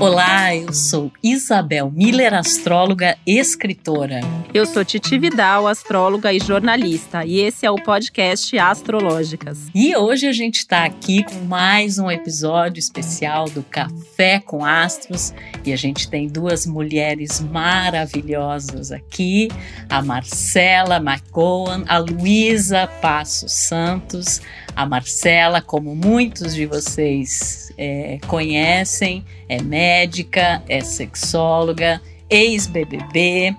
Olá, 0.00 0.54
eu 0.54 0.72
sou 0.72 1.10
Isabel 1.20 1.90
Miller, 1.90 2.32
astróloga 2.32 3.18
e 3.26 3.36
escritora. 3.36 4.20
Eu 4.54 4.64
sou 4.64 4.84
Titi 4.84 5.18
Vidal, 5.18 5.66
astróloga 5.66 6.32
e 6.32 6.38
jornalista, 6.38 7.24
e 7.24 7.40
esse 7.40 7.66
é 7.66 7.70
o 7.70 7.82
podcast 7.82 8.56
Astrológicas. 8.56 9.58
E 9.74 9.96
hoje 9.96 10.28
a 10.28 10.32
gente 10.32 10.58
está 10.58 10.84
aqui 10.84 11.24
com 11.24 11.40
mais 11.46 11.98
um 11.98 12.08
episódio 12.08 12.78
especial 12.78 13.46
do 13.46 13.64
Café 13.64 14.38
com 14.38 14.64
Astros, 14.64 15.34
e 15.64 15.72
a 15.72 15.76
gente 15.76 16.08
tem 16.08 16.28
duas 16.28 16.64
mulheres 16.64 17.40
maravilhosas 17.40 18.92
aqui, 18.92 19.48
a 19.90 20.00
Marcela 20.00 20.98
McGowan, 20.98 21.84
a 21.88 21.98
Luísa 21.98 22.86
Passos 23.02 23.52
Santos. 23.52 24.40
A 24.78 24.86
Marcela, 24.86 25.60
como 25.60 25.92
muitos 25.92 26.54
de 26.54 26.64
vocês 26.64 27.72
é, 27.76 28.20
conhecem, 28.28 29.24
é 29.48 29.60
médica, 29.60 30.62
é 30.68 30.80
sexóloga, 30.82 32.00
ex-BBB. 32.30 33.56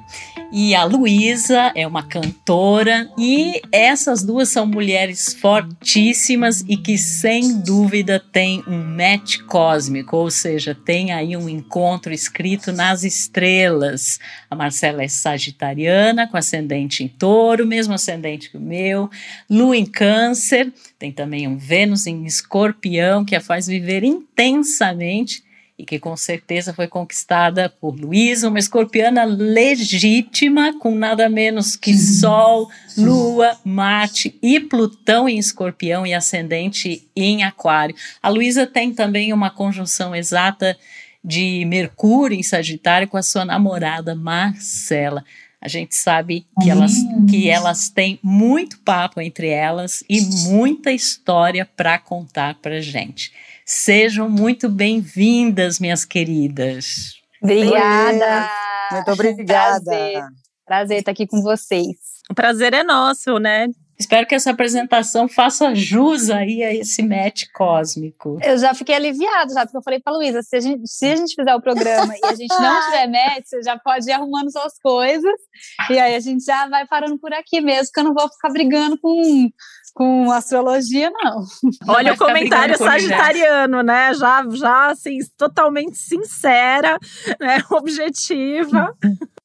E 0.51 0.73
a 0.73 0.83
Luísa 0.83 1.71
é 1.75 1.85
uma 1.85 2.01
cantora, 2.01 3.07
e 3.15 3.61
essas 3.71 4.23
duas 4.23 4.49
são 4.49 4.65
mulheres 4.65 5.31
fortíssimas 5.31 6.61
e 6.67 6.75
que, 6.75 6.97
sem 6.97 7.61
dúvida, 7.61 8.19
têm 8.19 8.63
um 8.67 8.83
match 8.83 9.41
cósmico, 9.43 10.17
ou 10.17 10.31
seja, 10.31 10.73
tem 10.73 11.11
aí 11.11 11.37
um 11.37 11.47
encontro 11.47 12.11
escrito 12.11 12.71
nas 12.71 13.03
estrelas. 13.03 14.19
A 14.49 14.55
Marcela 14.55 15.03
é 15.03 15.07
sagitariana, 15.07 16.27
com 16.27 16.35
ascendente 16.35 17.03
em 17.03 17.07
touro, 17.07 17.67
mesmo 17.67 17.93
ascendente 17.93 18.49
que 18.49 18.57
o 18.57 18.61
meu, 18.61 19.07
Lua 19.47 19.77
em 19.77 19.85
Câncer, 19.85 20.73
tem 20.97 21.11
também 21.11 21.47
um 21.47 21.57
Vênus 21.57 22.07
em 22.07 22.25
escorpião, 22.25 23.23
que 23.23 23.35
a 23.35 23.41
faz 23.41 23.67
viver 23.67 24.03
intensamente 24.03 25.43
e 25.79 25.85
que 25.85 25.97
com 25.97 26.17
certeza 26.17 26.73
foi 26.73 26.89
conquistada 26.89 27.69
por 27.69 27.95
Luísa, 27.95 28.49
uma 28.49 28.59
escorpiana 28.59 29.23
legítima, 29.23 30.77
com 30.77 30.93
nada 30.93 31.29
menos 31.29 31.77
que 31.77 31.97
Sol, 31.97 32.69
Lua, 32.97 33.57
Marte 33.63 34.37
e 34.43 34.59
Plutão 34.59 35.29
em 35.29 35.37
escorpião 35.37 36.05
e 36.05 36.13
ascendente 36.13 37.07
em 37.15 37.45
Aquário. 37.45 37.95
A 38.21 38.27
Luísa 38.27 38.67
tem 38.67 38.93
também 38.93 39.31
uma 39.31 39.49
conjunção 39.49 40.13
exata 40.13 40.77
de 41.23 41.63
Mercúrio 41.65 42.37
em 42.37 42.43
Sagitário 42.43 43.07
com 43.07 43.15
a 43.15 43.23
sua 43.23 43.45
namorada 43.45 44.13
Marcela. 44.13 45.23
A 45.61 45.69
gente 45.69 45.95
sabe 45.95 46.45
que 46.61 46.69
elas, 46.69 46.93
que 47.29 47.49
elas 47.49 47.89
têm 47.89 48.19
muito 48.21 48.79
papo 48.79 49.21
entre 49.21 49.47
elas 49.47 50.03
e 50.09 50.19
muita 50.49 50.91
história 50.91 51.65
para 51.65 51.97
contar 51.97 52.55
para 52.55 52.81
gente. 52.81 53.31
Sejam 53.71 54.27
muito 54.27 54.67
bem-vindas, 54.67 55.79
minhas 55.79 56.03
queridas. 56.03 57.13
Obrigada. 57.39 58.49
Muito 58.91 59.11
obrigada. 59.11 59.83
Prazer. 59.83 60.23
Prazer 60.65 60.97
estar 60.97 61.11
aqui 61.11 61.27
com 61.27 61.39
vocês. 61.43 61.95
O 62.31 62.33
prazer 62.33 62.73
é 62.73 62.83
nosso, 62.83 63.37
né? 63.37 63.67
Espero 63.99 64.25
que 64.25 64.33
essa 64.33 64.49
apresentação 64.49 65.27
faça 65.27 65.75
jus 65.75 66.31
aí 66.31 66.63
a 66.63 66.73
esse 66.73 67.03
match 67.03 67.43
cósmico. 67.53 68.39
Eu 68.41 68.57
já 68.57 68.73
fiquei 68.73 68.95
aliviada, 68.95 69.53
já, 69.53 69.65
porque 69.65 69.77
eu 69.77 69.83
falei 69.83 69.99
para 69.99 70.13
Luísa, 70.13 70.41
se 70.41 70.55
a, 70.55 70.59
gente, 70.61 70.87
se 70.87 71.05
a 71.05 71.15
gente 71.17 71.35
fizer 71.35 71.53
o 71.53 71.61
programa 71.61 72.11
e 72.15 72.25
a 72.25 72.33
gente 72.33 72.55
não 72.59 72.79
tiver 72.89 73.07
match, 73.07 73.43
você 73.45 73.61
já 73.61 73.77
pode 73.77 74.09
ir 74.09 74.13
arrumando 74.13 74.51
suas 74.51 74.79
coisas, 74.79 75.35
e 75.91 75.99
aí 75.99 76.15
a 76.15 76.19
gente 76.19 76.43
já 76.43 76.67
vai 76.69 76.87
parando 76.87 77.19
por 77.19 77.33
aqui 77.33 77.61
mesmo, 77.61 77.91
que 77.93 77.99
eu 77.99 78.05
não 78.05 78.13
vou 78.13 78.27
ficar 78.29 78.49
brigando 78.49 78.97
com 78.97 79.49
com 79.93 80.31
astrologia, 80.31 81.09
não. 81.11 81.43
Olha 81.87 82.13
o 82.13 82.17
comentário 82.17 82.77
sagitariano, 82.77 83.81
né? 83.83 84.13
Já, 84.13 84.43
já 84.51 84.91
assim, 84.91 85.17
totalmente 85.37 85.97
sincera, 85.97 86.97
né? 87.39 87.63
objetiva. 87.71 88.93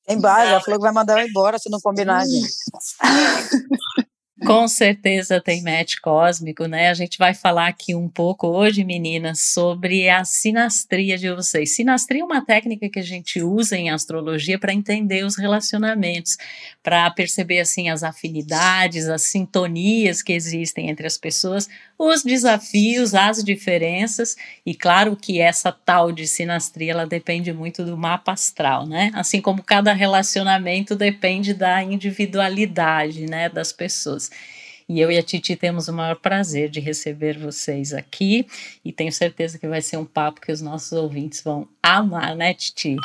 Embaixo, 0.08 0.50
ela 0.50 0.60
falou 0.60 0.78
que 0.78 0.84
vai 0.84 0.92
mandar 0.92 1.20
eu 1.20 1.28
embora 1.28 1.58
se 1.58 1.70
não 1.70 1.80
combinar, 1.80 2.24
gente. 2.24 2.52
Com 4.44 4.68
certeza 4.68 5.40
tem 5.40 5.62
match 5.62 5.94
cósmico, 6.02 6.66
né? 6.66 6.90
A 6.90 6.94
gente 6.94 7.16
vai 7.16 7.32
falar 7.32 7.66
aqui 7.66 7.94
um 7.94 8.10
pouco 8.10 8.46
hoje, 8.46 8.84
meninas, 8.84 9.40
sobre 9.40 10.10
a 10.10 10.22
sinastria 10.22 11.16
de 11.16 11.32
vocês. 11.32 11.74
Sinastria 11.74 12.20
é 12.20 12.24
uma 12.24 12.44
técnica 12.44 12.90
que 12.90 12.98
a 12.98 13.02
gente 13.02 13.40
usa 13.40 13.74
em 13.74 13.88
astrologia 13.88 14.58
para 14.58 14.74
entender 14.74 15.24
os 15.24 15.38
relacionamentos, 15.38 16.36
para 16.82 17.10
perceber 17.10 17.60
assim 17.60 17.88
as 17.88 18.02
afinidades, 18.02 19.08
as 19.08 19.22
sintonias 19.22 20.20
que 20.20 20.34
existem 20.34 20.90
entre 20.90 21.06
as 21.06 21.16
pessoas, 21.16 21.66
os 21.98 22.22
desafios, 22.22 23.14
as 23.14 23.42
diferenças, 23.42 24.36
e 24.66 24.74
claro 24.74 25.16
que 25.16 25.40
essa 25.40 25.72
tal 25.72 26.12
de 26.12 26.26
sinastria 26.26 26.92
ela 26.92 27.06
depende 27.06 27.52
muito 27.52 27.84
do 27.84 27.96
mapa 27.96 28.32
astral, 28.32 28.86
né? 28.86 29.10
Assim 29.14 29.40
como 29.40 29.62
cada 29.62 29.92
relacionamento 29.92 30.94
depende 30.94 31.54
da 31.54 31.82
individualidade, 31.82 33.26
né, 33.26 33.48
das 33.48 33.72
pessoas. 33.72 34.30
E 34.88 35.00
eu 35.00 35.10
e 35.10 35.16
a 35.16 35.22
Titi 35.22 35.56
temos 35.56 35.88
o 35.88 35.92
maior 35.92 36.16
prazer 36.16 36.68
de 36.68 36.78
receber 36.78 37.38
vocês 37.38 37.94
aqui 37.94 38.46
e 38.84 38.92
tenho 38.92 39.10
certeza 39.10 39.58
que 39.58 39.66
vai 39.66 39.80
ser 39.80 39.96
um 39.96 40.04
papo 40.04 40.40
que 40.40 40.52
os 40.52 40.60
nossos 40.60 40.92
ouvintes 40.92 41.42
vão 41.42 41.66
amar, 41.82 42.36
né, 42.36 42.52
Titi? 42.52 42.96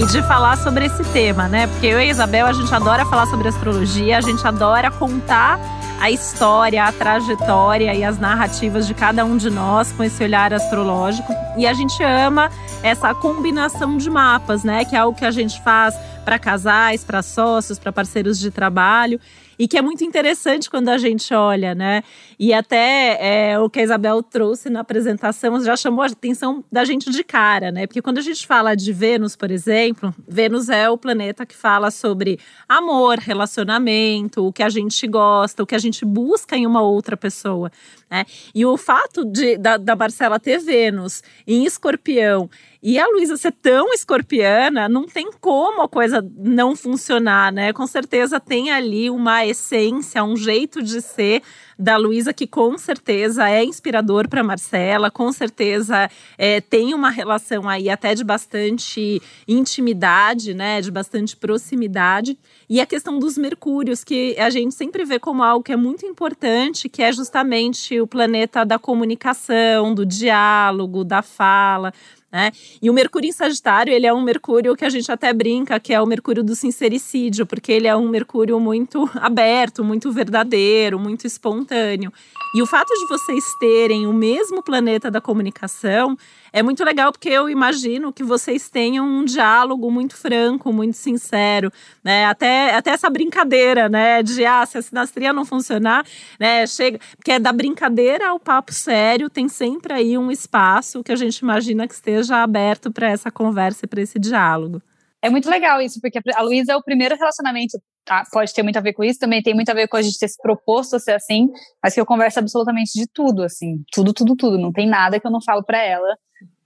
e 0.00 0.06
de 0.06 0.22
falar 0.22 0.56
sobre 0.56 0.86
esse 0.86 1.04
tema, 1.12 1.46
né? 1.46 1.66
Porque 1.66 1.86
eu 1.86 2.00
e 2.00 2.04
a 2.04 2.06
Isabel, 2.06 2.46
a 2.46 2.54
gente 2.54 2.74
adora 2.74 3.04
falar 3.04 3.26
sobre 3.26 3.48
astrologia, 3.48 4.16
a 4.16 4.20
gente 4.22 4.44
adora 4.46 4.90
contar 4.90 5.60
a 6.00 6.10
história, 6.10 6.84
a 6.84 6.92
trajetória 6.92 7.94
e 7.94 8.02
as 8.02 8.18
narrativas 8.18 8.86
de 8.86 8.94
cada 8.94 9.22
um 9.22 9.36
de 9.36 9.50
nós 9.50 9.92
com 9.92 10.02
esse 10.02 10.24
olhar 10.24 10.52
astrológico. 10.52 11.30
E 11.58 11.66
a 11.66 11.74
gente 11.74 12.02
ama 12.02 12.50
essa 12.82 13.14
combinação 13.14 13.98
de 13.98 14.08
mapas, 14.08 14.64
né? 14.64 14.84
Que 14.86 14.96
é 14.96 14.98
algo 14.98 15.16
que 15.16 15.26
a 15.26 15.30
gente 15.30 15.62
faz 15.62 15.94
para 16.24 16.38
casais, 16.38 17.04
para 17.04 17.22
sócios, 17.22 17.78
para 17.78 17.92
parceiros 17.92 18.38
de 18.38 18.50
trabalho 18.50 19.20
e 19.60 19.68
que 19.68 19.76
é 19.76 19.82
muito 19.82 20.02
interessante 20.02 20.70
quando 20.70 20.88
a 20.88 20.96
gente 20.96 21.34
olha, 21.34 21.74
né? 21.74 22.02
E 22.38 22.50
até 22.50 23.18
é, 23.50 23.58
o 23.58 23.68
que 23.68 23.78
a 23.78 23.82
Isabel 23.82 24.22
trouxe 24.22 24.70
na 24.70 24.80
apresentação 24.80 25.62
já 25.62 25.76
chamou 25.76 26.02
a 26.02 26.06
atenção 26.06 26.64
da 26.72 26.82
gente 26.82 27.10
de 27.10 27.22
cara, 27.22 27.70
né? 27.70 27.86
Porque 27.86 28.00
quando 28.00 28.16
a 28.16 28.22
gente 28.22 28.46
fala 28.46 28.74
de 28.74 28.90
Vênus, 28.90 29.36
por 29.36 29.50
exemplo, 29.50 30.14
Vênus 30.26 30.70
é 30.70 30.88
o 30.88 30.96
planeta 30.96 31.44
que 31.44 31.54
fala 31.54 31.90
sobre 31.90 32.40
amor, 32.66 33.18
relacionamento, 33.18 34.46
o 34.46 34.50
que 34.50 34.62
a 34.62 34.70
gente 34.70 35.06
gosta, 35.06 35.62
o 35.62 35.66
que 35.66 35.74
a 35.74 35.78
gente 35.78 36.06
busca 36.06 36.56
em 36.56 36.66
uma 36.66 36.80
outra 36.80 37.14
pessoa. 37.14 37.70
Né? 38.10 38.24
E 38.54 38.64
o 38.64 38.78
fato 38.78 39.26
de, 39.26 39.58
da, 39.58 39.76
da 39.76 39.94
Marcela 39.94 40.40
ter 40.40 40.58
Vênus 40.58 41.22
em 41.46 41.66
escorpião 41.66 42.48
e 42.82 42.98
a 42.98 43.06
Luísa 43.06 43.36
ser 43.36 43.52
tão 43.52 43.92
escorpiana, 43.92 44.88
não 44.88 45.06
tem 45.06 45.30
como 45.38 45.82
a 45.82 45.88
coisa 45.88 46.26
não 46.38 46.74
funcionar, 46.74 47.52
né? 47.52 47.74
Com 47.74 47.86
certeza 47.86 48.40
tem 48.40 48.70
ali 48.70 49.10
uma 49.10 49.44
essência, 49.44 50.24
um 50.24 50.34
jeito 50.34 50.82
de 50.82 51.02
ser 51.02 51.42
da 51.78 51.96
Luísa 51.96 52.32
que 52.32 52.46
com 52.46 52.76
certeza 52.76 53.48
é 53.48 53.64
inspirador 53.64 54.28
para 54.28 54.42
Marcela, 54.42 55.10
com 55.10 55.32
certeza 55.32 56.10
é, 56.36 56.60
tem 56.60 56.92
uma 56.92 57.08
relação 57.08 57.68
aí 57.68 57.88
até 57.88 58.14
de 58.14 58.22
bastante 58.22 59.20
intimidade, 59.46 60.54
né? 60.54 60.80
De 60.80 60.90
bastante 60.90 61.36
proximidade. 61.36 62.38
E 62.68 62.80
a 62.80 62.86
questão 62.86 63.18
dos 63.18 63.36
Mercúrios, 63.36 64.02
que 64.02 64.38
a 64.38 64.48
gente 64.48 64.74
sempre 64.74 65.04
vê 65.04 65.18
como 65.18 65.42
algo 65.42 65.62
que 65.62 65.72
é 65.72 65.76
muito 65.76 66.06
importante, 66.06 66.88
que 66.88 67.02
é 67.02 67.12
justamente 67.12 68.00
o 68.00 68.06
planeta 68.06 68.64
da 68.64 68.78
comunicação, 68.78 69.94
do 69.94 70.06
diálogo, 70.06 71.04
da 71.04 71.20
fala. 71.20 71.92
Né? 72.32 72.52
E 72.80 72.88
o 72.88 72.92
Mercúrio 72.92 73.28
em 73.28 73.32
Sagitário, 73.32 73.92
ele 73.92 74.06
é 74.06 74.12
um 74.12 74.22
Mercúrio 74.22 74.76
que 74.76 74.84
a 74.84 74.88
gente 74.88 75.10
até 75.10 75.32
brinca 75.32 75.80
que 75.80 75.92
é 75.92 76.00
o 76.00 76.06
Mercúrio 76.06 76.44
do 76.44 76.54
sincericídio, 76.54 77.44
porque 77.44 77.72
ele 77.72 77.88
é 77.88 77.96
um 77.96 78.08
Mercúrio 78.08 78.60
muito 78.60 79.10
aberto, 79.14 79.82
muito 79.82 80.12
verdadeiro, 80.12 80.98
muito 80.98 81.26
espontâneo. 81.26 82.12
E 82.54 82.62
o 82.62 82.66
fato 82.66 82.92
de 82.94 83.06
vocês 83.06 83.44
terem 83.58 84.06
o 84.06 84.12
mesmo 84.12 84.62
planeta 84.62 85.10
da 85.10 85.20
comunicação 85.20 86.16
é 86.52 86.62
muito 86.62 86.84
legal 86.84 87.12
porque 87.12 87.28
eu 87.28 87.48
imagino 87.48 88.12
que 88.12 88.22
vocês 88.22 88.68
tenham 88.68 89.06
um 89.06 89.24
diálogo 89.24 89.90
muito 89.90 90.16
franco, 90.16 90.72
muito 90.72 90.96
sincero, 90.96 91.72
né? 92.02 92.26
Até, 92.26 92.74
até 92.74 92.90
essa 92.90 93.08
brincadeira, 93.08 93.88
né? 93.88 94.22
De 94.22 94.44
ah, 94.44 94.64
se 94.66 94.78
a 94.78 94.82
sinastria 94.82 95.32
não 95.32 95.44
funcionar, 95.44 96.04
né? 96.38 96.66
Chega, 96.66 96.98
porque 97.16 97.32
é 97.32 97.38
da 97.38 97.52
brincadeira 97.52 98.28
ao 98.28 98.40
papo 98.40 98.72
sério, 98.72 99.30
tem 99.30 99.48
sempre 99.48 99.92
aí 99.92 100.18
um 100.18 100.30
espaço 100.30 101.02
que 101.02 101.12
a 101.12 101.16
gente 101.16 101.38
imagina 101.38 101.86
que 101.86 101.94
esteja 101.94 102.42
aberto 102.42 102.92
para 102.92 103.08
essa 103.08 103.30
conversa 103.30 103.84
e 103.84 103.88
para 103.88 104.00
esse 104.00 104.18
diálogo. 104.18 104.82
É 105.22 105.28
muito 105.28 105.50
legal 105.50 105.82
isso, 105.82 106.00
porque 106.00 106.18
a 106.34 106.42
Luísa 106.42 106.72
é 106.72 106.76
o 106.76 106.82
primeiro 106.82 107.14
relacionamento, 107.14 107.78
tá? 108.06 108.24
pode 108.32 108.54
ter 108.54 108.62
muito 108.62 108.78
a 108.78 108.80
ver 108.80 108.94
com 108.94 109.04
isso, 109.04 109.18
também 109.18 109.42
tem 109.42 109.54
muito 109.54 109.68
a 109.68 109.74
ver 109.74 109.86
com 109.86 109.98
a 109.98 110.02
gente 110.02 110.18
ter 110.18 110.28
se 110.28 110.40
proposto 110.40 110.96
a 110.96 110.98
ser 110.98 111.12
assim, 111.12 111.48
mas 111.82 111.92
que 111.92 112.00
eu 112.00 112.06
converso 112.06 112.38
absolutamente 112.38 112.92
de 112.94 113.06
tudo, 113.06 113.42
assim, 113.42 113.84
tudo, 113.92 114.14
tudo, 114.14 114.34
tudo, 114.34 114.58
não 114.58 114.72
tem 114.72 114.88
nada 114.88 115.20
que 115.20 115.26
eu 115.26 115.30
não 115.30 115.42
falo 115.42 115.62
para 115.62 115.82
ela. 115.82 116.16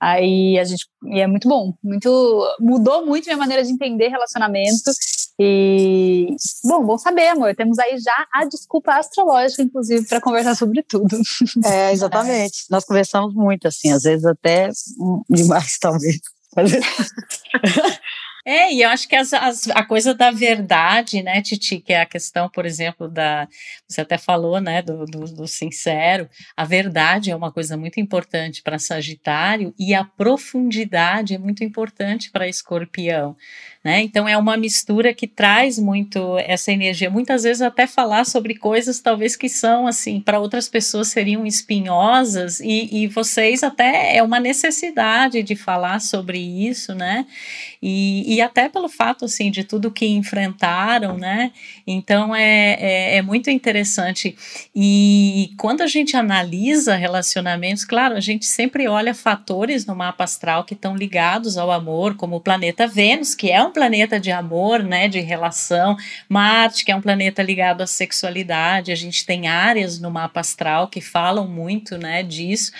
Aí 0.05 0.59
a 0.59 0.65
gente, 0.65 0.87
e 1.07 1.19
é 1.19 1.27
muito 1.27 1.49
bom, 1.49 1.73
muito, 1.83 2.57
mudou 2.61 3.07
muito 3.07 3.25
minha 3.25 3.39
maneira 3.39 3.65
de 3.65 3.73
entender 3.73 4.09
relacionamento, 4.09 4.91
E, 5.41 6.27
bom, 6.63 6.85
bom 6.85 6.99
saber, 6.99 7.29
amor. 7.29 7.57
Temos 7.57 7.79
aí 7.79 7.97
já 7.99 8.27
a 8.35 8.45
desculpa 8.45 8.93
astrológica, 8.99 9.63
inclusive, 9.63 10.07
para 10.07 10.21
conversar 10.21 10.55
sobre 10.55 10.83
tudo. 10.83 11.17
É, 11.65 11.91
exatamente. 11.91 12.67
Nós 12.71 12.85
conversamos 12.85 13.35
muito, 13.35 13.67
assim, 13.67 13.93
às 13.93 14.03
vezes 14.03 14.27
até 14.27 14.69
demais, 15.31 15.79
talvez. 15.81 16.21
É, 18.45 18.73
e 18.73 18.83
eu 18.83 18.91
acho 18.91 19.09
que 19.09 19.17
as, 19.17 19.33
as, 19.33 19.69
a 19.69 19.83
coisa 19.83 20.15
da 20.15 20.31
verdade, 20.31 21.23
né, 21.23 21.41
Titi, 21.41 21.79
que 21.81 21.95
é 21.95 22.03
a 22.03 22.07
questão, 22.07 22.49
por 22.49 22.67
exemplo, 22.67 23.09
da. 23.09 23.49
Você 23.89 24.03
até 24.03 24.19
falou, 24.19 24.61
né, 24.61 24.83
do, 24.83 25.07
do, 25.07 25.25
do 25.25 25.49
sincero. 25.49 26.29
A 26.55 26.65
verdade 26.65 27.31
é 27.31 27.37
uma 27.37 27.51
coisa 27.51 27.77
muito 27.77 27.99
importante 28.01 28.63
para 28.63 28.79
Sagitário 28.79 29.75
e 29.79 29.95
a 29.95 30.05
profundidade 30.05 31.35
é 31.35 31.39
muito 31.39 31.65
importante 31.65 32.31
para 32.31 32.47
Escorpião. 32.47 33.35
Né? 33.85 34.01
Então 34.01 34.27
é 34.27 34.35
uma 34.35 34.57
mistura 34.57 35.13
que 35.13 35.27
traz 35.27 35.79
muito 35.79 36.39
essa 36.39 36.73
energia. 36.73 37.11
Muitas 37.11 37.43
vezes 37.43 37.61
até 37.61 37.87
falar 37.87 38.25
sobre 38.25 38.55
coisas 38.55 38.99
talvez 38.99 39.37
que 39.37 39.47
são 39.47 39.87
assim 39.87 40.21
para 40.21 40.41
outras 40.41 40.71
pessoas 40.71 41.09
seriam 41.09 41.45
espinhosas 41.45 42.61
e, 42.61 42.89
e, 42.91 43.07
vocês 43.09 43.63
até 43.63 44.17
é 44.17 44.23
uma 44.23 44.41
necessidade 44.41 45.43
de 45.43 45.55
falar 45.55 46.01
sobre 46.01 46.39
isso, 46.39 46.95
né? 46.95 47.27
E, 47.83 48.34
e 48.35 48.41
até 48.41 48.69
pelo 48.69 48.89
fato 48.89 49.25
assim 49.25 49.51
de 49.51 49.65
tudo 49.65 49.91
que 49.91 50.07
enfrentaram, 50.07 51.17
né? 51.17 51.53
Então 51.87 52.35
é, 52.35 52.77
é, 52.81 53.17
é 53.17 53.23
muito 53.23 53.49
interessante. 53.51 54.37
E 54.75 55.53
quando 55.57 55.83
a 55.83 55.87
gente 55.87 56.17
analisa 56.17 56.97
relacionamentos, 56.97 57.85
claro, 57.85 58.17
a 58.17 58.21
gente 58.21 58.45
sempre 58.47 58.89
olha 58.89 59.15
fatores 59.15 59.87
no 59.87 59.95
mapa 59.95 60.25
astral 60.25 60.65
que 60.65 60.75
estão 60.75 60.97
ligados 60.97 61.57
ao 61.57 61.71
amor, 61.71 62.17
como 62.17 62.37
o 62.37 62.41
planeta 62.41 62.87
Vênus, 62.87 63.35
que 63.35 63.51
é 63.51 63.63
um 63.63 63.71
planeta 63.71 64.19
de 64.19 64.31
amor, 64.31 64.83
né, 64.83 65.09
de 65.09 65.21
relação. 65.21 65.97
Marte, 66.29 66.85
que 66.85 66.91
é 66.91 66.97
um 66.97 67.01
planeta 67.01 67.43
ligado 67.43 67.83
à 67.83 67.87
sexualidade. 67.87 68.93
A 68.93 68.97
gente 68.97 69.25
tem 69.25 69.47
áreas 69.47 70.01
no 70.01 70.11
mapa 70.11 70.41
astral 70.41 70.89
que 70.89 71.01
falam 71.01 71.47
muito, 71.47 71.97
né, 71.97 72.23
disso. 72.23 72.73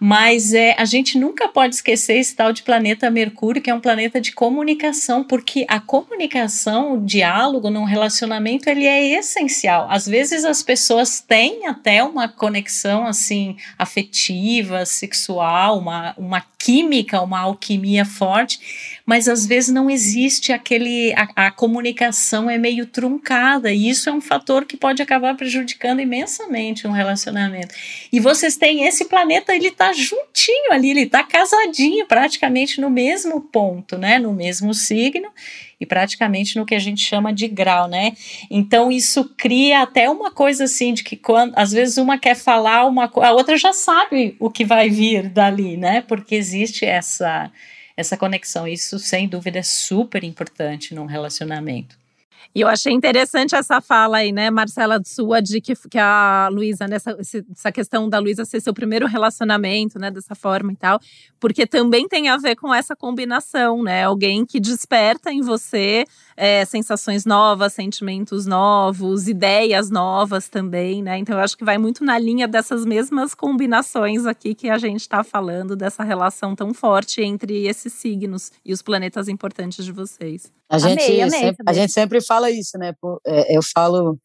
Mas 0.00 0.52
é, 0.52 0.74
a 0.78 0.84
gente 0.84 1.18
nunca 1.18 1.48
pode 1.48 1.76
esquecer 1.76 2.18
esse 2.18 2.34
tal 2.34 2.52
de 2.52 2.62
planeta 2.62 3.10
Mercúrio, 3.10 3.62
que 3.62 3.70
é 3.70 3.74
um 3.74 3.80
planeta 3.80 4.20
de 4.20 4.32
comunicação, 4.32 4.97
porque 5.24 5.64
a 5.68 5.80
comunicação, 5.80 6.94
o 6.94 7.00
diálogo 7.00 7.70
num 7.70 7.84
relacionamento, 7.84 8.68
ele 8.68 8.86
é 8.86 9.18
essencial. 9.18 9.86
Às 9.90 10.06
vezes 10.06 10.44
as 10.44 10.62
pessoas 10.62 11.20
têm 11.20 11.66
até 11.66 12.02
uma 12.02 12.28
conexão 12.28 13.06
assim 13.06 13.56
afetiva, 13.78 14.84
sexual, 14.84 15.78
uma, 15.78 16.14
uma 16.18 16.44
química, 16.58 17.22
uma 17.22 17.40
alquimia 17.40 18.04
forte, 18.04 18.97
mas 19.08 19.26
às 19.26 19.46
vezes 19.46 19.72
não 19.72 19.88
existe 19.88 20.52
aquele. 20.52 21.14
A, 21.14 21.46
a, 21.46 21.50
comunicação 21.50 22.50
é 22.50 22.58
meio 22.58 22.84
truncada, 22.84 23.72
e 23.72 23.88
isso 23.88 24.10
é 24.10 24.12
um 24.12 24.20
fator 24.20 24.66
que 24.66 24.76
pode 24.76 25.00
acabar 25.00 25.34
prejudicando 25.34 26.00
imensamente 26.00 26.86
um 26.86 26.90
relacionamento. 26.90 27.74
E 28.12 28.20
vocês 28.20 28.58
têm 28.58 28.84
esse 28.84 29.06
planeta, 29.06 29.56
ele 29.56 29.68
está 29.68 29.94
juntinho 29.94 30.72
ali, 30.72 30.90
ele 30.90 31.04
está 31.04 31.24
casadinho, 31.24 32.04
praticamente 32.04 32.82
no 32.82 32.90
mesmo 32.90 33.40
ponto, 33.40 33.96
né? 33.96 34.18
No 34.18 34.34
mesmo 34.34 34.74
signo 34.74 35.30
e 35.80 35.86
praticamente 35.86 36.58
no 36.58 36.66
que 36.66 36.74
a 36.74 36.78
gente 36.78 37.00
chama 37.00 37.32
de 37.32 37.48
grau, 37.48 37.88
né? 37.88 38.12
Então 38.50 38.92
isso 38.92 39.32
cria 39.38 39.84
até 39.84 40.10
uma 40.10 40.30
coisa 40.30 40.64
assim 40.64 40.92
de 40.92 41.02
que 41.02 41.16
quando 41.16 41.54
às 41.56 41.72
vezes 41.72 41.96
uma 41.96 42.18
quer 42.18 42.34
falar 42.34 42.84
uma 42.84 43.10
a 43.10 43.32
outra 43.32 43.56
já 43.56 43.72
sabe 43.72 44.36
o 44.38 44.50
que 44.50 44.66
vai 44.66 44.90
vir 44.90 45.30
dali, 45.30 45.78
né? 45.78 46.02
Porque 46.02 46.34
existe 46.34 46.84
essa 46.84 47.50
essa 47.98 48.16
conexão. 48.16 48.68
Isso 48.68 48.96
sem 49.00 49.28
dúvida 49.28 49.58
é 49.58 49.62
super 49.64 50.22
importante 50.22 50.94
num 50.94 51.04
relacionamento. 51.04 51.98
E 52.54 52.60
eu 52.60 52.68
achei 52.68 52.92
interessante 52.92 53.54
essa 53.54 53.80
fala 53.80 54.18
aí, 54.18 54.32
né, 54.32 54.50
Marcela, 54.50 55.00
sua, 55.04 55.40
de 55.40 55.60
que, 55.60 55.74
que 55.88 55.98
a 55.98 56.48
Luísa, 56.50 56.86
nessa 56.86 57.16
essa 57.18 57.72
questão 57.72 58.08
da 58.08 58.18
Luísa 58.18 58.44
ser 58.44 58.60
seu 58.60 58.72
primeiro 58.72 59.06
relacionamento, 59.06 59.98
né, 59.98 60.10
dessa 60.10 60.34
forma 60.34 60.72
e 60.72 60.76
tal, 60.76 60.98
porque 61.38 61.66
também 61.66 62.08
tem 62.08 62.28
a 62.28 62.36
ver 62.36 62.56
com 62.56 62.72
essa 62.72 62.96
combinação, 62.96 63.82
né? 63.82 64.04
Alguém 64.04 64.44
que 64.44 64.58
desperta 64.58 65.30
em 65.30 65.40
você 65.40 66.04
é, 66.36 66.64
sensações 66.64 67.24
novas, 67.24 67.72
sentimentos 67.72 68.46
novos, 68.46 69.28
ideias 69.28 69.90
novas 69.90 70.48
também, 70.48 71.02
né? 71.02 71.18
Então 71.18 71.36
eu 71.36 71.42
acho 71.42 71.56
que 71.56 71.64
vai 71.64 71.78
muito 71.78 72.04
na 72.04 72.18
linha 72.18 72.48
dessas 72.48 72.84
mesmas 72.84 73.34
combinações 73.34 74.26
aqui 74.26 74.54
que 74.54 74.68
a 74.68 74.78
gente 74.78 75.00
está 75.00 75.22
falando, 75.22 75.76
dessa 75.76 76.02
relação 76.02 76.54
tão 76.54 76.72
forte 76.72 77.20
entre 77.20 77.66
esses 77.66 77.92
signos 77.92 78.52
e 78.64 78.72
os 78.72 78.82
planetas 78.82 79.28
importantes 79.28 79.84
de 79.84 79.92
vocês. 79.92 80.52
A 80.70 80.78
gente, 80.78 81.02
amei, 81.02 81.22
amei, 81.22 81.40
sempre, 81.40 81.64
a 81.66 81.72
gente 81.72 81.92
sempre 81.92 82.17
fala 82.20 82.50
isso, 82.50 82.76
né? 82.78 82.92
É, 83.26 83.56
eu 83.56 83.60
falo 83.62 84.18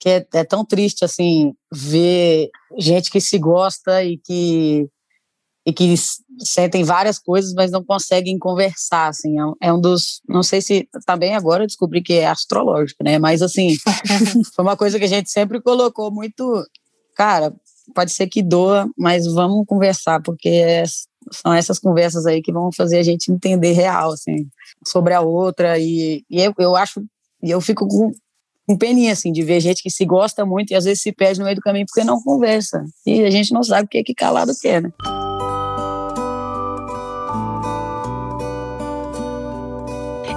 que 0.00 0.08
é, 0.08 0.26
é, 0.34 0.44
tão 0.44 0.64
triste 0.64 1.04
assim 1.04 1.52
ver 1.72 2.48
gente 2.78 3.10
que 3.10 3.20
se 3.20 3.38
gosta 3.38 4.02
e 4.04 4.18
que 4.18 4.88
e 5.66 5.72
que 5.72 5.94
sentem 6.38 6.82
várias 6.82 7.18
coisas, 7.18 7.52
mas 7.52 7.70
não 7.70 7.84
conseguem 7.84 8.38
conversar, 8.38 9.08
assim, 9.08 9.38
é 9.38 9.44
um 9.44 9.54
é 9.60 9.80
dos, 9.80 10.22
não 10.26 10.42
sei 10.42 10.62
se 10.62 10.88
também 11.04 11.34
agora 11.34 11.62
eu 11.62 11.66
descobri 11.66 12.00
que 12.00 12.14
é 12.14 12.26
astrológico, 12.26 13.04
né, 13.04 13.18
mas 13.18 13.42
assim, 13.42 13.76
foi 14.56 14.64
uma 14.64 14.78
coisa 14.78 14.98
que 14.98 15.04
a 15.04 15.08
gente 15.08 15.30
sempre 15.30 15.60
colocou 15.60 16.10
muito, 16.10 16.64
cara, 17.14 17.52
pode 17.94 18.12
ser 18.12 18.28
que 18.28 18.42
doa, 18.42 18.88
mas 18.96 19.26
vamos 19.26 19.66
conversar, 19.66 20.22
porque 20.22 20.48
é, 20.48 20.84
são 21.32 21.52
essas 21.52 21.78
conversas 21.78 22.24
aí 22.24 22.40
que 22.40 22.52
vão 22.52 22.70
fazer 22.74 22.96
a 22.96 23.02
gente 23.02 23.30
entender 23.30 23.72
real, 23.72 24.12
assim, 24.12 24.48
sobre 24.86 25.12
a 25.12 25.20
outra, 25.20 25.78
e, 25.78 26.24
e 26.30 26.40
eu, 26.40 26.54
eu 26.58 26.76
acho, 26.76 27.04
e 27.42 27.50
eu 27.50 27.60
fico 27.60 27.86
com, 27.86 28.10
com 28.66 28.76
peninha, 28.76 29.12
assim, 29.12 29.32
de 29.32 29.42
ver 29.42 29.60
gente 29.60 29.82
que 29.82 29.90
se 29.90 30.04
gosta 30.04 30.44
muito 30.44 30.70
e 30.70 30.74
às 30.74 30.84
vezes 30.84 31.02
se 31.02 31.12
perde 31.12 31.38
no 31.40 31.44
meio 31.44 31.56
do 31.56 31.62
caminho 31.62 31.86
porque 31.86 32.04
não 32.04 32.22
conversa, 32.22 32.84
e 33.06 33.22
a 33.22 33.30
gente 33.30 33.52
não 33.52 33.62
sabe 33.62 33.86
o 33.86 33.88
que 33.88 33.98
é 33.98 34.02
que 34.02 34.14
calado 34.14 34.52
quer, 34.60 34.82
né. 34.82 34.92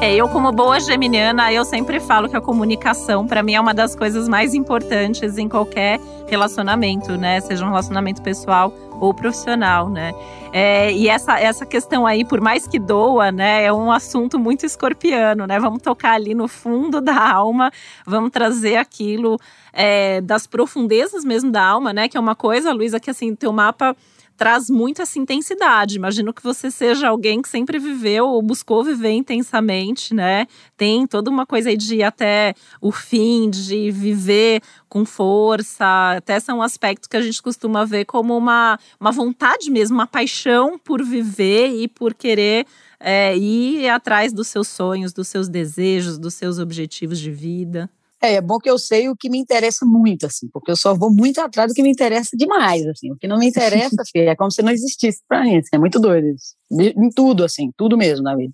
É, 0.01 0.15
eu 0.15 0.27
como 0.27 0.51
boa 0.51 0.79
geminiana, 0.79 1.53
eu 1.53 1.63
sempre 1.63 1.99
falo 1.99 2.27
que 2.27 2.35
a 2.35 2.41
comunicação 2.41 3.27
para 3.27 3.43
mim 3.43 3.53
é 3.53 3.61
uma 3.61 3.71
das 3.71 3.95
coisas 3.95 4.27
mais 4.27 4.55
importantes 4.55 5.37
em 5.37 5.47
qualquer 5.47 5.99
relacionamento, 6.27 7.15
né? 7.17 7.39
Seja 7.39 7.63
um 7.63 7.69
relacionamento 7.69 8.19
pessoal 8.19 8.73
ou 8.99 9.13
profissional, 9.13 9.89
né? 9.89 10.11
É, 10.51 10.91
e 10.91 11.07
essa, 11.07 11.39
essa 11.39 11.67
questão 11.67 12.07
aí, 12.07 12.25
por 12.25 12.41
mais 12.41 12.65
que 12.65 12.79
doa, 12.79 13.31
né, 13.31 13.63
é 13.63 13.71
um 13.71 13.91
assunto 13.91 14.39
muito 14.39 14.65
escorpiano, 14.65 15.45
né? 15.45 15.59
Vamos 15.59 15.83
tocar 15.83 16.13
ali 16.13 16.33
no 16.33 16.47
fundo 16.47 16.99
da 16.99 17.33
alma, 17.33 17.71
vamos 18.03 18.31
trazer 18.31 18.77
aquilo 18.77 19.39
é, 19.71 20.19
das 20.21 20.47
profundezas 20.47 21.23
mesmo 21.23 21.51
da 21.51 21.63
alma, 21.63 21.93
né? 21.93 22.07
Que 22.07 22.17
é 22.17 22.19
uma 22.19 22.35
coisa, 22.35 22.73
Luísa, 22.73 22.99
que 22.99 23.11
assim, 23.11 23.35
teu 23.35 23.53
mapa 23.53 23.95
traz 24.41 24.71
muito 24.71 25.03
essa 25.03 25.19
intensidade. 25.19 25.97
Imagino 25.97 26.33
que 26.33 26.41
você 26.41 26.71
seja 26.71 27.09
alguém 27.09 27.43
que 27.43 27.47
sempre 27.47 27.77
viveu 27.77 28.25
ou 28.25 28.41
buscou 28.41 28.83
viver 28.83 29.11
intensamente, 29.11 30.15
né? 30.15 30.47
Tem 30.75 31.05
toda 31.05 31.29
uma 31.29 31.45
coisa 31.45 31.69
aí 31.69 31.77
de 31.77 31.97
ir 31.97 32.03
até 32.03 32.55
o 32.81 32.91
fim, 32.91 33.51
de 33.51 33.91
viver 33.91 34.63
com 34.89 35.05
força. 35.05 36.15
Até 36.17 36.39
são 36.39 36.59
aspectos 36.59 37.07
que 37.07 37.15
a 37.15 37.21
gente 37.21 37.39
costuma 37.39 37.85
ver 37.85 38.05
como 38.05 38.35
uma, 38.35 38.79
uma 38.99 39.11
vontade 39.11 39.69
mesmo, 39.69 39.93
uma 39.97 40.07
paixão 40.07 40.79
por 40.79 41.03
viver 41.03 41.75
e 41.75 41.87
por 41.87 42.15
querer 42.15 42.65
é, 42.99 43.37
ir 43.37 43.87
atrás 43.89 44.33
dos 44.33 44.47
seus 44.47 44.69
sonhos, 44.69 45.13
dos 45.13 45.27
seus 45.27 45.47
desejos, 45.47 46.17
dos 46.17 46.33
seus 46.33 46.57
objetivos 46.57 47.19
de 47.19 47.29
vida. 47.29 47.87
É, 48.21 48.33
é 48.33 48.41
bom 48.41 48.59
que 48.59 48.69
eu 48.69 48.77
sei 48.77 49.09
o 49.09 49.15
que 49.15 49.29
me 49.29 49.39
interessa 49.39 49.85
muito, 49.85 50.27
assim, 50.27 50.47
porque 50.53 50.71
eu 50.71 50.75
só 50.75 50.93
vou 50.93 51.11
muito 51.11 51.41
atrás 51.41 51.71
do 51.71 51.75
que 51.75 51.81
me 51.81 51.89
interessa 51.89 52.37
demais, 52.37 52.85
assim. 52.85 53.11
O 53.11 53.17
que 53.17 53.27
não 53.27 53.39
me 53.39 53.47
interessa, 53.47 53.95
filho, 54.11 54.29
é 54.29 54.35
como 54.35 54.51
se 54.51 54.61
não 54.61 54.71
existisse 54.71 55.21
pra 55.27 55.43
mim, 55.43 55.57
assim, 55.57 55.69
é 55.73 55.77
muito 55.79 55.99
doido 55.99 56.27
isso. 56.27 56.55
Em 56.71 57.09
tudo, 57.09 57.43
assim, 57.43 57.71
tudo 57.75 57.97
mesmo 57.97 58.23
na 58.23 58.35
vida. 58.35 58.53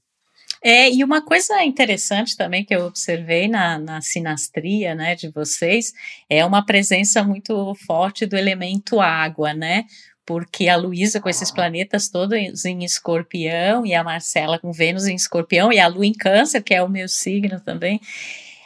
É, 0.63 0.89
e 0.91 1.03
uma 1.03 1.21
coisa 1.21 1.63
interessante 1.63 2.35
também 2.35 2.65
que 2.65 2.73
eu 2.73 2.85
observei 2.85 3.47
na, 3.47 3.77
na 3.77 4.01
sinastria, 4.01 4.95
né, 4.95 5.15
de 5.15 5.29
vocês, 5.29 5.93
é 6.29 6.43
uma 6.45 6.65
presença 6.65 7.23
muito 7.23 7.75
forte 7.85 8.25
do 8.25 8.35
elemento 8.35 8.99
água, 8.99 9.53
né? 9.53 9.85
Porque 10.25 10.67
a 10.67 10.75
Luísa 10.75 11.21
com 11.21 11.29
esses 11.29 11.51
planetas 11.51 12.09
todos 12.09 12.65
em 12.65 12.83
escorpião 12.83 13.85
e 13.85 13.93
a 13.93 14.03
Marcela 14.03 14.59
com 14.59 14.73
Vênus 14.73 15.05
em 15.05 15.15
escorpião 15.15 15.71
e 15.71 15.79
a 15.79 15.87
Lua 15.87 16.05
em 16.05 16.13
câncer, 16.13 16.61
que 16.61 16.73
é 16.73 16.83
o 16.83 16.89
meu 16.89 17.07
signo 17.07 17.61
também. 17.61 18.01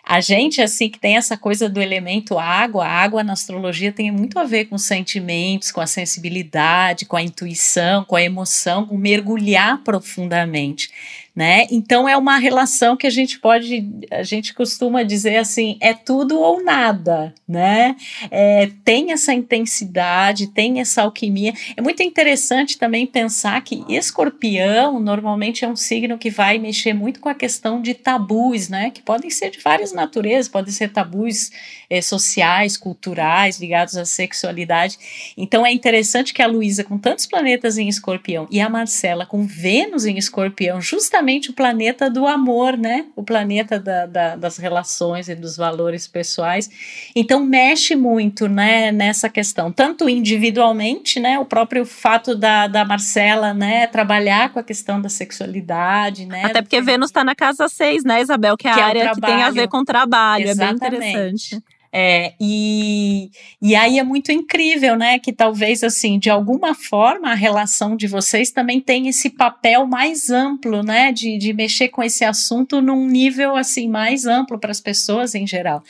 A 0.03 0.19
gente, 0.19 0.61
assim, 0.61 0.89
que 0.89 0.99
tem 0.99 1.15
essa 1.15 1.37
coisa 1.37 1.69
do 1.69 1.81
elemento 1.81 2.37
água, 2.37 2.85
a 2.85 2.89
água 2.89 3.23
na 3.23 3.33
astrologia 3.33 3.91
tem 3.91 4.11
muito 4.11 4.39
a 4.39 4.43
ver 4.43 4.65
com 4.65 4.77
sentimentos, 4.77 5.71
com 5.71 5.79
a 5.79 5.87
sensibilidade, 5.87 7.05
com 7.05 7.15
a 7.15 7.21
intuição, 7.21 8.03
com 8.03 8.15
a 8.15 8.23
emoção, 8.23 8.85
com 8.85 8.97
mergulhar 8.97 9.81
profundamente. 9.83 10.89
Né? 11.33 11.65
Então 11.71 12.07
é 12.09 12.17
uma 12.17 12.37
relação 12.37 12.97
que 12.97 13.07
a 13.07 13.09
gente 13.09 13.39
pode, 13.39 13.89
a 14.11 14.21
gente 14.21 14.53
costuma 14.53 15.01
dizer 15.01 15.37
assim, 15.37 15.77
é 15.79 15.93
tudo 15.93 16.37
ou 16.37 16.61
nada, 16.61 17.33
né? 17.47 17.95
É, 18.29 18.69
tem 18.83 19.13
essa 19.13 19.33
intensidade, 19.33 20.47
tem 20.47 20.81
essa 20.81 21.03
alquimia. 21.03 21.53
É 21.77 21.81
muito 21.81 22.03
interessante 22.03 22.77
também 22.77 23.07
pensar 23.07 23.61
que 23.61 23.83
escorpião 23.87 24.99
normalmente 24.99 25.63
é 25.63 25.67
um 25.67 25.75
signo 25.75 26.17
que 26.17 26.29
vai 26.29 26.57
mexer 26.57 26.93
muito 26.93 27.21
com 27.21 27.29
a 27.29 27.35
questão 27.35 27.81
de 27.81 27.93
tabus, 27.93 28.67
né? 28.67 28.89
Que 28.89 29.01
podem 29.01 29.29
ser 29.29 29.51
de 29.51 29.59
várias 29.59 29.93
naturezas, 29.93 30.49
podem 30.49 30.73
ser 30.73 30.91
tabus 30.91 31.49
é, 31.89 32.01
sociais, 32.01 32.75
culturais, 32.75 33.57
ligados 33.57 33.95
à 33.95 34.03
sexualidade. 34.03 34.97
Então 35.37 35.65
é 35.65 35.71
interessante 35.71 36.33
que 36.33 36.41
a 36.41 36.47
Luísa, 36.47 36.83
com 36.83 36.97
tantos 36.97 37.25
planetas 37.25 37.77
em 37.77 37.87
escorpião, 37.87 38.47
e 38.51 38.59
a 38.59 38.69
Marcela 38.69 39.25
com 39.25 39.45
Vênus 39.45 40.05
em 40.05 40.17
escorpião, 40.17 40.81
justamente 40.81 41.20
justamente 41.21 41.51
o 41.51 41.53
planeta 41.53 42.09
do 42.09 42.25
amor, 42.25 42.75
né? 42.75 43.05
O 43.15 43.23
planeta 43.23 43.79
da, 43.79 44.05
da, 44.05 44.35
das 44.35 44.57
relações 44.57 45.29
e 45.29 45.35
dos 45.35 45.55
valores 45.55 46.07
pessoais. 46.07 46.69
Então 47.15 47.45
mexe 47.45 47.95
muito, 47.95 48.47
né? 48.47 48.91
Nessa 48.91 49.29
questão, 49.29 49.71
tanto 49.71 50.09
individualmente, 50.09 51.19
né? 51.19 51.39
O 51.39 51.45
próprio 51.45 51.85
fato 51.85 52.35
da, 52.35 52.67
da 52.67 52.83
Marcela, 52.83 53.53
né? 53.53 53.87
Trabalhar 53.87 54.51
com 54.51 54.59
a 54.59 54.63
questão 54.63 54.99
da 54.99 55.09
sexualidade, 55.09 56.25
né? 56.25 56.43
Até 56.45 56.61
porque 56.61 56.81
Vênus 56.81 57.09
está 57.09 57.23
na 57.23 57.35
casa 57.35 57.67
6, 57.67 58.03
né, 58.03 58.21
Isabel? 58.21 58.57
Que 58.57 58.67
é 58.67 58.71
a 58.71 58.85
área 58.85 59.11
que 59.13 59.21
tem 59.21 59.43
a 59.43 59.51
ver 59.51 59.67
com 59.67 59.83
trabalho. 59.85 60.47
Exatamente. 60.47 60.85
É 60.85 60.89
bem 60.89 61.09
interessante. 61.09 61.63
É, 61.93 62.33
e, 62.39 63.29
e 63.61 63.75
aí 63.75 63.99
é 63.99 64.03
muito 64.03 64.31
incrível, 64.31 64.95
né? 64.95 65.19
Que 65.19 65.33
talvez, 65.33 65.83
assim, 65.83 66.17
de 66.17 66.29
alguma 66.29 66.73
forma, 66.73 67.31
a 67.31 67.35
relação 67.35 67.97
de 67.97 68.07
vocês 68.07 68.49
também 68.49 68.79
tem 68.79 69.09
esse 69.09 69.29
papel 69.29 69.85
mais 69.85 70.29
amplo, 70.29 70.83
né? 70.83 71.11
De, 71.11 71.37
de 71.37 71.51
mexer 71.51 71.89
com 71.89 72.01
esse 72.01 72.23
assunto 72.23 72.81
num 72.81 73.07
nível, 73.07 73.57
assim, 73.57 73.89
mais 73.89 74.25
amplo 74.25 74.57
para 74.57 74.71
as 74.71 74.79
pessoas 74.79 75.35
em 75.35 75.45
geral. 75.45 75.83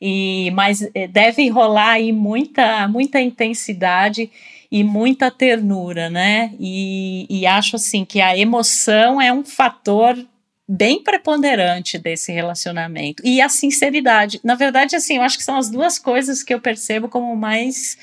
E, 0.00 0.50
mas 0.52 0.86
é, 0.94 1.08
deve 1.08 1.48
rolar 1.48 1.92
aí 1.92 2.12
muita, 2.12 2.86
muita 2.88 3.18
intensidade 3.20 4.30
e 4.70 4.84
muita 4.84 5.30
ternura, 5.30 6.10
né? 6.10 6.52
E, 6.60 7.26
e 7.30 7.46
acho, 7.46 7.76
assim, 7.76 8.04
que 8.04 8.20
a 8.20 8.36
emoção 8.36 9.20
é 9.20 9.32
um 9.32 9.44
fator 9.44 10.16
bem 10.68 11.02
preponderante 11.02 11.98
desse 11.98 12.32
relacionamento. 12.32 13.22
E 13.24 13.40
a 13.40 13.48
sinceridade. 13.48 14.40
Na 14.42 14.54
verdade, 14.54 14.96
assim, 14.96 15.16
eu 15.16 15.22
acho 15.22 15.38
que 15.38 15.44
são 15.44 15.56
as 15.56 15.70
duas 15.70 15.98
coisas 15.98 16.42
que 16.42 16.52
eu 16.52 16.60
percebo 16.60 17.08
como 17.08 17.36
mais 17.36 17.96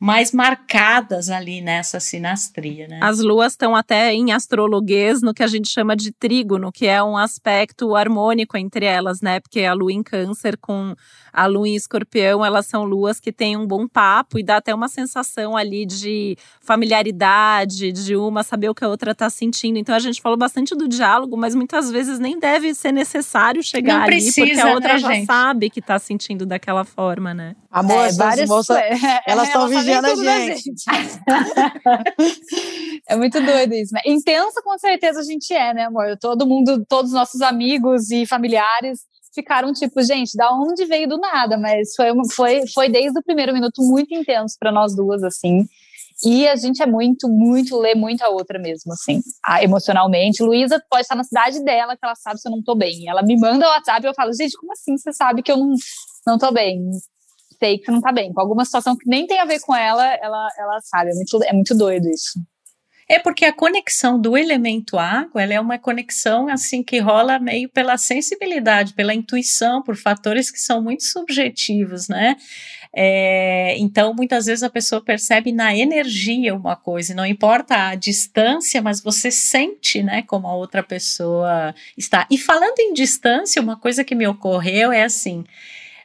mais 0.00 0.30
marcadas 0.30 1.28
ali 1.28 1.60
nessa 1.60 1.98
sinastria, 1.98 2.86
né? 2.86 3.00
As 3.02 3.18
luas 3.18 3.54
estão 3.54 3.74
até 3.74 4.12
em 4.12 4.30
astrologuês 4.30 5.20
no 5.22 5.34
que 5.34 5.42
a 5.42 5.46
gente 5.48 5.68
chama 5.68 5.96
de 5.96 6.12
trígono, 6.12 6.70
que 6.70 6.86
é 6.86 7.02
um 7.02 7.16
aspecto 7.16 7.96
harmônico 7.96 8.56
entre 8.56 8.86
elas, 8.86 9.20
né? 9.20 9.40
Porque 9.40 9.62
a 9.62 9.74
lua 9.74 9.92
em 9.92 10.02
câncer 10.02 10.56
com 10.56 10.94
a 11.32 11.46
lua 11.46 11.68
em 11.68 11.74
escorpião, 11.74 12.44
elas 12.44 12.66
são 12.66 12.84
luas 12.84 13.20
que 13.20 13.32
têm 13.32 13.56
um 13.56 13.66
bom 13.66 13.86
papo 13.86 14.38
e 14.38 14.42
dá 14.42 14.56
até 14.56 14.74
uma 14.74 14.88
sensação 14.88 15.56
ali 15.56 15.86
de 15.86 16.36
familiaridade, 16.60 17.92
de 17.92 18.16
uma 18.16 18.42
saber 18.42 18.68
o 18.68 18.74
que 18.74 18.84
a 18.84 18.88
outra 18.88 19.12
está 19.12 19.30
sentindo. 19.30 19.78
Então 19.78 19.94
a 19.94 19.98
gente 19.98 20.20
falou 20.20 20.38
bastante 20.38 20.74
do 20.74 20.88
diálogo, 20.88 21.36
mas 21.36 21.54
muitas 21.54 21.90
vezes 21.90 22.18
nem 22.18 22.38
deve 22.38 22.74
ser 22.74 22.92
necessário 22.92 23.62
chegar 23.62 23.94
Não 23.94 24.02
ali, 24.02 24.16
precisa, 24.16 24.46
porque 24.46 24.60
a 24.60 24.74
outra 24.74 24.92
né, 24.94 24.98
já 24.98 25.12
gente? 25.12 25.26
sabe 25.26 25.70
que 25.70 25.80
está 25.80 25.98
sentindo 25.98 26.46
daquela 26.46 26.84
forma, 26.84 27.34
né? 27.34 27.54
Amor, 27.70 28.06
é, 28.06 28.12
várias 28.12 28.48
moças, 28.48 28.76
elas 29.26 29.48
estão 29.48 29.68
vigiando 29.68 30.08
a 30.08 30.16
gente. 30.16 30.62
gente. 30.62 30.84
é 33.08 33.16
muito 33.16 33.40
doido 33.40 33.74
isso, 33.74 33.94
né? 33.94 34.00
Intensa 34.06 34.62
com 34.62 34.78
certeza 34.78 35.20
a 35.20 35.24
gente 35.24 35.52
é, 35.52 35.74
né, 35.74 35.84
amor? 35.84 36.16
Todo 36.18 36.46
mundo, 36.46 36.84
todos 36.88 37.10
os 37.10 37.16
nossos 37.16 37.42
amigos 37.42 38.10
e 38.10 38.26
familiares 38.26 39.07
ficaram 39.34 39.72
tipo, 39.72 40.02
gente, 40.02 40.36
da 40.36 40.52
onde 40.52 40.84
veio 40.84 41.08
do 41.08 41.18
nada? 41.18 41.56
Mas 41.56 41.94
foi, 41.94 42.08
foi, 42.34 42.66
foi 42.68 42.88
desde 42.88 43.18
o 43.18 43.22
primeiro 43.22 43.52
minuto 43.52 43.82
muito 43.82 44.14
intenso 44.14 44.56
para 44.58 44.72
nós 44.72 44.94
duas, 44.94 45.22
assim. 45.22 45.66
E 46.24 46.48
a 46.48 46.56
gente 46.56 46.82
é 46.82 46.86
muito, 46.86 47.28
muito, 47.28 47.78
lê 47.78 47.94
muito 47.94 48.22
a 48.22 48.28
outra 48.28 48.58
mesmo, 48.58 48.92
assim, 48.92 49.20
emocionalmente. 49.62 50.42
Luísa 50.42 50.82
pode 50.90 51.02
estar 51.02 51.14
na 51.14 51.22
cidade 51.22 51.62
dela, 51.62 51.96
que 51.96 52.04
ela 52.04 52.16
sabe 52.16 52.40
se 52.40 52.48
eu 52.48 52.52
não 52.52 52.62
tô 52.62 52.74
bem. 52.74 53.08
Ela 53.08 53.22
me 53.22 53.36
manda 53.36 53.66
o 53.66 53.70
WhatsApp 53.70 54.04
e 54.04 54.08
eu 54.08 54.14
falo, 54.14 54.32
gente, 54.32 54.56
como 54.56 54.72
assim 54.72 54.96
você 54.96 55.12
sabe 55.12 55.42
que 55.42 55.52
eu 55.52 55.56
não, 55.56 55.74
não 56.26 56.36
tô 56.36 56.50
bem? 56.50 56.90
Sei 57.58 57.78
que 57.78 57.84
você 57.84 57.92
não 57.92 58.00
tá 58.00 58.10
bem. 58.10 58.32
Com 58.32 58.40
alguma 58.40 58.64
situação 58.64 58.96
que 58.96 59.08
nem 59.08 59.26
tem 59.26 59.38
a 59.38 59.44
ver 59.44 59.60
com 59.60 59.74
ela, 59.74 60.04
ela, 60.16 60.48
ela 60.58 60.80
sabe. 60.82 61.10
É 61.10 61.14
muito, 61.14 61.44
é 61.44 61.52
muito 61.52 61.76
doido 61.76 62.08
isso. 62.08 62.40
É 63.08 63.18
porque 63.18 63.46
a 63.46 63.52
conexão 63.52 64.20
do 64.20 64.36
elemento 64.36 64.98
água, 64.98 65.42
ela 65.42 65.54
é 65.54 65.60
uma 65.60 65.78
conexão 65.78 66.46
assim 66.48 66.82
que 66.82 66.98
rola 66.98 67.38
meio 67.38 67.68
pela 67.70 67.96
sensibilidade, 67.96 68.92
pela 68.92 69.14
intuição, 69.14 69.82
por 69.82 69.96
fatores 69.96 70.50
que 70.50 70.60
são 70.60 70.82
muito 70.82 71.04
subjetivos, 71.04 72.06
né? 72.08 72.36
É, 72.92 73.76
então, 73.78 74.14
muitas 74.14 74.46
vezes 74.46 74.62
a 74.62 74.70
pessoa 74.70 75.00
percebe 75.00 75.52
na 75.52 75.74
energia 75.74 76.54
uma 76.54 76.76
coisa, 76.76 77.14
não 77.14 77.24
importa 77.24 77.88
a 77.88 77.94
distância, 77.94 78.82
mas 78.82 79.00
você 79.00 79.30
sente, 79.30 80.02
né, 80.02 80.22
como 80.22 80.46
a 80.46 80.54
outra 80.54 80.82
pessoa 80.82 81.74
está. 81.96 82.26
E 82.30 82.36
falando 82.36 82.78
em 82.78 82.92
distância, 82.92 83.62
uma 83.62 83.76
coisa 83.76 84.04
que 84.04 84.14
me 84.14 84.26
ocorreu 84.26 84.92
é 84.92 85.02
assim. 85.02 85.44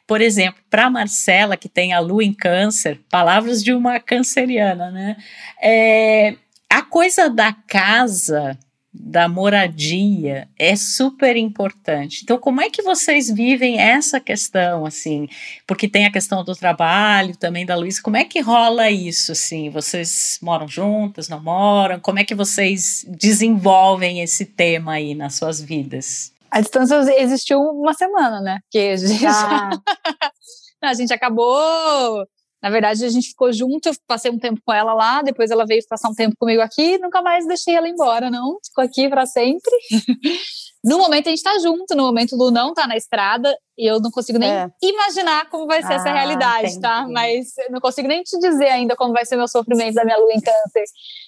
Por 0.06 0.22
exemplo, 0.22 0.62
para 0.70 0.90
Marcela, 0.90 1.56
que 1.56 1.70
tem 1.70 1.94
a 1.94 2.00
lua 2.00 2.24
em 2.24 2.34
câncer, 2.34 3.00
palavras 3.10 3.64
de 3.64 3.74
uma 3.74 4.00
canceriana, 4.00 4.92
né? 4.92 5.16
É, 5.62 6.36
a 6.74 6.82
coisa 6.82 7.30
da 7.30 7.54
casa, 7.54 8.58
da 8.92 9.28
moradia, 9.28 10.50
é 10.58 10.76
super 10.76 11.38
importante. 11.38 12.22
Então, 12.24 12.40
como 12.40 12.62
é 12.62 12.70
que 12.70 12.82
vocês 12.82 13.30
vivem 13.30 13.80
essa 13.80 14.20
questão, 14.20 14.84
assim? 14.84 15.28
Porque 15.68 15.88
tem 15.88 16.08
a 16.08 16.12
questão 16.12 16.44
do 16.44 16.56
trabalho 16.56 17.38
também 17.38 17.64
da 17.64 17.76
Luísa. 17.76 18.02
Como 18.02 18.18
é 18.18 18.26
que 18.26 18.40
rola 18.40 18.90
isso, 18.90 19.34
assim? 19.34 19.70
Vocês 19.70 20.40
moram 20.42 20.68
juntas, 20.68 21.30
não 21.30 21.40
moram? 21.40 22.00
Como 22.00 22.18
é 22.18 22.24
que 22.24 22.34
vocês 22.34 23.06
desenvolvem 23.08 24.22
esse 24.22 24.44
tema 24.44 24.94
aí 24.94 25.14
nas 25.14 25.36
suas 25.36 25.62
vidas? 25.62 26.34
A 26.50 26.60
distância 26.60 26.96
existiu 27.22 27.60
uma 27.60 27.94
semana, 27.94 28.42
né? 28.42 28.58
Porque 28.64 28.80
a 28.80 28.98
gente, 28.98 29.26
ah. 29.28 29.70
a 30.82 30.94
gente 30.96 31.14
acabou 31.14 32.26
na 32.64 32.70
verdade, 32.70 33.04
a 33.04 33.10
gente 33.10 33.28
ficou 33.28 33.52
junto, 33.52 33.90
eu 33.90 33.94
passei 34.08 34.32
um 34.32 34.40
tempo 34.40 34.62
com 34.66 34.72
ela 34.72 34.94
lá, 34.94 35.22
depois 35.22 35.52
ela 35.52 35.66
veio 35.66 35.82
passar 35.86 36.08
um 36.08 36.14
tempo 36.14 36.34
comigo 36.40 36.62
aqui, 36.62 36.98
nunca 36.98 37.22
mais 37.22 37.46
deixei 37.46 37.76
ela 37.76 37.90
embora, 37.90 38.32
não. 38.32 38.58
Ficou 38.66 38.82
aqui 38.82 39.10
para 39.10 39.26
sempre. 39.26 39.70
no 40.82 40.98
momento 40.98 41.28
a 41.28 41.30
gente 41.32 41.44
tá 41.44 41.60
junto, 41.60 41.94
no 41.94 42.04
momento 42.04 42.36
o 42.36 42.38
Lu 42.38 42.52
não 42.52 42.74
tá 42.74 42.88
na 42.88 42.96
estrada, 42.96 43.54
e 43.78 43.90
eu 43.90 44.00
não 44.00 44.12
consigo 44.12 44.38
nem 44.38 44.52
é. 44.52 44.70
imaginar 44.82 45.50
como 45.50 45.66
vai 45.66 45.82
ser 45.82 45.94
ah, 45.94 45.96
essa 45.96 46.14
realidade, 46.14 46.80
tá? 46.80 47.00
entendi. 47.00 47.08
tá? 47.08 47.08
Mas 47.10 47.48
não 47.70 47.80
consigo 47.80 48.08
nem 48.08 48.22
te 48.22 48.38
dizer 48.38 48.68
ainda 48.68 48.96
como 48.96 49.14
vai 49.14 49.26
ser 49.26 49.36
meu 49.36 49.48
sofrimento 49.48 49.96
da 49.96 50.06
minha 50.06 50.18
lua 50.18 50.32
em 50.32 50.42
câncer 50.42 50.84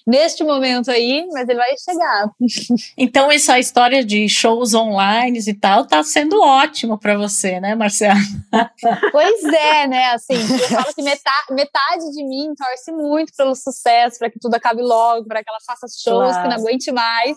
neste 0.06 0.44
momento 0.44 0.90
aí, 0.90 1.26
mas 1.32 1.48
ele 1.48 1.58
vai 1.58 1.74
chegar. 1.76 2.30
Então, 2.98 3.30
essa 3.30 3.58
história 3.58 4.04
de 4.04 4.28
shows 4.28 4.74
online 4.74 5.38
e 5.46 5.54
tal 5.54 5.86
tá 5.86 6.02
sendo 6.02 6.40
ótimo 6.40 6.98
para 6.98 7.16
você, 7.16 7.60
né, 7.60 7.74
Marcela? 7.74 8.14
Pois 9.12 9.44
é, 9.44 9.86
né? 9.86 10.06
Assim, 10.12 10.34
eu 10.34 10.68
falo 10.68 10.94
que 10.94 11.02
metade, 11.02 11.52
metade 11.52 12.10
de 12.12 12.24
mim 12.24 12.52
torce 12.56 12.92
muito 12.92 13.32
pelo 13.36 13.54
sucesso, 13.54 14.18
para 14.18 14.30
que 14.30 14.38
tudo 14.38 14.54
acabe 14.54 14.82
logo, 14.82 15.26
para 15.26 15.42
que 15.42 15.48
ela 15.48 15.58
faça 15.66 15.86
shows 15.88 16.32
claro. 16.32 16.42
que 16.42 16.54
não 16.54 16.62
aguente 16.62 16.92
mais. 16.92 17.36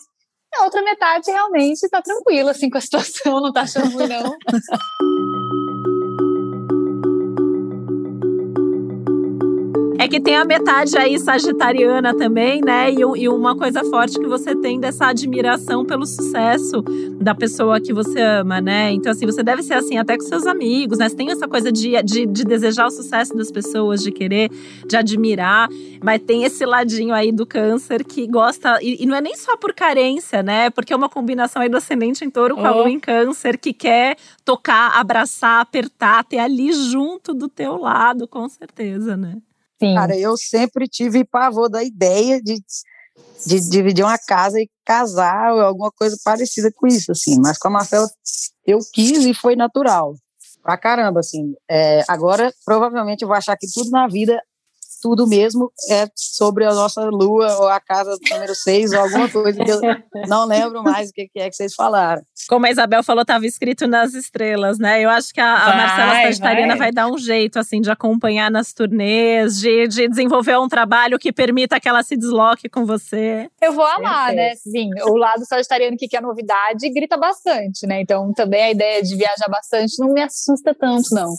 A 0.55 0.63
outra 0.63 0.81
metade 0.81 1.29
realmente 1.31 1.83
está 1.83 2.01
tranquila 2.01 2.51
assim 2.51 2.69
com 2.69 2.77
a 2.77 2.81
situação, 2.81 3.39
não 3.39 3.49
está 3.49 3.61
achando 3.61 3.91
ruim 3.91 4.07
não. 4.07 4.35
É 9.99 10.07
que 10.07 10.21
tem 10.21 10.37
a 10.37 10.45
metade 10.45 10.97
aí 10.97 11.19
sagitariana 11.19 12.15
também, 12.15 12.61
né? 12.61 12.89
E, 12.89 13.01
e, 13.01 13.27
uma 13.27 13.53
coisa 13.53 13.83
forte 13.83 14.17
que 14.17 14.27
você 14.27 14.55
tem 14.55 14.79
dessa 14.79 15.07
admiração 15.07 15.85
pelo 15.85 16.05
sucesso 16.05 16.81
da 17.19 17.35
pessoa 17.35 17.81
que 17.81 17.91
você 17.91 18.21
ama, 18.21 18.61
né? 18.61 18.93
Então, 18.93 19.11
assim, 19.11 19.25
você 19.25 19.43
deve 19.43 19.61
ser 19.61 19.73
assim 19.73 19.97
até 19.97 20.15
com 20.15 20.23
seus 20.23 20.47
amigos, 20.47 20.99
né? 20.99 21.09
Você 21.09 21.17
tem 21.17 21.29
essa 21.29 21.49
coisa 21.49 21.69
de, 21.69 22.01
de, 22.01 22.25
de 22.25 22.45
desejar 22.45 22.87
o 22.87 22.89
sucesso 22.89 23.35
das 23.35 23.51
pessoas, 23.51 24.01
de 24.01 24.09
querer, 24.09 24.49
de 24.87 24.95
admirar, 24.95 25.67
mas 26.01 26.21
tem 26.21 26.45
esse 26.45 26.65
ladinho 26.65 27.13
aí 27.13 27.33
do 27.33 27.45
câncer 27.45 28.05
que 28.05 28.25
gosta. 28.25 28.81
E, 28.81 29.03
e 29.03 29.05
não 29.05 29.17
é 29.17 29.19
nem 29.19 29.35
só 29.35 29.57
por 29.57 29.73
carência, 29.73 30.41
né? 30.41 30.69
Porque 30.69 30.93
é 30.93 30.95
uma 30.95 31.09
combinação 31.09 31.61
aí 31.61 31.67
do 31.67 31.75
ascendente 31.75 32.23
em 32.23 32.29
touro 32.29 32.55
com 32.55 32.65
a 32.65 32.71
lua 32.71 32.85
oh. 32.85 32.87
em 32.87 33.01
câncer 33.01 33.57
que 33.57 33.73
quer 33.73 34.15
tocar, 34.45 34.97
abraçar, 34.97 35.59
apertar, 35.59 36.23
ter 36.23 36.39
ali 36.39 36.71
junto 36.71 37.33
do 37.33 37.49
teu 37.49 37.75
lado, 37.75 38.29
com 38.29 38.47
certeza, 38.47 39.17
né? 39.17 39.35
Sim. 39.79 39.95
Cara, 39.95 40.17
eu 40.17 40.35
sempre 40.37 40.87
tive 40.87 41.23
pavor 41.23 41.69
da 41.69 41.83
ideia 41.83 42.41
de, 42.41 42.61
de 43.45 43.69
dividir 43.69 44.03
uma 44.03 44.17
casa 44.17 44.59
e 44.59 44.69
casar 44.85 45.53
ou 45.53 45.61
alguma 45.61 45.91
coisa 45.91 46.17
parecida 46.23 46.69
com 46.75 46.85
isso, 46.85 47.11
assim. 47.11 47.39
Mas 47.39 47.57
com 47.57 47.69
a 47.69 47.71
Marcela 47.71 48.09
eu 48.65 48.79
quis 48.93 49.25
e 49.25 49.33
foi 49.33 49.55
natural. 49.55 50.15
Pra 50.61 50.77
caramba, 50.77 51.21
assim. 51.21 51.55
É, 51.69 52.03
agora, 52.07 52.53
provavelmente, 52.65 53.21
eu 53.21 53.27
vou 53.27 53.37
achar 53.37 53.55
que 53.57 53.67
tudo 53.73 53.89
na 53.89 54.07
vida 54.07 54.41
tudo 55.01 55.27
mesmo 55.27 55.71
é 55.89 56.07
sobre 56.15 56.65
a 56.65 56.73
nossa 56.73 57.03
lua 57.05 57.57
ou 57.57 57.67
a 57.67 57.79
casa 57.79 58.17
número 58.31 58.55
6 58.55 58.91
ou 58.93 58.99
alguma 58.99 59.29
coisa 59.29 59.63
que 59.63 59.71
eu 59.71 59.79
não 60.27 60.45
lembro 60.45 60.83
mais 60.83 61.09
o 61.09 61.13
que 61.13 61.29
é 61.35 61.49
que 61.49 61.55
vocês 61.55 61.73
falaram. 61.73 62.21
Como 62.47 62.65
a 62.65 62.71
Isabel 62.71 63.03
falou, 63.03 63.21
estava 63.21 63.45
escrito 63.45 63.87
nas 63.87 64.13
estrelas, 64.13 64.79
né? 64.79 65.01
Eu 65.01 65.09
acho 65.09 65.33
que 65.33 65.39
a, 65.39 65.53
a 65.53 65.75
Marcela 65.75 66.13
Sagitariana 66.23 66.75
vai. 66.75 66.77
vai. 66.77 66.91
dar 66.91 67.07
um 67.07 67.17
jeito, 67.17 67.59
assim, 67.59 67.81
de 67.81 67.91
acompanhar 67.91 68.49
nas 68.49 68.73
turnês, 68.73 69.59
de, 69.59 69.87
de 69.87 70.07
desenvolver 70.07 70.57
um 70.57 70.67
trabalho 70.67 71.19
que 71.19 71.31
permita 71.31 71.79
que 71.79 71.87
ela 71.87 72.03
se 72.03 72.15
desloque 72.17 72.69
com 72.69 72.85
você. 72.85 73.49
Eu 73.61 73.73
vou 73.73 73.85
amar, 73.85 74.33
né? 74.33 74.55
Sim, 74.55 74.89
o 75.03 75.15
lado 75.15 75.45
sagitariano 75.45 75.97
que 75.97 76.07
quer 76.07 76.21
novidade 76.21 76.89
grita 76.89 77.17
bastante, 77.17 77.85
né? 77.87 78.01
Então 78.01 78.33
também 78.33 78.63
a 78.63 78.71
ideia 78.71 79.01
de 79.01 79.15
viajar 79.15 79.49
bastante 79.49 79.99
não 79.99 80.13
me 80.13 80.21
assusta 80.21 80.73
tanto, 80.73 81.07
não. 81.11 81.29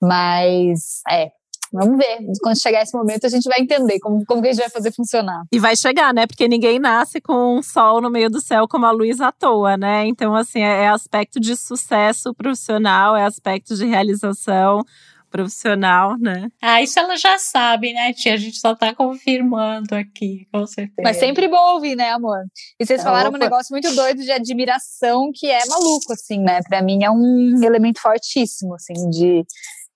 Mas, 0.00 1.00
é, 1.10 1.30
Vamos 1.74 1.98
ver. 1.98 2.18
Quando 2.40 2.60
chegar 2.60 2.82
esse 2.82 2.96
momento, 2.96 3.26
a 3.26 3.28
gente 3.28 3.48
vai 3.48 3.60
entender 3.60 3.98
como, 3.98 4.24
como 4.24 4.40
que 4.40 4.48
a 4.48 4.52
gente 4.52 4.60
vai 4.60 4.70
fazer 4.70 4.92
funcionar. 4.92 5.42
E 5.50 5.58
vai 5.58 5.74
chegar, 5.74 6.14
né? 6.14 6.24
Porque 6.24 6.46
ninguém 6.46 6.78
nasce 6.78 7.20
com 7.20 7.58
um 7.58 7.62
sol 7.62 8.00
no 8.00 8.08
meio 8.08 8.30
do 8.30 8.40
céu 8.40 8.68
como 8.68 8.86
a 8.86 8.92
luz 8.92 9.20
à 9.20 9.32
toa, 9.32 9.76
né? 9.76 10.06
Então, 10.06 10.36
assim, 10.36 10.60
é, 10.60 10.84
é 10.84 10.88
aspecto 10.88 11.40
de 11.40 11.56
sucesso 11.56 12.32
profissional, 12.32 13.16
é 13.16 13.24
aspecto 13.24 13.74
de 13.74 13.84
realização 13.84 14.84
profissional, 15.34 16.16
né? 16.16 16.46
Ah, 16.62 16.80
isso 16.80 16.96
ela 16.96 17.16
já 17.16 17.36
sabe, 17.40 17.92
né, 17.92 18.12
tia? 18.12 18.34
A 18.34 18.36
gente 18.36 18.56
só 18.56 18.72
tá 18.72 18.94
confirmando 18.94 19.92
aqui, 19.92 20.46
com 20.52 20.64
certeza. 20.64 21.02
Mas 21.02 21.16
sempre 21.16 21.48
bom 21.48 21.74
ouvir, 21.74 21.96
né, 21.96 22.10
amor? 22.10 22.38
E 22.78 22.86
vocês 22.86 23.02
falaram 23.02 23.30
Opa. 23.30 23.38
um 23.38 23.40
negócio 23.40 23.72
muito 23.72 23.92
doido 23.96 24.22
de 24.22 24.30
admiração 24.30 25.32
que 25.34 25.50
é 25.50 25.66
maluco, 25.66 26.12
assim, 26.12 26.38
né? 26.38 26.60
Pra 26.68 26.80
mim 26.80 27.02
é 27.02 27.10
um 27.10 27.60
elemento 27.64 28.00
fortíssimo, 28.00 28.76
assim, 28.76 29.10
de 29.10 29.44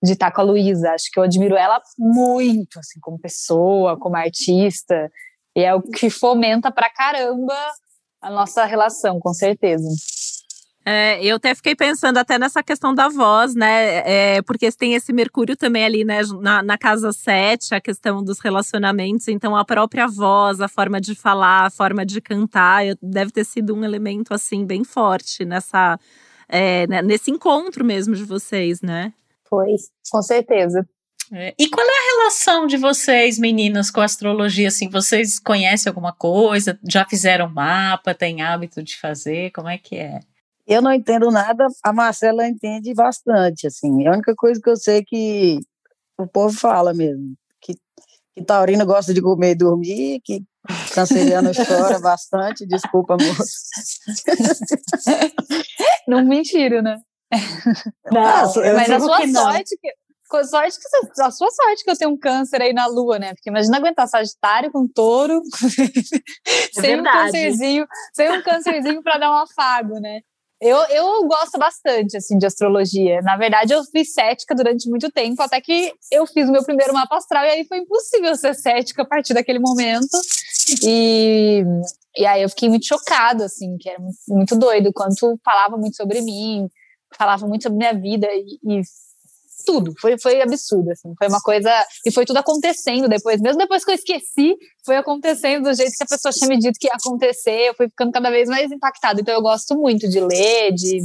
de 0.02 0.12
estar 0.12 0.30
com 0.30 0.40
a 0.40 0.44
Luísa. 0.44 0.92
Acho 0.92 1.10
que 1.12 1.18
eu 1.18 1.24
admiro 1.24 1.56
ela 1.56 1.80
muito, 1.98 2.78
assim, 2.78 3.00
como 3.00 3.18
pessoa, 3.18 3.98
como 3.98 4.16
artista. 4.16 5.10
E 5.56 5.62
é 5.62 5.74
o 5.74 5.82
que 5.82 6.08
fomenta 6.10 6.70
pra 6.70 6.90
caramba 6.90 7.54
a 8.20 8.30
nossa 8.30 8.64
relação, 8.64 9.18
com 9.20 9.32
certeza. 9.32 9.88
É, 10.90 11.22
eu 11.22 11.36
até 11.36 11.54
fiquei 11.54 11.76
pensando 11.76 12.16
até 12.16 12.38
nessa 12.38 12.62
questão 12.62 12.94
da 12.94 13.10
voz, 13.10 13.54
né? 13.54 14.36
É, 14.36 14.42
porque 14.42 14.72
tem 14.72 14.94
esse 14.94 15.12
Mercúrio 15.12 15.54
também 15.54 15.84
ali, 15.84 16.02
né? 16.02 16.20
Na, 16.40 16.62
na 16.62 16.78
casa 16.78 17.12
7, 17.12 17.74
a 17.74 17.80
questão 17.80 18.24
dos 18.24 18.38
relacionamentos. 18.38 19.28
Então, 19.28 19.54
a 19.54 19.66
própria 19.66 20.06
voz, 20.06 20.62
a 20.62 20.68
forma 20.68 20.98
de 20.98 21.14
falar, 21.14 21.66
a 21.66 21.70
forma 21.70 22.06
de 22.06 22.22
cantar, 22.22 22.84
deve 23.02 23.30
ter 23.30 23.44
sido 23.44 23.74
um 23.74 23.84
elemento, 23.84 24.32
assim, 24.32 24.64
bem 24.64 24.82
forte 24.82 25.44
nessa, 25.44 26.00
é, 26.48 26.86
né, 26.86 27.02
nesse 27.02 27.30
encontro 27.30 27.84
mesmo 27.84 28.14
de 28.14 28.24
vocês, 28.24 28.80
né? 28.80 29.12
Foi, 29.48 29.74
com 30.10 30.22
certeza. 30.22 30.86
É. 31.32 31.54
E 31.58 31.68
qual 31.68 31.86
é 31.86 31.90
a 31.90 32.16
relação 32.16 32.66
de 32.66 32.76
vocês, 32.76 33.38
meninas, 33.38 33.90
com 33.90 34.00
a 34.00 34.04
astrologia? 34.04 34.68
Assim, 34.68 34.88
vocês 34.88 35.38
conhecem 35.38 35.90
alguma 35.90 36.12
coisa? 36.12 36.78
Já 36.88 37.04
fizeram 37.06 37.48
mapa? 37.48 38.14
Tem 38.14 38.40
hábito 38.40 38.82
de 38.82 38.96
fazer? 38.98 39.50
Como 39.50 39.68
é 39.68 39.76
que 39.76 39.96
é? 39.96 40.20
Eu 40.66 40.82
não 40.82 40.92
entendo 40.92 41.30
nada, 41.30 41.66
a 41.82 41.92
Marcela 41.94 42.46
entende 42.46 42.92
bastante, 42.92 43.66
assim. 43.66 44.06
A 44.06 44.12
única 44.12 44.34
coisa 44.36 44.60
que 44.60 44.68
eu 44.68 44.76
sei 44.76 44.98
é 44.98 45.02
que 45.02 45.60
o 46.18 46.26
povo 46.26 46.54
fala 46.54 46.92
mesmo, 46.92 47.34
que, 47.58 47.74
que 48.36 48.44
taurino 48.44 48.84
gosta 48.84 49.14
de 49.14 49.22
comer 49.22 49.52
e 49.52 49.54
dormir, 49.54 50.20
que 50.22 50.42
canceriano 50.94 51.52
chora 51.56 51.98
bastante, 52.00 52.66
desculpa, 52.66 53.16
moço. 53.16 53.44
Não 56.06 56.22
mentira, 56.22 56.82
né? 56.82 56.98
Não, 58.10 58.74
mas 58.74 58.90
a 58.90 59.00
sua 59.00 59.28
sorte 59.28 59.78
que, 59.80 60.44
sorte 60.44 60.78
que 60.78 61.22
a 61.22 61.30
sua 61.30 61.50
sorte 61.50 61.84
que 61.84 61.90
eu 61.90 61.96
tenho 61.96 62.10
um 62.10 62.18
câncer 62.18 62.62
aí 62.62 62.72
na 62.72 62.86
lua, 62.86 63.18
né? 63.18 63.34
Porque 63.34 63.50
imagina 63.50 63.76
aguentar 63.76 64.08
Sagitário 64.08 64.70
com 64.70 64.86
touro, 64.86 65.42
é 66.46 66.80
sem 66.80 67.00
um 67.00 67.04
câncerzinho, 67.04 67.86
sem 68.14 68.30
um 68.30 68.42
câncerzinho 68.42 69.02
para 69.02 69.18
dar 69.18 69.30
um 69.30 69.42
afago, 69.42 70.00
né? 70.00 70.20
Eu, 70.60 70.76
eu 70.88 71.24
gosto 71.28 71.56
bastante, 71.56 72.16
assim, 72.16 72.36
de 72.36 72.44
astrologia. 72.44 73.22
Na 73.22 73.36
verdade, 73.36 73.72
eu 73.72 73.84
fui 73.84 74.04
cética 74.04 74.56
durante 74.56 74.90
muito 74.90 75.08
tempo, 75.10 75.40
até 75.40 75.60
que 75.60 75.92
eu 76.10 76.26
fiz 76.26 76.48
o 76.48 76.52
meu 76.52 76.64
primeiro 76.64 76.92
mapa 76.92 77.16
astral, 77.16 77.44
e 77.44 77.50
aí 77.50 77.64
foi 77.64 77.78
impossível 77.78 78.34
ser 78.34 78.54
cética 78.54 79.02
a 79.02 79.06
partir 79.06 79.34
daquele 79.34 79.60
momento. 79.60 80.18
E, 80.84 81.62
e 82.16 82.26
aí 82.26 82.42
eu 82.42 82.48
fiquei 82.48 82.68
muito 82.68 82.86
chocada, 82.86 83.44
assim, 83.44 83.76
que 83.78 83.88
era 83.88 84.00
muito, 84.00 84.18
muito 84.28 84.56
doido, 84.56 84.92
quanto 84.92 85.38
falava 85.44 85.76
muito 85.76 85.96
sobre 85.96 86.20
mim, 86.20 86.68
falava 87.16 87.46
muito 87.46 87.62
sobre 87.62 87.78
minha 87.78 87.94
vida 87.94 88.26
e, 88.32 88.58
e 88.62 88.82
tudo, 89.64 89.92
foi, 90.00 90.18
foi 90.18 90.40
absurdo, 90.40 90.90
assim, 90.90 91.12
foi 91.18 91.28
uma 91.28 91.40
coisa, 91.40 91.70
e 92.06 92.12
foi 92.12 92.24
tudo 92.24 92.38
acontecendo 92.38 93.08
depois, 93.08 93.40
mesmo 93.40 93.58
depois 93.58 93.84
que 93.84 93.90
eu 93.90 93.94
esqueci, 93.94 94.56
foi 94.84 94.96
acontecendo 94.96 95.64
do 95.64 95.74
jeito 95.74 95.92
que 95.96 96.04
a 96.04 96.06
pessoa 96.06 96.32
tinha 96.32 96.48
me 96.48 96.58
dito 96.58 96.78
que 96.78 96.86
ia 96.86 96.94
acontecer, 96.94 97.68
eu 97.68 97.74
fui 97.74 97.88
ficando 97.88 98.12
cada 98.12 98.30
vez 98.30 98.48
mais 98.48 98.70
impactada, 98.70 99.20
então 99.20 99.34
eu 99.34 99.42
gosto 99.42 99.76
muito 99.76 100.08
de 100.08 100.20
ler, 100.20 100.72
de, 100.72 101.00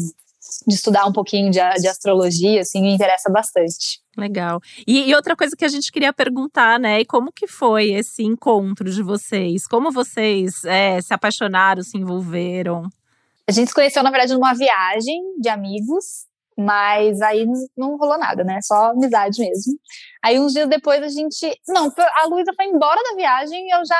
de 0.67 0.75
estudar 0.75 1.05
um 1.05 1.11
pouquinho 1.11 1.49
de, 1.49 1.59
de 1.81 1.87
astrologia, 1.87 2.61
assim, 2.61 2.81
me 2.81 2.93
interessa 2.93 3.29
bastante. 3.29 4.01
Legal. 4.17 4.61
E, 4.87 5.09
e, 5.09 5.15
outra 5.15 5.35
coisa 5.35 5.55
que 5.57 5.65
a 5.65 5.69
gente 5.69 5.91
queria 5.91 6.13
perguntar, 6.13 6.79
né? 6.79 7.01
E 7.01 7.05
como 7.05 7.31
que 7.31 7.47
foi 7.47 7.93
esse 7.93 8.23
encontro 8.23 8.91
de 8.91 9.01
vocês? 9.01 9.65
Como 9.65 9.91
vocês 9.91 10.63
é, 10.65 11.01
se 11.01 11.13
apaixonaram, 11.13 11.81
se 11.81 11.97
envolveram? 11.97 12.83
A 13.47 13.51
gente 13.51 13.69
se 13.69 13.73
conheceu, 13.73 14.03
na 14.03 14.11
verdade, 14.11 14.33
numa 14.33 14.53
viagem 14.53 15.21
de 15.39 15.49
amigos, 15.49 16.25
mas 16.57 17.21
aí 17.21 17.45
não 17.75 17.97
rolou 17.97 18.17
nada, 18.17 18.43
né? 18.43 18.59
Só 18.61 18.91
amizade 18.91 19.41
mesmo. 19.41 19.73
Aí 20.23 20.39
uns 20.39 20.53
dias 20.53 20.69
depois 20.69 21.01
a 21.01 21.09
gente. 21.09 21.59
Não, 21.67 21.91
a 22.15 22.27
Luísa 22.27 22.53
foi 22.55 22.65
embora 22.65 23.01
da 23.09 23.15
viagem 23.15 23.67
e 23.67 23.75
eu 23.75 23.85
já. 23.85 23.99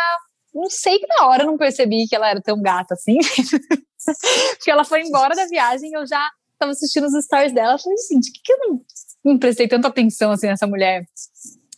Não 0.53 0.69
sei 0.69 0.99
que 0.99 1.07
na 1.07 1.27
hora 1.27 1.43
eu 1.43 1.47
não 1.47 1.57
percebi 1.57 2.07
que 2.07 2.15
ela 2.15 2.29
era 2.29 2.41
tão 2.41 2.61
gata 2.61 2.93
assim. 2.93 3.17
Porque 4.57 4.69
ela 4.69 4.83
foi 4.83 5.01
embora 5.01 5.35
da 5.35 5.45
viagem 5.47 5.89
e 5.89 5.93
eu 5.93 6.05
já 6.05 6.29
tava 6.59 6.71
assistindo 6.71 7.07
os 7.07 7.25
stories 7.25 7.53
dela. 7.53 7.73
Eu 7.73 7.79
falei, 7.79 7.97
gente, 8.11 8.31
que, 8.31 8.39
que 8.43 8.53
eu 8.53 8.57
não, 8.59 8.81
não 9.25 9.39
prestei 9.39 9.67
tanta 9.67 9.87
atenção 9.87 10.31
assim 10.31 10.47
nessa 10.47 10.67
mulher? 10.67 11.05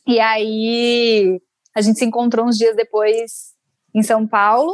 E 0.06 0.20
aí 0.20 1.40
a 1.74 1.82
gente 1.82 2.00
se 2.00 2.06
encontrou 2.06 2.46
uns 2.46 2.58
dias 2.58 2.76
depois 2.76 3.54
em 3.94 4.04
São 4.04 4.28
Paulo. 4.28 4.74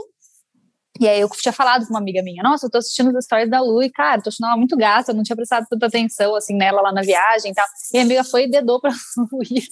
E 1.02 1.10
aí 1.10 1.20
eu 1.20 1.30
tinha 1.30 1.52
falado 1.52 1.84
com 1.88 1.94
uma 1.96 2.00
amiga 2.00 2.22
minha, 2.22 2.44
nossa, 2.44 2.68
eu 2.68 2.70
tô 2.70 2.78
assistindo 2.78 3.18
as 3.18 3.26
stories 3.26 3.50
da 3.50 3.60
Lu 3.60 3.82
e, 3.82 3.90
cara, 3.90 4.22
tô 4.22 4.30
achando 4.30 4.46
ela 4.46 4.56
muito 4.56 4.78
gata, 4.78 5.12
eu 5.12 5.16
não 5.16 5.24
tinha 5.24 5.36
prestado 5.36 5.66
tanta 5.68 5.88
atenção, 5.88 6.36
assim, 6.36 6.56
nela 6.56 6.80
lá 6.80 6.92
na 6.94 7.02
viagem 7.02 7.52
e 7.52 7.56
tal. 7.56 7.66
E 7.92 7.98
a 7.98 8.04
amiga 8.04 8.24
foi 8.24 8.44
e 8.44 8.52
dedou 8.52 8.80
pra 8.80 8.92
Luiz, 9.34 9.68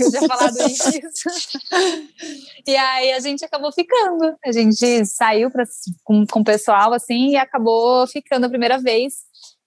eu 0.00 0.10
tinha 0.10 0.26
falado 0.26 0.56
isso. 0.66 1.28
e 2.66 2.76
aí 2.76 3.12
a 3.12 3.20
gente 3.20 3.44
acabou 3.44 3.70
ficando, 3.70 4.34
a 4.44 4.50
gente 4.50 5.06
saiu 5.06 5.48
pra, 5.48 5.62
com, 6.02 6.26
com 6.26 6.40
o 6.40 6.44
pessoal, 6.44 6.92
assim, 6.92 7.30
e 7.30 7.36
acabou 7.36 8.04
ficando 8.08 8.46
a 8.46 8.48
primeira 8.48 8.76
vez. 8.76 9.14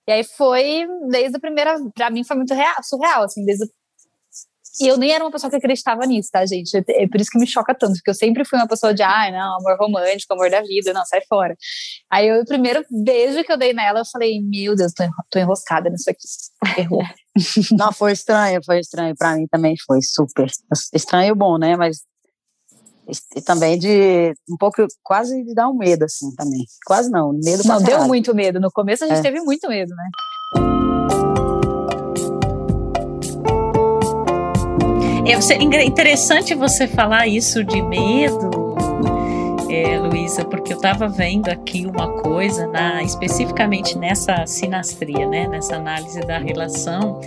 E 0.09 0.11
aí 0.11 0.25
foi, 0.25 0.85
desde 1.09 1.37
a 1.37 1.39
primeira, 1.39 1.77
pra 1.95 2.09
mim 2.09 2.25
foi 2.25 2.35
muito 2.35 2.53
real, 2.53 2.75
surreal, 2.83 3.23
assim, 3.23 3.45
desde 3.45 3.65
e 4.79 4.87
eu 4.87 4.97
nem 4.97 5.11
era 5.11 5.23
uma 5.23 5.31
pessoa 5.31 5.49
que 5.49 5.55
acreditava 5.55 6.05
nisso, 6.05 6.29
tá, 6.31 6.45
gente? 6.45 6.75
É 6.75 7.07
por 7.07 7.19
isso 7.19 7.31
que 7.31 7.39
me 7.39 7.47
choca 7.47 7.73
tanto, 7.73 7.93
porque 7.93 8.09
eu 8.09 8.15
sempre 8.15 8.45
fui 8.45 8.59
uma 8.59 8.67
pessoa 8.67 8.93
de, 8.93 9.01
ai, 9.01 9.29
ah, 9.29 9.31
não, 9.31 9.57
amor 9.57 9.77
romântico, 9.79 10.33
amor 10.33 10.49
da 10.49 10.61
vida, 10.61 10.93
não, 10.93 11.05
sai 11.05 11.21
fora. 11.27 11.55
Aí 12.11 12.27
eu, 12.27 12.41
o 12.41 12.45
primeiro 12.45 12.83
beijo 13.03 13.43
que 13.43 13.51
eu 13.51 13.57
dei 13.57 13.73
nela, 13.73 13.99
eu 13.99 14.05
falei, 14.11 14.41
meu 14.41 14.75
Deus, 14.75 14.93
tô, 14.93 15.03
tô 15.29 15.39
enroscada 15.39 15.89
nisso 15.89 16.09
aqui. 16.09 16.81
Errou. 16.81 17.03
não, 17.77 17.91
foi 17.91 18.11
estranho, 18.11 18.61
foi 18.63 18.79
estranho. 18.79 19.15
Pra 19.15 19.35
mim 19.35 19.47
também 19.47 19.75
foi 19.85 19.99
super 20.01 20.47
estranho 20.93 21.35
bom, 21.35 21.57
né? 21.57 21.75
Mas 21.75 22.01
e 23.35 23.41
também 23.41 23.79
de 23.79 24.33
um 24.49 24.57
pouco, 24.57 24.85
quase 25.01 25.41
de 25.43 25.53
dar 25.53 25.69
um 25.69 25.77
medo, 25.77 26.03
assim, 26.03 26.33
também. 26.35 26.65
Quase 26.85 27.09
não, 27.09 27.31
medo 27.31 27.63
Não, 27.65 27.81
deu 27.81 28.05
muito 28.05 28.35
medo. 28.35 28.59
No 28.59 28.69
começo 28.69 29.05
a 29.05 29.07
gente 29.07 29.19
é. 29.19 29.21
teve 29.21 29.39
muito 29.39 29.67
medo, 29.69 29.95
né? 29.95 30.09
É 35.29 35.83
interessante 35.83 36.55
você 36.55 36.87
falar 36.87 37.27
isso 37.27 37.61
de 37.61 37.81
medo, 37.81 38.49
é, 39.69 39.99
Luísa, 39.99 40.45
porque 40.45 40.71
eu 40.71 40.77
estava 40.77 41.09
vendo 41.09 41.49
aqui 41.49 41.85
uma 41.85 42.07
coisa, 42.21 42.65
na, 42.67 43.03
especificamente 43.03 43.97
nessa 43.97 44.45
sinastria, 44.45 45.27
né, 45.27 45.45
nessa 45.49 45.75
análise 45.75 46.21
da 46.21 46.37
relação, 46.37 47.19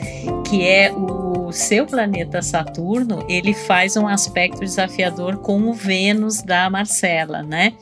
que 0.46 0.66
é 0.66 0.90
o 0.90 1.52
seu 1.52 1.84
planeta 1.84 2.40
Saturno, 2.40 3.22
ele 3.28 3.52
faz 3.52 3.98
um 3.98 4.08
aspecto 4.08 4.60
desafiador 4.60 5.36
com 5.36 5.68
o 5.68 5.74
Vênus 5.74 6.40
da 6.40 6.70
Marcela, 6.70 7.42
né? 7.42 7.74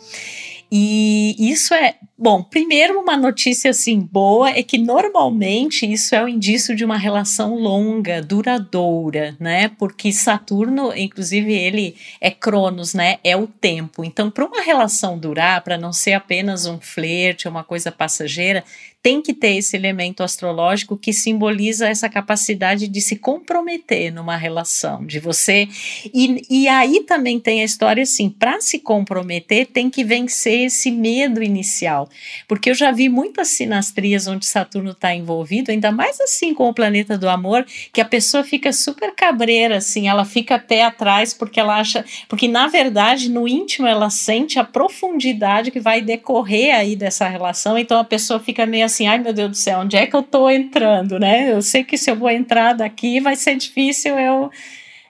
E 0.71 1.35
isso 1.39 1.73
é, 1.73 1.95
bom, 2.17 2.43
primeiro 2.43 3.01
uma 3.01 3.17
notícia 3.17 3.71
assim 3.71 4.01
boa 4.01 4.51
é 4.51 4.63
que 4.63 4.77
normalmente 4.77 5.91
isso 5.91 6.15
é 6.15 6.21
o 6.21 6.27
um 6.27 6.29
indício 6.29 6.77
de 6.77 6.85
uma 6.85 6.99
relação 6.99 7.55
longa, 7.55 8.21
duradoura, 8.21 9.35
né? 9.41 9.69
Porque 9.69 10.13
Saturno, 10.13 10.95
inclusive 10.95 11.53
ele 11.55 11.97
é 12.21 12.31
Cronos, 12.31 12.93
né? 12.93 13.19
É 13.25 13.35
o 13.35 13.47
tempo. 13.47 14.05
Então, 14.05 14.31
para 14.31 14.45
uma 14.45 14.61
relação 14.61 15.19
durar, 15.19 15.63
para 15.63 15.79
não 15.79 15.93
ser 15.93 16.13
apenas 16.13 16.67
um 16.67 16.79
flerte, 16.79 17.49
uma 17.49 17.65
coisa 17.65 17.91
passageira, 17.91 18.63
tem 19.09 19.23
que 19.23 19.33
ter 19.33 19.57
esse 19.57 19.75
elemento 19.75 20.23
astrológico 20.23 20.95
que 20.95 21.15
simboliza 21.15 21.89
essa 21.89 22.11
capacidade 22.11 22.87
de 22.87 23.01
se 23.01 23.17
comprometer 23.17 24.13
numa 24.13 24.37
relação, 24.37 25.03
de 25.07 25.19
você. 25.19 25.67
E, 26.13 26.45
e 26.51 26.69
aí 26.69 27.05
também 27.05 27.41
tem 27.41 27.63
a 27.63 27.65
história 27.65 28.03
assim: 28.03 28.29
para 28.29 28.61
se 28.61 28.79
comprometer, 28.79 29.65
tem 29.65 29.89
que 29.89 30.05
vencer 30.05 30.67
esse 30.67 30.91
medo 30.91 31.43
inicial. 31.43 32.11
Porque 32.47 32.69
eu 32.69 32.75
já 32.75 32.91
vi 32.91 33.09
muitas 33.09 33.49
sinastrias 33.49 34.27
onde 34.27 34.45
Saturno 34.45 34.91
está 34.91 35.15
envolvido, 35.15 35.71
ainda 35.71 35.91
mais 35.91 36.21
assim 36.21 36.53
com 36.53 36.69
o 36.69 36.75
planeta 36.75 37.17
do 37.17 37.31
amor, 37.31 37.65
que 37.91 38.03
a 38.03 38.05
pessoa 38.05 38.45
fica 38.45 38.75
super 38.75 39.15
cabreira, 39.15 39.79
assim, 39.79 40.07
ela 40.07 40.27
fica 40.27 40.57
até 40.57 40.85
atrás 40.85 41.33
porque 41.33 41.59
ela 41.59 41.79
acha. 41.79 42.05
Porque 42.29 42.47
na 42.47 42.67
verdade, 42.67 43.31
no 43.31 43.49
íntimo, 43.49 43.87
ela 43.87 44.11
sente 44.11 44.59
a 44.59 44.65
profundidade 44.65 45.71
que 45.71 45.81
vai 45.81 46.03
decorrer 46.03 46.75
aí 46.75 46.95
dessa 46.95 47.27
relação, 47.27 47.79
então 47.79 47.99
a 47.99 48.05
pessoa 48.05 48.39
fica 48.39 48.67
meio 48.67 48.85
assim, 48.85 48.98
ai 49.07 49.19
meu 49.19 49.33
Deus 49.33 49.51
do 49.51 49.57
céu, 49.57 49.81
onde 49.81 49.97
é 49.97 50.07
que 50.07 50.17
eu 50.17 50.23
tô 50.23 50.49
entrando, 50.49 51.19
né? 51.19 51.53
Eu 51.53 51.63
sei 51.63 51.85
que 51.85 51.97
se 51.97 52.11
eu 52.11 52.17
vou 52.17 52.31
entrar 52.31 52.73
daqui 52.73 53.21
vai 53.21 53.37
ser 53.37 53.57
difícil 53.57 54.19
eu, 54.19 54.51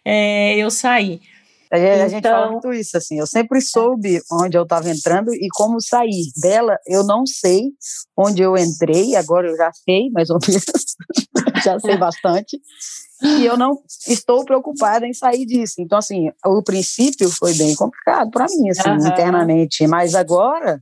é, 0.05 0.57
eu 0.57 0.71
sair. 0.71 1.21
A, 1.71 1.79
então, 1.79 2.09
gente 2.09 2.23
fala 2.23 2.47
então 2.47 2.53
muito 2.53 2.73
isso, 2.73 2.97
assim, 2.97 3.19
eu 3.19 3.27
sempre 3.27 3.61
soube 3.61 4.21
onde 4.33 4.57
eu 4.57 4.63
estava 4.63 4.89
entrando 4.89 5.35
e 5.35 5.49
como 5.53 5.81
sair 5.81 6.31
dela, 6.41 6.79
eu 6.87 7.05
não 7.05 7.27
sei 7.27 7.65
onde 8.17 8.41
eu 8.41 8.57
entrei, 8.57 9.15
agora 9.17 9.49
eu 9.49 9.57
já 9.57 9.71
sei, 9.73 10.09
mais 10.11 10.31
ou 10.31 10.39
menos, 10.47 10.65
já 11.63 11.79
sei 11.79 11.99
bastante, 11.99 12.59
e 13.23 13.45
eu 13.45 13.57
não 13.57 13.79
estou 14.07 14.45
preocupada 14.45 15.07
em 15.07 15.13
sair 15.13 15.45
disso. 15.45 15.75
Então, 15.79 15.99
assim, 15.99 16.31
o 16.47 16.63
princípio 16.63 17.29
foi 17.31 17.53
bem 17.55 17.75
complicado 17.75 18.31
para 18.31 18.47
mim, 18.47 18.71
assim, 18.71 18.89
uhum. 18.89 19.07
internamente, 19.07 19.87
mas 19.87 20.15
agora 20.15 20.81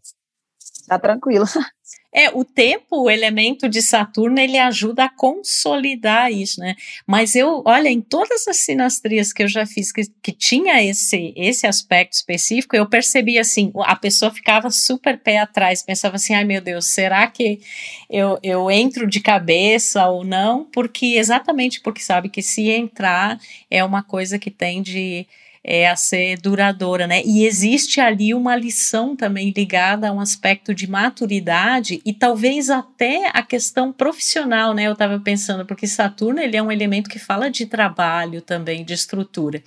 tá 0.87 0.99
tranquilo. 0.99 1.45
É, 2.19 2.31
o 2.31 2.47
tempo, 2.47 3.03
o 3.03 3.11
elemento 3.11 3.69
de 3.69 3.83
Saturno, 3.83 4.41
ele 4.41 4.57
ajuda 4.57 5.05
a 5.05 5.09
consolidar 5.09 6.33
isso, 6.33 6.59
né? 6.61 6.75
Mas 7.07 7.35
eu, 7.35 7.63
olha, 7.67 7.91
em 7.91 8.01
todas 8.01 8.49
as 8.49 8.57
sinastrias 8.57 9.35
que 9.35 9.43
eu 9.43 9.49
já 9.49 9.67
fiz 9.67 9.93
que, 9.93 10.01
que 10.23 10.33
tinha 10.33 10.83
esse, 10.83 11.35
esse 11.37 11.67
aspecto 11.67 12.15
específico, 12.15 12.75
eu 12.75 12.89
percebi 12.89 13.39
assim, 13.39 13.71
a 13.85 13.95
pessoa 13.95 14.31
ficava 14.31 14.71
super 14.71 15.19
pé 15.19 15.39
atrás, 15.39 15.83
pensava 15.83 16.17
assim, 16.17 16.33
ai 16.33 16.45
meu 16.45 16.63
Deus, 16.63 16.87
será 16.87 17.27
que 17.27 17.61
eu, 18.09 18.39
eu 18.43 18.71
entro 18.71 19.07
de 19.07 19.21
cabeça 19.21 20.09
ou 20.09 20.25
não? 20.25 20.65
Porque, 20.73 21.17
exatamente 21.19 21.83
porque 21.83 22.01
sabe 22.01 22.31
que 22.31 22.41
se 22.41 22.71
entrar 22.71 23.39
é 23.71 23.85
uma 23.85 24.03
coisa 24.03 24.39
que 24.39 24.51
tem 24.51 24.81
de 24.81 25.27
é, 25.69 25.89
a 25.89 25.97
ser 25.97 26.41
duradoura, 26.41 27.09
né? 27.09 27.23
E 27.25 27.45
existe 27.45 28.01
ali 28.01 28.33
uma 28.33 28.55
lição 28.55 29.17
também 29.17 29.51
ligada 29.51 30.09
a 30.09 30.13
um 30.13 30.21
aspecto 30.21 30.73
de 30.73 30.89
maturidade 30.89 32.01
e 32.07 32.15
talvez 32.15 32.71
até 32.71 33.29
a 33.35 33.43
questão 33.43 33.93
profissional, 33.93 34.73
né? 34.73 34.85
Eu 34.85 34.93
estava 34.93 35.19
pensando, 35.19 35.67
porque 35.67 35.89
Saturno 35.89 36.41
ele 36.41 36.57
é 36.57 36.63
um 36.63 36.71
elemento 36.71 37.11
que 37.11 37.19
fala 37.19 37.51
de 37.51 37.67
trabalho 37.67 38.41
também, 38.41 38.85
de 38.85 38.95
estrutura. 38.95 39.61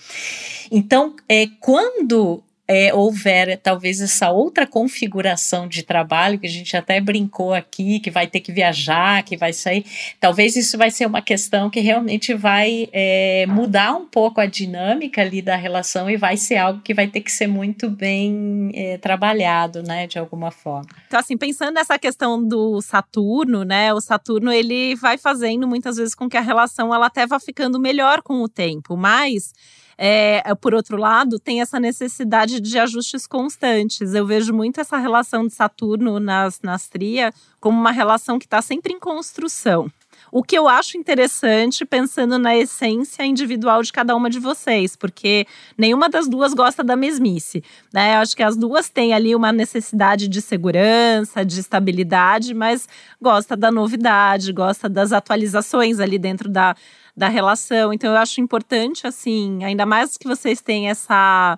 Então, 0.72 1.18
é, 1.28 1.48
quando 1.60 2.42
é, 2.70 2.94
houver 2.94 3.58
talvez 3.58 4.00
essa 4.00 4.30
outra 4.30 4.68
configuração 4.68 5.68
de 5.68 5.82
trabalho 5.82 6.38
que 6.38 6.46
a 6.46 6.50
gente 6.50 6.78
até 6.78 7.02
brincou 7.02 7.52
aqui, 7.52 8.00
que 8.00 8.12
vai 8.12 8.28
ter 8.28 8.42
que 8.42 8.52
viajar, 8.52 9.24
que 9.24 9.36
vai 9.36 9.52
sair, 9.52 9.84
talvez 10.20 10.56
isso 10.56 10.78
vai 10.78 10.92
ser 10.92 11.08
uma 11.08 11.20
questão 11.20 11.68
que 11.68 11.80
realmente 11.80 12.36
vai 12.36 12.88
é, 12.94 13.48
mudar 13.48 13.94
um 13.96 14.06
pouco 14.06 14.40
a 14.40 14.46
dinâmica 14.46 15.20
ali 15.20 15.42
da 15.42 15.56
relação 15.56 16.08
e 16.08 16.16
vai 16.16 16.38
ser 16.38 16.58
algo 16.58 16.82
que 16.82 16.94
vai 16.94 17.08
ter 17.08 17.22
que 17.22 17.32
ser 17.32 17.48
muito 17.48 17.90
bem 17.90 18.70
é, 18.76 19.00
trabalhado, 19.00 19.82
né, 19.82 20.06
de 20.06 20.20
alguma 20.20 20.52
forma. 20.52 20.90
Então, 21.08 21.20
assim, 21.20 21.36
pensando 21.36 21.74
nessa 21.74 21.98
questão 21.98 22.48
do 22.48 22.80
Saturno, 22.82 23.64
né, 23.64 23.92
o 23.96 24.00
Saturno 24.00 24.52
ele 24.52 24.94
vai 24.94 25.18
fazendo 25.18 25.68
muitas 25.68 25.98
vezes 25.98 26.14
com 26.14 26.30
que 26.30 26.38
a 26.38 26.42
relação 26.42 26.94
ela 26.94 27.08
até 27.08 27.26
vá 27.26 27.40
ficando 27.40 27.80
melhor 27.80 28.22
com 28.22 28.44
o 28.44 28.48
tempo, 28.48 28.96
mas 28.96 29.54
é, 30.02 30.42
é, 30.46 30.56
por 30.56 30.74
outro 30.74 30.96
lado, 30.96 31.38
tem 31.38 31.60
essa 31.60 31.78
necessidade 31.78 32.62
de 32.62 32.80
ajustes 32.80 33.28
constantes. 33.28 34.14
Eu 34.14 34.26
vejo 34.26 34.54
muito 34.54 34.80
essa 34.80 34.98
relação 34.98 35.46
de 35.46 35.54
Saturno 35.54 36.22
nas, 36.22 36.62
nas 36.62 36.88
tria 36.88 37.34
como 37.60 37.78
uma 37.78 37.92
relação 37.92 38.40
que 38.40 38.46
está 38.46 38.62
sempre 38.62 38.94
em 38.94 39.00
construção. 39.00 39.92
O 40.32 40.44
que 40.44 40.58
eu 40.58 40.68
acho 40.68 40.98
interessante 40.98 41.86
pensando 41.86 42.38
na 42.38 42.56
essência 42.56 43.26
individual 43.26 43.82
de 43.82 43.92
cada 43.92 44.16
uma 44.16 44.30
de 44.30 44.40
vocês, 44.40 44.96
porque 44.96 45.46
nenhuma 45.78 46.10
das 46.10 46.28
duas 46.28 46.54
gosta 46.54 46.84
da 46.84 46.96
mesmice, 46.96 47.64
né? 47.94 48.16
Eu 48.16 48.20
acho 48.20 48.36
que 48.36 48.44
as 48.44 48.56
duas 48.56 48.90
têm 48.90 49.14
ali 49.14 49.36
uma 49.36 49.52
necessidade 49.52 50.28
de 50.28 50.42
segurança, 50.42 51.44
de 51.44 51.60
estabilidade, 51.60 52.54
mas 52.54 52.88
gosta 53.22 53.56
da 53.56 53.72
novidade, 53.72 54.54
gosta 54.54 54.88
das 54.88 55.12
atualizações 55.12 56.00
ali 56.00 56.20
dentro 56.20 56.50
da, 56.50 56.76
da 57.16 57.28
relação. 57.28 57.92
Então 57.94 58.12
eu 58.12 58.18
acho 58.18 58.42
importante, 58.42 59.08
assim, 59.08 59.64
ainda 59.64 59.86
mais 59.86 60.18
que 60.18 60.28
vocês 60.28 60.62
têm 60.62 60.90
essa 60.90 61.58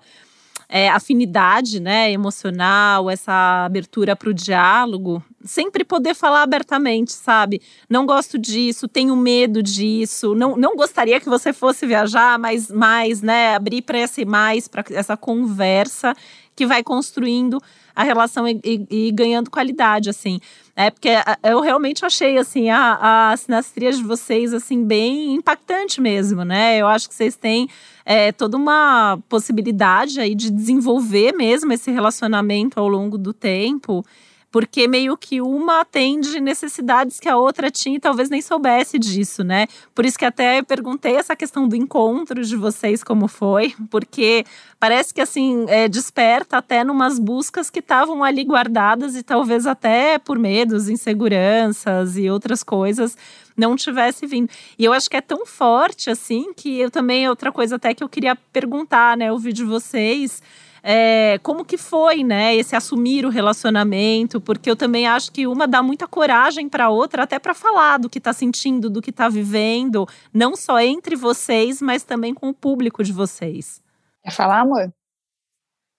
é, 0.73 0.87
afinidade, 0.87 1.81
né, 1.81 2.09
emocional, 2.09 3.09
essa 3.09 3.65
abertura 3.65 4.15
para 4.15 4.29
o 4.29 4.33
diálogo, 4.33 5.21
sempre 5.43 5.83
poder 5.83 6.15
falar 6.15 6.43
abertamente, 6.43 7.11
sabe? 7.11 7.61
Não 7.89 8.05
gosto 8.05 8.39
disso, 8.39 8.87
tenho 8.87 9.13
medo 9.17 9.61
disso, 9.61 10.33
não, 10.33 10.55
não 10.55 10.73
gostaria 10.73 11.19
que 11.19 11.27
você 11.27 11.51
fosse 11.51 11.85
viajar, 11.85 12.39
mas 12.39 12.71
mais, 12.71 13.21
né, 13.21 13.53
abrir 13.53 13.81
para 13.81 13.99
esse 13.99 14.23
mais, 14.23 14.69
para 14.69 14.85
essa 14.91 15.17
conversa 15.17 16.15
que 16.55 16.65
vai 16.65 16.81
construindo 16.81 17.59
a 18.01 18.03
relação 18.03 18.47
e, 18.47 18.59
e, 18.63 19.07
e 19.07 19.11
ganhando 19.11 19.49
qualidade, 19.49 20.09
assim. 20.09 20.39
É 20.75 20.89
porque 20.89 21.09
eu 21.43 21.59
realmente 21.59 22.05
achei 22.05 22.37
assim 22.37 22.69
a, 22.69 23.31
a 23.31 23.37
sinastria 23.37 23.91
de 23.91 24.01
vocês 24.01 24.53
assim 24.53 24.83
bem 24.83 25.35
impactante 25.35 26.01
mesmo, 26.01 26.43
né? 26.43 26.77
Eu 26.77 26.87
acho 26.87 27.07
que 27.07 27.15
vocês 27.15 27.35
têm 27.35 27.69
é, 28.05 28.31
toda 28.31 28.57
uma 28.57 29.19
possibilidade 29.29 30.19
aí 30.19 30.33
de 30.33 30.49
desenvolver 30.49 31.33
mesmo 31.33 31.71
esse 31.73 31.91
relacionamento 31.91 32.79
ao 32.79 32.87
longo 32.87 33.17
do 33.17 33.33
tempo 33.33 34.03
porque 34.51 34.85
meio 34.87 35.15
que 35.15 35.41
uma 35.41 35.79
atende 35.79 36.39
necessidades 36.41 37.19
que 37.19 37.29
a 37.29 37.37
outra 37.37 37.71
tinha 37.71 37.95
e 37.95 37.99
talvez 37.99 38.29
nem 38.29 38.41
soubesse 38.41 38.99
disso, 38.99 39.43
né? 39.43 39.67
Por 39.95 40.05
isso 40.05 40.19
que 40.19 40.25
até 40.25 40.61
perguntei 40.61 41.15
essa 41.15 41.35
questão 41.35 41.67
do 41.67 41.75
encontro 41.75 42.43
de 42.43 42.55
vocês 42.57 43.01
como 43.01 43.29
foi, 43.29 43.73
porque 43.89 44.45
parece 44.77 45.13
que 45.13 45.21
assim 45.21 45.65
é, 45.69 45.87
desperta 45.87 46.57
até 46.57 46.83
numas 46.83 47.17
buscas 47.17 47.69
que 47.69 47.79
estavam 47.79 48.23
ali 48.23 48.43
guardadas 48.43 49.15
e 49.15 49.23
talvez 49.23 49.65
até 49.65 50.19
por 50.19 50.37
medos, 50.37 50.89
inseguranças 50.89 52.17
e 52.17 52.29
outras 52.29 52.61
coisas 52.61 53.15
não 53.55 53.75
tivesse 53.75 54.25
vindo. 54.25 54.49
E 54.77 54.83
eu 54.83 54.91
acho 54.91 55.09
que 55.09 55.15
é 55.15 55.21
tão 55.21 55.45
forte 55.45 56.09
assim 56.09 56.53
que 56.53 56.79
eu 56.79 56.91
também 56.91 57.29
outra 57.29 57.51
coisa 57.51 57.77
até 57.77 57.93
que 57.93 58.03
eu 58.03 58.09
queria 58.09 58.35
perguntar, 58.35 59.15
né, 59.15 59.31
ouvir 59.31 59.53
de 59.53 59.63
vocês 59.63 60.41
é, 60.83 61.37
como 61.43 61.63
que 61.63 61.77
foi, 61.77 62.23
né, 62.23 62.55
esse 62.55 62.75
assumir 62.75 63.23
o 63.25 63.29
relacionamento, 63.29 64.41
porque 64.41 64.67
eu 64.69 64.75
também 64.75 65.07
acho 65.07 65.31
que 65.31 65.45
uma 65.45 65.67
dá 65.67 65.83
muita 65.83 66.07
coragem 66.07 66.67
para 66.67 66.85
a 66.85 66.89
outra, 66.89 67.21
até 67.23 67.37
para 67.37 67.53
falar 67.53 67.97
do 67.97 68.09
que 68.09 68.17
está 68.17 68.33
sentindo, 68.33 68.89
do 68.89 69.01
que 69.01 69.11
está 69.11 69.29
vivendo, 69.29 70.07
não 70.33 70.55
só 70.55 70.79
entre 70.79 71.15
vocês, 71.15 71.79
mas 71.81 72.03
também 72.03 72.33
com 72.33 72.49
o 72.49 72.53
público 72.53 73.03
de 73.03 73.13
vocês. 73.13 73.79
Quer 74.23 74.31
falar, 74.31 74.61
amor? 74.61 74.91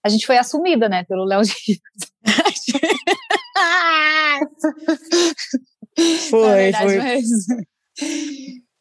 A 0.05 0.09
gente 0.09 0.27
foi 0.27 0.37
assumida, 0.37 0.89
né, 0.89 1.05
pelo 1.05 1.25
Léo 1.25 1.43
Dias. 1.43 1.79
foi, 6.29 6.55
verdade, 6.55 6.85
foi. 6.85 6.99
Mas... 6.99 7.21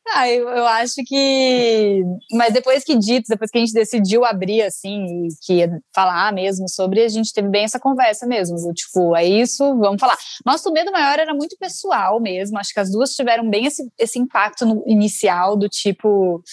Ah, 0.07 0.27
eu, 0.29 0.49
eu, 0.49 0.65
acho 0.65 0.95
que. 1.05 2.01
Mas 2.33 2.53
depois 2.53 2.83
que 2.83 2.97
dito, 2.97 3.27
depois 3.29 3.51
que 3.51 3.57
a 3.57 3.61
gente 3.61 3.73
decidiu 3.73 4.25
abrir, 4.25 4.63
assim, 4.63 5.05
e 5.05 5.29
que 5.45 5.69
falar 5.93 6.33
mesmo 6.33 6.67
sobre, 6.67 7.03
a 7.03 7.07
gente 7.07 7.31
teve 7.31 7.47
bem 7.47 7.63
essa 7.63 7.79
conversa 7.79 8.25
mesmo. 8.25 8.57
Tipo, 8.73 9.15
é 9.15 9.23
isso, 9.23 9.63
vamos 9.77 9.99
falar. 9.99 10.17
Nosso 10.45 10.71
medo 10.71 10.91
maior 10.91 11.19
era 11.19 11.33
muito 11.33 11.55
pessoal 11.57 12.19
mesmo. 12.19 12.57
Acho 12.57 12.73
que 12.73 12.79
as 12.79 12.91
duas 12.91 13.11
tiveram 13.15 13.47
bem 13.49 13.67
esse, 13.67 13.87
esse 13.97 14.19
impacto 14.19 14.65
no 14.65 14.83
inicial, 14.87 15.55
do 15.55 15.69
tipo. 15.69 16.43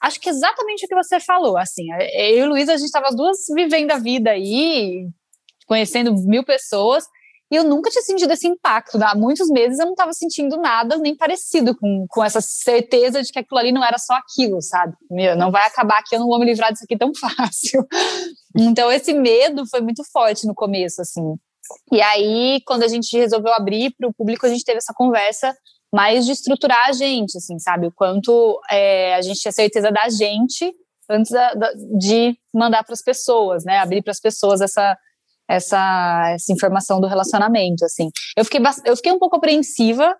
Acho 0.00 0.20
que 0.20 0.28
exatamente 0.28 0.84
o 0.84 0.88
que 0.88 0.94
você 0.94 1.18
falou, 1.18 1.56
assim. 1.56 1.86
Eu 2.14 2.46
e 2.46 2.48
Luísa, 2.48 2.74
a 2.74 2.76
gente 2.76 2.86
estava 2.86 3.08
as 3.08 3.16
duas 3.16 3.38
vivendo 3.54 3.90
a 3.92 3.98
vida 3.98 4.30
aí, 4.30 5.08
conhecendo 5.66 6.14
mil 6.26 6.44
pessoas. 6.44 7.04
E 7.50 7.56
eu 7.56 7.64
nunca 7.64 7.90
tinha 7.90 8.02
sentido 8.02 8.32
esse 8.32 8.46
impacto. 8.46 8.96
Há 9.02 9.14
muitos 9.14 9.48
meses 9.48 9.78
eu 9.78 9.86
não 9.86 9.92
estava 9.92 10.12
sentindo 10.12 10.56
nada 10.56 10.96
nem 10.98 11.16
parecido 11.16 11.76
com, 11.76 12.06
com 12.08 12.24
essa 12.24 12.40
certeza 12.40 13.22
de 13.22 13.32
que 13.32 13.40
aquilo 13.40 13.58
ali 13.58 13.72
não 13.72 13.84
era 13.84 13.98
só 13.98 14.14
aquilo, 14.14 14.62
sabe? 14.62 14.94
Meu, 15.10 15.36
não 15.36 15.50
vai 15.50 15.66
acabar 15.66 15.98
aqui, 15.98 16.14
eu 16.14 16.20
não 16.20 16.28
vou 16.28 16.38
me 16.38 16.46
livrar 16.46 16.72
disso 16.72 16.84
aqui 16.84 16.96
tão 16.96 17.12
fácil. 17.18 17.84
Então, 18.56 18.90
esse 18.92 19.12
medo 19.12 19.66
foi 19.66 19.80
muito 19.80 20.04
forte 20.12 20.46
no 20.46 20.54
começo, 20.54 21.02
assim. 21.02 21.34
E 21.92 22.00
aí, 22.00 22.60
quando 22.66 22.84
a 22.84 22.88
gente 22.88 23.16
resolveu 23.16 23.52
abrir 23.52 23.94
para 23.98 24.08
o 24.08 24.14
público, 24.14 24.46
a 24.46 24.48
gente 24.48 24.64
teve 24.64 24.78
essa 24.78 24.94
conversa 24.94 25.54
mais 25.92 26.24
de 26.24 26.32
estruturar 26.32 26.88
a 26.88 26.92
gente, 26.92 27.36
assim, 27.36 27.58
sabe? 27.58 27.88
O 27.88 27.92
quanto 27.92 28.60
é, 28.70 29.14
a 29.16 29.22
gente 29.22 29.40
tinha 29.40 29.52
certeza 29.52 29.90
da 29.90 30.08
gente 30.08 30.72
antes 31.08 31.32
da, 31.32 31.54
da, 31.54 31.72
de 31.98 32.36
mandar 32.54 32.84
para 32.84 32.92
as 32.92 33.02
pessoas, 33.02 33.64
né? 33.64 33.78
Abrir 33.78 34.02
para 34.02 34.12
as 34.12 34.20
pessoas 34.20 34.60
essa 34.60 34.96
essa, 35.50 36.32
essa 36.32 36.52
informação 36.52 37.00
do 37.00 37.08
relacionamento, 37.08 37.84
assim. 37.84 38.08
Eu 38.36 38.44
fiquei, 38.44 38.60
eu 38.84 38.96
fiquei 38.96 39.10
um 39.10 39.18
pouco 39.18 39.36
apreensiva, 39.36 40.16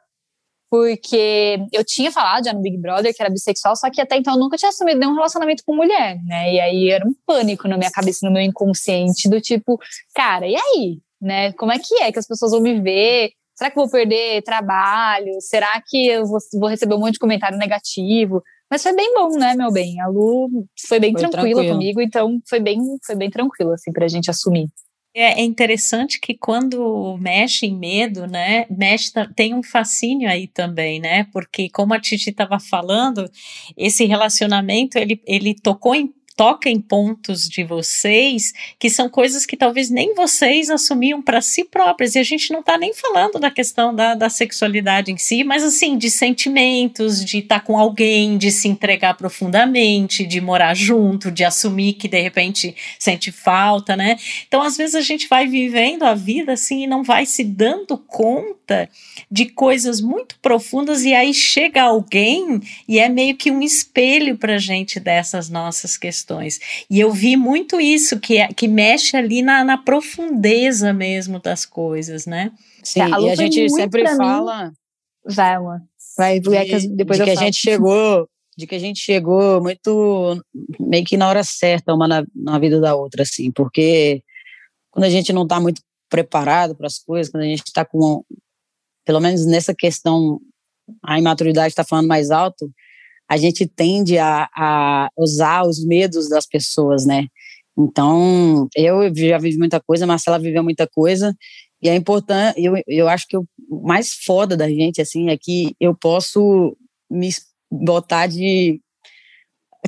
porque 0.69 1.59
eu 1.73 1.85
tinha 1.85 2.11
falado 2.11 2.45
já 2.45 2.53
no 2.53 2.61
Big 2.61 2.77
Brother 2.77 3.15
que 3.15 3.23
era 3.23 3.31
bissexual, 3.31 3.77
só 3.77 3.89
que 3.91 4.01
até 4.01 4.17
então 4.17 4.35
eu 4.35 4.41
nunca 4.41 4.57
tinha 4.57 4.71
assumido 4.71 4.99
nenhum 4.99 5.15
relacionamento 5.15 5.63
com 5.65 5.77
mulher, 5.77 6.19
né? 6.25 6.55
E 6.55 6.61
aí 6.61 6.91
era 6.91 7.07
um 7.07 7.15
pânico 7.25 7.69
na 7.69 7.79
minha 7.79 7.91
cabeça, 7.93 8.27
no 8.27 8.33
meu 8.33 8.43
inconsciente, 8.43 9.29
do 9.29 9.41
tipo, 9.41 9.79
cara, 10.15 10.49
e 10.49 10.57
aí? 10.57 10.99
Né? 11.21 11.53
Como 11.53 11.71
é 11.71 11.79
que 11.79 12.03
é 12.03 12.11
que 12.11 12.19
as 12.19 12.27
pessoas 12.27 12.51
vão 12.51 12.61
me 12.61 12.81
ver? 12.81 13.31
Será 13.55 13.71
que 13.71 13.79
eu 13.79 13.83
vou 13.83 13.91
perder 13.91 14.43
trabalho? 14.43 15.41
Será 15.41 15.81
que 15.87 16.09
eu 16.09 16.27
vou, 16.27 16.39
vou 16.55 16.69
receber 16.69 16.95
um 16.95 16.99
monte 16.99 17.15
de 17.15 17.19
comentário 17.19 17.59
negativo? 17.59 18.43
Mas 18.71 18.83
foi 18.83 18.95
bem 18.95 19.13
bom, 19.15 19.37
né, 19.37 19.55
meu 19.55 19.71
bem? 19.71 20.01
A 20.01 20.09
Lu 20.09 20.49
foi 20.89 20.99
bem 20.99 21.13
foi 21.13 21.21
tranquila 21.21 21.61
tranquilo. 21.61 21.75
comigo, 21.75 22.01
então 22.01 22.41
foi 22.49 22.59
bem, 22.59 22.81
foi 23.05 23.17
bem 23.17 23.29
tranquilo, 23.29 23.73
assim, 23.73 23.93
pra 23.93 24.09
gente 24.09 24.31
assumir. 24.31 24.67
É, 25.13 25.41
é 25.41 25.45
interessante 25.45 26.21
que 26.21 26.35
quando 26.35 27.17
mexe 27.19 27.67
em 27.67 27.77
medo, 27.77 28.29
né, 28.29 28.65
mexe, 28.71 29.11
tem 29.35 29.53
um 29.53 29.63
fascínio 29.63 30.29
aí 30.31 30.47
também, 30.47 31.01
né, 31.01 31.25
porque 31.33 31.69
como 31.69 31.93
a 31.93 32.01
Titi 32.01 32.31
estava 32.31 32.61
falando, 32.61 33.29
esse 33.77 34.05
relacionamento, 34.05 34.97
ele, 34.97 35.21
ele 35.27 35.53
tocou 35.55 35.97
em 35.97 36.15
toca 36.41 36.71
em 36.71 36.81
pontos 36.81 37.47
de 37.47 37.63
vocês 37.63 38.55
que 38.79 38.89
são 38.89 39.11
coisas 39.11 39.45
que 39.45 39.59
talvez 39.59 39.91
nem 39.91 40.15
vocês 40.15 40.71
assumiam 40.71 41.21
para 41.21 41.43
si 41.43 41.65
próprias. 41.65 42.15
E 42.15 42.19
a 42.19 42.23
gente 42.23 42.51
não 42.51 42.61
está 42.61 42.79
nem 42.79 42.95
falando 42.95 43.39
da 43.39 43.51
questão 43.51 43.95
da, 43.95 44.15
da 44.15 44.31
sexualidade 44.31 45.13
em 45.13 45.19
si, 45.19 45.45
mas 45.45 45.63
assim, 45.63 45.99
de 45.99 46.11
sentimentos, 46.11 47.23
de 47.23 47.41
estar 47.41 47.61
tá 47.61 47.67
com 47.67 47.77
alguém, 47.77 48.39
de 48.39 48.51
se 48.51 48.69
entregar 48.69 49.19
profundamente, 49.19 50.27
de 50.27 50.41
morar 50.41 50.73
junto, 50.73 51.31
de 51.31 51.45
assumir 51.45 51.93
que 51.93 52.09
de 52.09 52.23
repente 52.23 52.75
sente 52.99 53.31
falta, 53.31 53.95
né? 53.95 54.17
Então, 54.49 54.63
às 54.63 54.79
vezes 54.79 54.95
a 54.95 55.03
gente 55.03 55.29
vai 55.29 55.47
vivendo 55.47 56.05
a 56.05 56.15
vida 56.15 56.55
assim 56.55 56.85
e 56.85 56.87
não 56.87 57.03
vai 57.03 57.27
se 57.27 57.45
dando 57.45 57.99
conta 57.99 58.89
de 59.31 59.45
coisas 59.45 60.01
muito 60.01 60.39
profundas, 60.41 61.05
e 61.05 61.13
aí 61.13 61.35
chega 61.35 61.83
alguém 61.83 62.61
e 62.89 62.99
é 62.99 63.11
meio 63.11 63.37
que 63.37 63.51
um 63.51 63.61
espelho 63.61 64.39
para 64.39 64.57
gente 64.57 64.99
dessas 64.99 65.51
nossas 65.51 65.99
questões 65.99 66.30
questões. 66.31 66.59
E 66.89 67.01
eu 67.01 67.13
vi 67.13 67.37
muito 67.37 67.81
isso, 67.81 68.19
que, 68.21 68.39
é, 68.39 68.49
que 68.49 68.69
mexe 68.69 69.17
ali 69.17 69.43
na, 69.43 69.65
na 69.65 69.77
profundeza 69.77 70.93
mesmo 70.93 71.41
das 71.41 71.67
coisas, 71.67 72.27
né? 72.27 72.53
Sim, 72.83 73.01
a 73.01 73.21
e 73.21 73.31
a 73.31 73.35
gente 73.35 73.69
sempre 73.71 74.07
fala. 74.17 74.73
Vai, 75.25 75.59
uma. 75.59 75.83
Vai, 76.17 76.41
de, 76.41 76.89
depois 76.89 77.19
de 77.19 77.25
que 77.25 77.31
a 77.31 77.35
gente 77.35 77.57
chegou, 77.57 78.29
de 78.57 78.67
que 78.67 78.75
a 78.75 78.79
gente 78.79 79.01
chegou 79.01 79.61
muito 79.61 80.43
meio 80.79 81.05
que 81.05 81.17
na 81.17 81.29
hora 81.29 81.43
certa, 81.43 81.95
uma 81.95 82.07
na, 82.07 82.25
na 82.35 82.59
vida 82.59 82.81
da 82.81 82.95
outra, 82.95 83.23
assim, 83.23 83.51
porque 83.51 84.23
quando 84.91 85.05
a 85.05 85.11
gente 85.11 85.33
não 85.33 85.43
está 85.43 85.61
muito 85.61 85.83
preparado 86.09 86.75
para 86.75 86.87
as 86.87 86.99
coisas, 86.99 87.31
quando 87.31 87.45
a 87.45 87.47
gente 87.47 87.63
está 87.67 87.85
com, 87.85 88.25
pelo 89.05 89.21
menos 89.21 89.47
nessa 89.47 89.75
questão, 89.75 90.41
a 91.03 91.19
imaturidade 91.19 91.69
está 91.69 91.85
falando 91.85 92.09
mais 92.09 92.31
alto, 92.31 92.71
a 93.31 93.37
gente 93.37 93.65
tende 93.65 94.19
a, 94.19 94.49
a 94.57 95.09
usar 95.17 95.63
os 95.63 95.85
medos 95.85 96.29
das 96.29 96.47
pessoas, 96.47 97.07
né? 97.07 97.27
Então, 97.79 98.69
eu 98.75 99.15
já 99.15 99.39
vivi 99.39 99.57
muita 99.57 99.81
coisa, 99.81 100.05
Marcela 100.05 100.37
viveu 100.37 100.65
muita 100.65 100.85
coisa, 100.89 101.33
e 101.81 101.89
é 101.89 101.95
importante, 101.95 102.61
eu, 102.61 102.75
eu 102.89 103.09
acho 103.09 103.29
que 103.29 103.37
o 103.37 103.47
mais 103.71 104.13
foda 104.13 104.57
da 104.57 104.69
gente, 104.69 105.01
assim, 105.01 105.31
é 105.31 105.39
que 105.39 105.77
eu 105.79 105.95
posso 105.95 106.77
me 107.09 107.31
botar 107.71 108.27
de, 108.27 108.81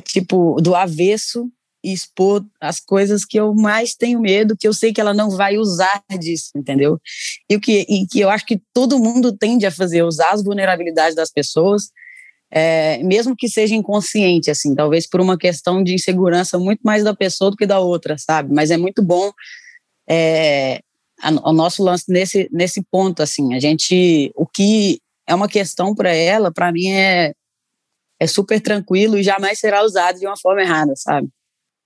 tipo, 0.05 0.55
do 0.61 0.73
avesso 0.73 1.51
e 1.83 1.91
expor 1.91 2.45
as 2.61 2.79
coisas 2.79 3.25
que 3.25 3.37
eu 3.37 3.53
mais 3.53 3.93
tenho 3.93 4.21
medo, 4.21 4.55
que 4.57 4.65
eu 4.65 4.73
sei 4.73 4.93
que 4.93 5.01
ela 5.01 5.13
não 5.13 5.29
vai 5.29 5.57
usar 5.57 6.01
disso, 6.17 6.51
entendeu? 6.55 6.97
E 7.49 7.57
o 7.57 7.59
que, 7.59 7.85
e 7.89 8.07
que 8.07 8.21
eu 8.21 8.29
acho 8.29 8.45
que 8.45 8.61
todo 8.73 8.97
mundo 8.97 9.37
tende 9.37 9.65
a 9.65 9.71
fazer, 9.71 10.01
usar 10.01 10.31
as 10.31 10.41
vulnerabilidades 10.41 11.13
das 11.13 11.29
pessoas, 11.29 11.91
é, 12.55 13.01
mesmo 13.01 13.35
que 13.35 13.49
seja 13.49 13.73
inconsciente, 13.73 14.51
assim, 14.51 14.75
talvez 14.75 15.09
por 15.09 15.19
uma 15.19 15.35
questão 15.35 15.83
de 15.83 15.95
insegurança 15.95 16.59
muito 16.59 16.81
mais 16.83 17.03
da 17.03 17.15
pessoa 17.15 17.49
do 17.49 17.57
que 17.57 17.65
da 17.65 17.79
outra, 17.79 18.15
sabe? 18.15 18.53
Mas 18.53 18.69
é 18.69 18.77
muito 18.77 19.01
bom 19.01 19.31
é, 20.07 20.79
a, 21.19 21.31
o 21.49 21.51
nosso 21.51 21.83
lance 21.83 22.05
nesse, 22.07 22.47
nesse 22.51 22.83
ponto, 22.91 23.23
assim, 23.23 23.55
a 23.55 23.59
gente, 23.59 24.31
o 24.35 24.45
que 24.45 24.99
é 25.25 25.33
uma 25.33 25.47
questão 25.47 25.95
para 25.95 26.13
ela, 26.13 26.53
para 26.53 26.71
mim 26.71 26.91
é, 26.91 27.33
é 28.19 28.27
super 28.27 28.61
tranquilo 28.61 29.17
e 29.17 29.23
jamais 29.23 29.57
será 29.57 29.83
usado 29.83 30.19
de 30.19 30.27
uma 30.27 30.37
forma 30.37 30.61
errada, 30.61 30.93
sabe? 30.95 31.27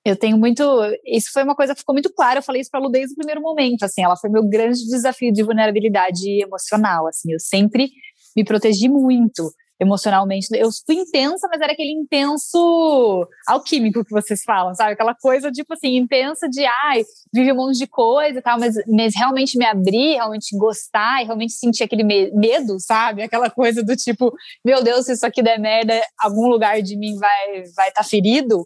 Eu 0.03 0.17
tenho 0.17 0.37
muito. 0.37 0.63
Isso 1.05 1.31
foi 1.31 1.43
uma 1.43 1.55
coisa 1.55 1.73
que 1.73 1.81
ficou 1.81 1.93
muito 1.93 2.13
clara. 2.13 2.39
Eu 2.39 2.43
falei 2.43 2.61
isso 2.61 2.71
para 2.71 2.79
Lu 2.79 2.89
desde 2.89 3.11
o 3.11 3.17
primeiro 3.17 3.41
momento. 3.41 3.83
Assim, 3.83 4.01
ela 4.01 4.15
foi 4.15 4.29
meu 4.29 4.47
grande 4.47 4.79
desafio 4.85 5.33
de 5.33 5.43
vulnerabilidade 5.43 6.41
emocional. 6.41 7.07
Assim, 7.07 7.33
eu 7.33 7.39
sempre 7.41 7.89
me 8.33 8.45
protegi 8.45 8.87
muito 8.87 9.51
emocionalmente. 9.79 10.47
Eu 10.53 10.69
fui 10.85 10.95
intensa, 10.95 11.47
mas 11.51 11.61
era 11.61 11.73
aquele 11.73 11.91
intenso 11.91 13.27
alquímico 13.47 14.03
que 14.03 14.11
vocês 14.11 14.43
falam, 14.43 14.73
sabe? 14.73 14.93
Aquela 14.93 15.13
coisa, 15.13 15.51
tipo 15.51 15.73
assim, 15.73 15.95
intensa 15.95 16.49
de, 16.49 16.65
ai, 16.83 17.03
vive 17.33 17.51
um 17.51 17.55
monte 17.55 17.77
de 17.77 17.87
coisa 17.87 18.39
e 18.39 18.41
tal, 18.41 18.59
mas, 18.59 18.75
mas 18.87 19.15
realmente 19.15 19.57
me 19.57 19.65
abrir, 19.65 20.15
realmente 20.15 20.57
gostar 20.57 21.21
e 21.21 21.25
realmente 21.25 21.53
sentir 21.53 21.83
aquele 21.83 22.03
medo, 22.03 22.79
sabe? 22.79 23.21
Aquela 23.21 23.49
coisa 23.49 23.83
do 23.83 23.95
tipo, 23.95 24.33
meu 24.65 24.83
Deus, 24.83 25.05
se 25.05 25.13
isso 25.13 25.25
aqui 25.25 25.43
der 25.43 25.59
merda, 25.59 26.01
algum 26.19 26.47
lugar 26.47 26.81
de 26.81 26.97
mim 26.97 27.15
vai 27.17 27.63
vai 27.75 27.89
estar 27.89 28.01
tá 28.01 28.03
ferido. 28.03 28.65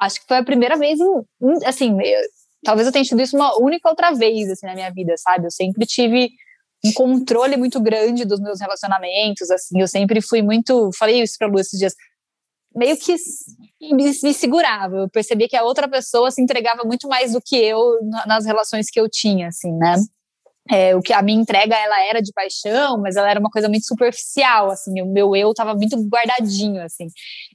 Acho 0.00 0.20
que 0.20 0.26
foi 0.26 0.38
a 0.38 0.44
primeira 0.44 0.76
vez, 0.76 0.98
em, 1.00 1.66
assim, 1.66 1.96
eu, 2.02 2.20
talvez 2.64 2.86
eu 2.86 2.92
tenha 2.92 3.04
tido 3.04 3.20
isso 3.20 3.36
uma 3.36 3.58
única 3.60 3.88
outra 3.88 4.12
vez, 4.12 4.50
assim, 4.50 4.66
na 4.66 4.74
minha 4.74 4.90
vida, 4.90 5.14
sabe? 5.16 5.46
Eu 5.46 5.50
sempre 5.50 5.86
tive 5.86 6.30
um 6.84 6.92
controle 6.92 7.56
muito 7.56 7.80
grande 7.80 8.24
dos 8.24 8.40
meus 8.40 8.60
relacionamentos, 8.60 9.50
assim, 9.50 9.80
eu 9.80 9.88
sempre 9.88 10.20
fui 10.20 10.42
muito, 10.42 10.90
falei 10.98 11.22
isso 11.22 11.34
para 11.38 11.48
Lu 11.48 11.58
esses 11.58 11.78
dias, 11.78 11.94
meio 12.74 12.96
que 12.96 13.14
me, 13.80 14.04
me, 14.22 14.34
segurava, 14.34 14.96
eu 14.96 15.10
percebia 15.10 15.48
que 15.48 15.56
a 15.56 15.64
outra 15.64 15.88
pessoa 15.88 16.30
se 16.30 16.42
entregava 16.42 16.84
muito 16.84 17.08
mais 17.08 17.32
do 17.32 17.40
que 17.44 17.56
eu 17.56 17.98
nas 18.26 18.44
relações 18.44 18.90
que 18.90 19.00
eu 19.00 19.08
tinha, 19.08 19.48
assim, 19.48 19.72
né? 19.72 19.96
É, 20.68 20.96
o 20.96 21.00
que 21.00 21.12
a 21.12 21.22
minha 21.22 21.40
entrega 21.40 21.76
ela 21.76 22.04
era 22.04 22.20
de 22.20 22.32
paixão, 22.32 23.00
mas 23.00 23.14
ela 23.14 23.30
era 23.30 23.38
uma 23.38 23.50
coisa 23.50 23.68
muito 23.68 23.86
superficial, 23.86 24.70
assim, 24.70 25.00
o 25.00 25.06
meu 25.06 25.34
eu 25.34 25.54
tava 25.54 25.74
muito 25.74 25.96
guardadinho, 26.08 26.82
assim. 26.82 27.06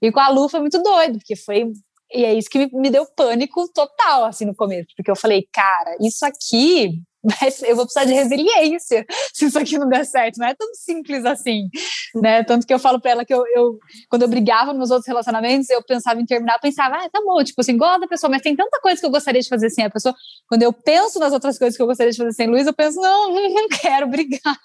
E 0.01 0.11
com 0.11 0.19
a 0.19 0.29
Lu 0.29 0.49
foi 0.49 0.61
muito 0.61 0.81
doido, 0.81 1.17
porque 1.19 1.35
foi 1.35 1.71
e 2.13 2.25
é 2.25 2.33
isso 2.33 2.49
que 2.49 2.59
me, 2.59 2.69
me 2.73 2.89
deu 2.89 3.05
pânico 3.05 3.69
total, 3.73 4.25
assim, 4.25 4.45
no 4.45 4.55
começo, 4.55 4.89
porque 4.97 5.11
eu 5.11 5.15
falei, 5.15 5.47
cara, 5.53 5.97
isso 6.01 6.25
aqui 6.25 7.01
mas 7.23 7.61
eu 7.63 7.75
vou 7.75 7.85
precisar 7.85 8.05
de 8.05 8.13
resiliência 8.13 9.05
se 9.33 9.45
isso 9.45 9.57
aqui 9.57 9.77
não 9.77 9.87
der 9.87 10.05
certo. 10.05 10.37
Não 10.37 10.47
é 10.47 10.55
tão 10.55 10.73
simples 10.73 11.25
assim, 11.25 11.69
né? 12.15 12.43
Tanto 12.43 12.65
que 12.65 12.73
eu 12.73 12.79
falo 12.79 12.99
para 12.99 13.11
ela 13.11 13.25
que 13.25 13.33
eu, 13.33 13.43
eu, 13.55 13.79
quando 14.09 14.23
eu 14.23 14.27
brigava 14.27 14.73
nos 14.73 14.89
outros 14.89 15.07
relacionamentos, 15.07 15.69
eu 15.69 15.83
pensava 15.83 16.19
em 16.19 16.25
terminar, 16.25 16.59
pensava, 16.59 16.95
ah, 16.95 17.09
tá 17.09 17.21
bom, 17.23 17.43
tipo 17.43 17.61
assim, 17.61 17.77
gosto 17.77 18.01
da 18.01 18.07
pessoa, 18.07 18.29
mas 18.29 18.41
tem 18.41 18.55
tanta 18.55 18.79
coisa 18.81 18.99
que 18.99 19.05
eu 19.05 19.11
gostaria 19.11 19.41
de 19.41 19.49
fazer 19.49 19.69
sem 19.69 19.85
a 19.85 19.89
pessoa. 19.89 20.15
Quando 20.47 20.63
eu 20.63 20.73
penso 20.73 21.19
nas 21.19 21.33
outras 21.33 21.57
coisas 21.57 21.77
que 21.77 21.81
eu 21.81 21.87
gostaria 21.87 22.11
de 22.11 22.17
fazer 22.17 22.33
sem 22.33 22.47
Luiz, 22.47 22.65
eu 22.65 22.73
penso, 22.73 22.99
não, 22.99 23.29
não 23.53 23.67
quero, 23.69 24.07
obrigada. 24.07 24.59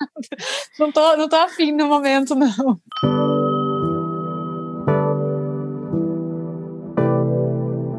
Não 0.79 0.91
tô, 0.91 1.17
não 1.17 1.29
tô 1.29 1.37
afim 1.37 1.73
no 1.73 1.87
momento, 1.87 2.35
não. 2.35 2.81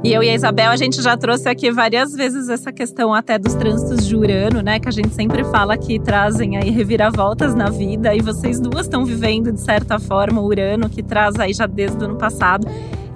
E 0.08 0.14
eu 0.14 0.24
e 0.24 0.30
a 0.30 0.36
Isabel, 0.36 0.72
a 0.72 0.78
gente 0.78 1.02
já 1.02 1.18
trouxe 1.18 1.50
aqui 1.50 1.70
várias 1.70 2.14
vezes 2.14 2.48
essa 2.48 2.72
questão 2.72 3.14
até 3.14 3.38
dos 3.38 3.54
trânsitos 3.56 4.08
de 4.08 4.16
Urano, 4.16 4.62
né? 4.62 4.80
Que 4.80 4.88
a 4.88 4.92
gente 4.92 5.14
sempre 5.14 5.44
fala 5.44 5.78
que 5.78 6.00
trazem 6.00 6.56
aí 6.56 6.70
reviravoltas 6.70 7.54
na 7.54 7.70
vida. 7.70 8.16
E 8.16 8.22
vocês 8.22 8.58
duas 8.58 8.86
estão 8.86 9.04
vivendo, 9.04 9.52
de 9.52 9.60
certa 9.60 10.00
forma, 10.00 10.40
o 10.40 10.46
Urano, 10.46 10.90
que 10.90 11.04
traz 11.04 11.38
aí 11.38 11.52
já 11.52 11.68
desde 11.68 11.98
o 11.98 12.06
ano 12.06 12.16
passado 12.16 12.66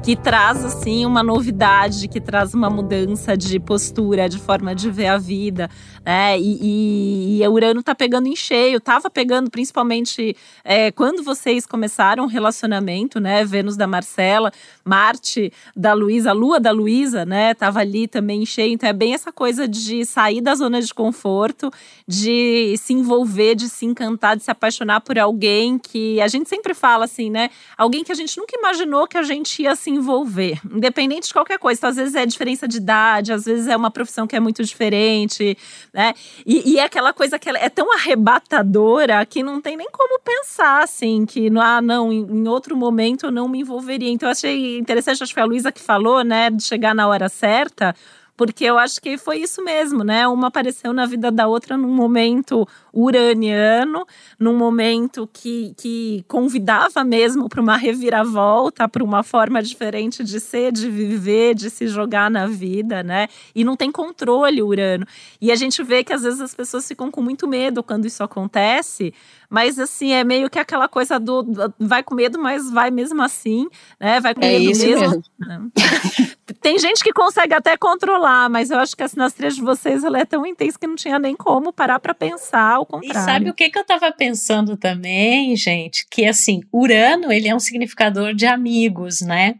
que 0.03 0.15
traz 0.15 0.65
assim 0.65 1.05
uma 1.05 1.21
novidade, 1.21 2.07
que 2.07 2.19
traz 2.19 2.55
uma 2.55 2.69
mudança 2.69 3.37
de 3.37 3.59
postura, 3.59 4.27
de 4.27 4.39
forma 4.39 4.73
de 4.73 4.89
ver 4.89 5.07
a 5.07 5.17
vida, 5.17 5.69
né? 6.05 6.39
E, 6.39 7.37
e, 7.39 7.43
e 7.43 7.47
Urano 7.47 7.83
tá 7.83 7.93
pegando 7.93 8.27
em 8.27 8.35
cheio, 8.35 8.79
tava 8.79 9.09
pegando 9.09 9.49
principalmente 9.49 10.35
é, 10.63 10.91
quando 10.91 11.23
vocês 11.23 11.65
começaram 11.65 12.23
o 12.23 12.27
relacionamento, 12.27 13.19
né? 13.19 13.45
Vênus 13.45 13.77
da 13.77 13.85
Marcela, 13.85 14.51
Marte 14.83 15.51
da 15.75 15.93
Luísa, 15.93 16.31
Lua 16.31 16.59
da 16.59 16.71
Luísa, 16.71 17.25
né? 17.25 17.53
Tava 17.53 17.79
ali 17.79 18.07
também 18.07 18.41
em 18.41 18.45
cheio, 18.45 18.73
então 18.73 18.89
é 18.89 18.93
bem 18.93 19.13
essa 19.13 19.31
coisa 19.31 19.67
de 19.67 20.05
sair 20.05 20.41
da 20.41 20.55
zona 20.55 20.81
de 20.81 20.93
conforto, 20.93 21.71
de 22.07 22.75
se 22.77 22.93
envolver, 22.93 23.55
de 23.55 23.69
se 23.69 23.85
encantar, 23.85 24.35
de 24.35 24.43
se 24.43 24.51
apaixonar 24.51 25.01
por 25.01 25.19
alguém 25.19 25.77
que 25.77 26.19
a 26.19 26.27
gente 26.27 26.49
sempre 26.49 26.73
fala 26.73 27.05
assim, 27.05 27.29
né? 27.29 27.49
Alguém 27.77 28.03
que 28.03 28.11
a 28.11 28.15
gente 28.15 28.37
nunca 28.37 28.57
imaginou 28.57 29.07
que 29.07 29.17
a 29.17 29.23
gente 29.23 29.61
ia 29.61 29.75
se 29.75 29.89
envolver, 29.89 30.59
independente 30.69 31.27
de 31.27 31.33
qualquer 31.33 31.59
coisa. 31.59 31.77
Então, 31.79 31.89
às 31.89 31.95
vezes 31.95 32.15
é 32.15 32.25
diferença 32.25 32.67
de 32.67 32.77
idade, 32.77 33.31
às 33.31 33.45
vezes 33.45 33.67
é 33.67 33.75
uma 33.77 33.91
profissão 33.91 34.25
que 34.25 34.35
é 34.35 34.39
muito 34.39 34.63
diferente, 34.63 35.57
né? 35.93 36.13
E, 36.45 36.73
e 36.73 36.79
é 36.79 36.83
aquela 36.83 37.13
coisa 37.13 37.37
que 37.37 37.49
é 37.49 37.69
tão 37.69 37.93
arrebatadora 37.93 39.25
que 39.25 39.43
não 39.43 39.61
tem 39.61 39.75
nem 39.75 39.89
como 39.91 40.19
pensar, 40.21 40.83
assim, 40.83 41.25
que 41.25 41.49
ah, 41.59 41.81
não, 41.81 42.11
em, 42.11 42.25
em 42.25 42.47
outro 42.47 42.77
momento 42.77 43.25
eu 43.25 43.31
não 43.31 43.47
me 43.47 43.59
envolveria. 43.59 44.09
Então, 44.09 44.29
eu 44.29 44.31
achei 44.31 44.77
interessante, 44.77 45.23
acho 45.23 45.31
que 45.31 45.33
foi 45.33 45.43
a 45.43 45.45
Luísa 45.45 45.71
que 45.71 45.81
falou, 45.81 46.23
né, 46.23 46.49
de 46.49 46.63
chegar 46.63 46.95
na 46.95 47.07
hora 47.07 47.27
certa 47.27 47.95
porque 48.41 48.65
eu 48.65 48.79
acho 48.79 48.99
que 48.99 49.19
foi 49.19 49.37
isso 49.37 49.63
mesmo, 49.63 50.03
né? 50.03 50.27
Uma 50.27 50.47
apareceu 50.47 50.91
na 50.91 51.05
vida 51.05 51.29
da 51.29 51.47
outra 51.47 51.77
num 51.77 51.93
momento 51.93 52.67
uraniano, 52.91 54.03
num 54.39 54.57
momento 54.57 55.29
que, 55.31 55.75
que 55.77 56.25
convidava 56.27 57.03
mesmo 57.03 57.47
para 57.47 57.61
uma 57.61 57.77
reviravolta, 57.77 58.89
para 58.89 59.03
uma 59.03 59.21
forma 59.21 59.61
diferente 59.61 60.23
de 60.23 60.39
ser, 60.39 60.71
de 60.71 60.89
viver, 60.89 61.53
de 61.53 61.69
se 61.69 61.85
jogar 61.85 62.31
na 62.31 62.47
vida, 62.47 63.03
né? 63.03 63.27
E 63.53 63.63
não 63.63 63.77
tem 63.77 63.91
controle 63.91 64.63
Urano. 64.63 65.05
E 65.39 65.51
a 65.51 65.55
gente 65.55 65.83
vê 65.83 66.03
que 66.03 66.11
às 66.11 66.23
vezes 66.23 66.41
as 66.41 66.55
pessoas 66.55 66.87
ficam 66.87 67.11
com 67.11 67.21
muito 67.21 67.47
medo 67.47 67.83
quando 67.83 68.07
isso 68.07 68.23
acontece, 68.23 69.13
mas 69.51 69.77
assim, 69.77 70.13
é 70.13 70.23
meio 70.23 70.49
que 70.49 70.57
aquela 70.57 70.87
coisa 70.87 71.19
do, 71.19 71.43
do 71.43 71.71
vai 71.77 72.01
com 72.01 72.15
medo, 72.15 72.39
mas 72.39 72.71
vai 72.71 72.89
mesmo 72.89 73.21
assim, 73.21 73.67
né? 73.99 74.19
Vai 74.19 74.33
com 74.33 74.41
é 74.41 74.57
medo 74.57 74.71
isso 74.71 74.87
mesmo. 74.87 75.23
mesmo. 75.39 75.71
Tem 76.59 76.77
gente 76.77 77.03
que 77.03 77.13
consegue 77.13 77.53
até 77.53 77.77
controlar, 77.77 78.49
mas 78.49 78.71
eu 78.71 78.79
acho 78.79 78.95
que 78.95 79.03
a 79.03 79.07
sinastria 79.07 79.49
de 79.49 79.61
vocês 79.61 80.03
ela 80.03 80.19
é 80.19 80.25
tão 80.25 80.45
intensa 80.45 80.77
que 80.77 80.87
não 80.87 80.95
tinha 80.95 81.17
nem 81.17 81.35
como 81.35 81.71
parar 81.71 81.99
para 81.99 82.13
pensar 82.13 82.79
o 82.79 82.85
contrário. 82.85 83.21
E 83.21 83.23
sabe 83.23 83.49
o 83.49 83.53
que, 83.53 83.69
que 83.69 83.77
eu 83.77 83.83
estava 83.83 84.11
pensando 84.11 84.75
também, 84.75 85.55
gente? 85.55 86.05
Que 86.09 86.25
assim, 86.25 86.61
Urano, 86.73 87.31
ele 87.31 87.47
é 87.47 87.55
um 87.55 87.59
significador 87.59 88.33
de 88.33 88.45
amigos, 88.45 89.21
né? 89.21 89.55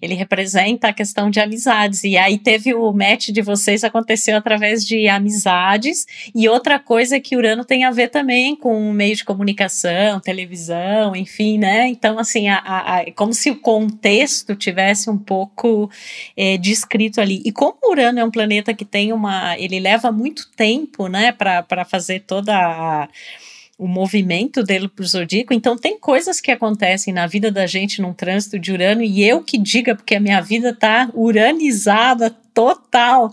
Ele 0.00 0.14
representa 0.14 0.88
a 0.88 0.92
questão 0.92 1.30
de 1.30 1.40
amizades. 1.40 2.04
E 2.04 2.16
aí 2.16 2.38
teve 2.38 2.74
o 2.74 2.92
match 2.92 3.28
de 3.28 3.42
vocês 3.42 3.84
aconteceu 3.84 4.36
através 4.36 4.84
de 4.84 5.08
amizades. 5.08 6.06
E 6.34 6.48
outra 6.48 6.78
coisa 6.78 7.16
é 7.16 7.20
que 7.20 7.36
Urano 7.36 7.64
tem 7.64 7.84
a 7.84 7.90
ver 7.90 8.08
também 8.08 8.56
com 8.56 8.90
o 8.90 8.92
meio 8.92 9.16
de 9.16 9.24
comunicação, 9.24 10.20
televisão, 10.20 11.14
enfim, 11.14 11.58
né? 11.58 11.88
Então, 11.88 12.18
assim, 12.18 12.48
a, 12.48 12.58
a, 12.58 12.98
a, 12.98 13.12
como 13.12 13.32
se 13.32 13.50
o 13.50 13.60
contexto 13.60 14.54
tivesse 14.54 15.10
um 15.10 15.18
pouco 15.18 15.90
é, 16.36 16.56
descrito 16.56 17.20
ali. 17.20 17.42
E 17.44 17.52
como 17.52 17.76
Urano 17.84 18.20
é 18.20 18.24
um 18.24 18.30
planeta 18.30 18.74
que 18.74 18.84
tem 18.84 19.12
uma. 19.12 19.58
Ele 19.58 19.80
leva 19.80 20.10
muito 20.12 20.48
tempo, 20.56 21.08
né, 21.08 21.32
para 21.32 21.84
fazer 21.84 22.20
toda 22.20 22.54
a 22.56 23.08
o 23.78 23.86
movimento 23.86 24.64
dele 24.64 24.88
para 24.88 25.04
o 25.04 25.06
zodíaco. 25.06 25.54
Então, 25.54 25.78
tem 25.78 25.98
coisas 25.98 26.40
que 26.40 26.50
acontecem 26.50 27.14
na 27.14 27.28
vida 27.28 27.50
da 27.50 27.64
gente 27.64 28.02
num 28.02 28.12
trânsito 28.12 28.58
de 28.58 28.72
Urano, 28.72 29.02
e 29.02 29.22
eu 29.22 29.42
que 29.42 29.56
diga, 29.56 29.94
porque 29.94 30.16
a 30.16 30.20
minha 30.20 30.40
vida 30.40 30.74
tá 30.74 31.08
uranizada 31.14 32.30
total. 32.52 33.30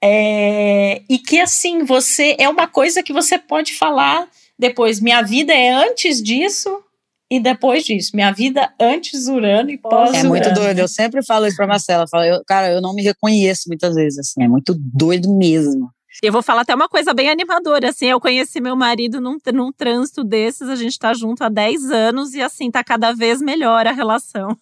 É, 0.00 1.02
e 1.08 1.18
que 1.18 1.40
assim, 1.40 1.84
você 1.84 2.36
é 2.38 2.48
uma 2.48 2.68
coisa 2.68 3.02
que 3.02 3.12
você 3.12 3.36
pode 3.38 3.74
falar 3.74 4.28
depois. 4.58 5.00
Minha 5.00 5.22
vida 5.22 5.52
é 5.52 5.70
antes 5.70 6.22
disso 6.22 6.82
e 7.30 7.40
depois 7.40 7.84
disso. 7.84 8.10
Minha 8.14 8.32
vida 8.32 8.72
antes 8.78 9.26
Urano 9.26 9.70
e 9.70 9.78
pós 9.78 10.14
É 10.14 10.22
muito 10.22 10.52
doido. 10.52 10.78
Eu 10.78 10.88
sempre 10.88 11.24
falo 11.24 11.46
isso 11.46 11.56
para 11.56 11.66
Marcela. 11.66 12.04
Eu 12.04 12.08
falo, 12.08 12.24
eu, 12.24 12.42
cara, 12.46 12.70
eu 12.70 12.80
não 12.80 12.94
me 12.94 13.02
reconheço 13.02 13.64
muitas 13.68 13.94
vezes. 13.94 14.18
Assim, 14.18 14.42
é 14.42 14.48
muito 14.48 14.74
doido 14.76 15.32
mesmo. 15.36 15.90
Eu 16.22 16.32
vou 16.32 16.42
falar 16.42 16.62
até 16.62 16.74
uma 16.74 16.88
coisa 16.88 17.14
bem 17.14 17.30
animadora, 17.30 17.90
assim, 17.90 18.06
eu 18.06 18.20
conheci 18.20 18.60
meu 18.60 18.76
marido 18.76 19.20
num, 19.20 19.38
num 19.52 19.72
trânsito 19.72 20.24
desses, 20.24 20.68
a 20.68 20.76
gente 20.76 20.98
tá 20.98 21.14
junto 21.14 21.42
há 21.42 21.48
10 21.48 21.90
anos 21.90 22.34
e 22.34 22.42
assim, 22.42 22.70
tá 22.70 22.82
cada 22.82 23.12
vez 23.12 23.40
melhor 23.40 23.86
a 23.86 23.92
relação. 23.92 24.56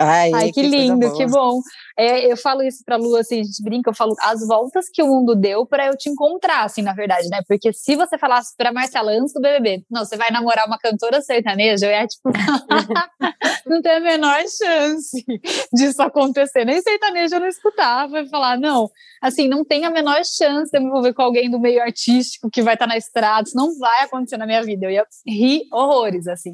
Ai, 0.00 0.32
Ai 0.32 0.46
que, 0.52 0.62
que 0.62 0.68
lindo, 0.68 1.12
que 1.16 1.26
bom. 1.26 1.60
É, 1.98 2.30
eu 2.30 2.36
falo 2.36 2.62
isso 2.62 2.84
pra 2.84 2.96
Lu, 2.96 3.16
assim, 3.16 3.40
a 3.40 3.44
gente 3.44 3.62
brinca, 3.62 3.88
eu 3.90 3.94
falo 3.94 4.14
as 4.20 4.46
voltas 4.46 4.86
que 4.92 5.02
o 5.02 5.06
mundo 5.06 5.34
deu 5.34 5.64
para 5.64 5.86
eu 5.86 5.96
te 5.96 6.10
encontrar, 6.10 6.64
assim, 6.64 6.82
na 6.82 6.92
verdade, 6.92 7.28
né? 7.30 7.40
Porque 7.48 7.72
se 7.72 7.96
você 7.96 8.18
falasse 8.18 8.54
pra 8.54 8.70
Marcela 8.70 9.12
antes 9.12 9.32
do 9.32 9.40
BBB, 9.40 9.82
não, 9.90 10.04
você 10.04 10.16
vai 10.16 10.30
namorar 10.30 10.66
uma 10.66 10.78
cantora 10.78 11.22
sertaneja, 11.22 11.86
eu 11.86 11.90
ia 11.90 12.06
tipo, 12.06 12.30
não 13.66 13.80
tem 13.80 13.92
a 13.92 14.00
menor 14.00 14.42
chance 14.46 15.24
disso 15.72 16.02
acontecer. 16.02 16.66
Nem 16.66 16.82
sertaneja 16.82 17.36
eu 17.36 17.40
não 17.40 17.48
escutava, 17.48 18.20
ia 18.20 18.28
falar, 18.28 18.58
não, 18.58 18.90
assim, 19.22 19.48
não 19.48 19.64
tem 19.64 19.86
a 19.86 19.90
menor 19.90 20.22
chance 20.24 20.70
de 20.70 20.76
eu 20.76 20.82
me 20.82 20.88
envolver 20.88 21.14
com 21.14 21.22
alguém 21.22 21.50
do 21.50 21.58
meio 21.58 21.80
artístico 21.80 22.50
que 22.50 22.62
vai 22.62 22.74
estar 22.74 22.86
tá 22.86 22.92
na 22.92 22.98
estrada, 22.98 23.48
isso 23.48 23.56
não 23.56 23.76
vai 23.78 24.02
acontecer 24.02 24.36
na 24.36 24.46
minha 24.46 24.62
vida. 24.62 24.84
Eu 24.84 24.90
ia 24.90 25.06
rir 25.26 25.62
horrores, 25.72 26.28
assim. 26.28 26.52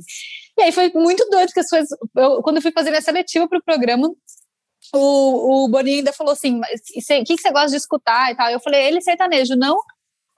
E 0.57 0.63
aí 0.63 0.73
foi 0.73 0.91
muito 0.95 1.29
doido, 1.31 1.47
porque 1.47 1.61
as 1.61 1.69
coisas. 1.69 1.89
Eu, 2.17 2.43
quando 2.43 2.57
eu 2.57 2.63
fui 2.63 2.71
fazer 2.71 2.91
minha 2.91 3.03
seletiva 3.03 3.49
para 3.49 3.59
o 3.59 3.63
programa, 3.63 4.09
o, 4.93 5.65
o 5.65 5.69
Boninho 5.69 5.99
ainda 5.99 6.13
falou 6.13 6.33
assim: 6.33 6.61
o 6.61 7.25
que, 7.25 7.37
que 7.37 7.43
você 7.43 7.51
gosta 7.51 7.71
de 7.71 7.77
escutar 7.77 8.31
e 8.31 8.37
tal? 8.37 8.51
Eu 8.51 8.61
falei: 8.61 8.87
ele 8.87 8.99
é 8.99 9.01
sertanejo, 9.01 9.57
não? 9.57 9.77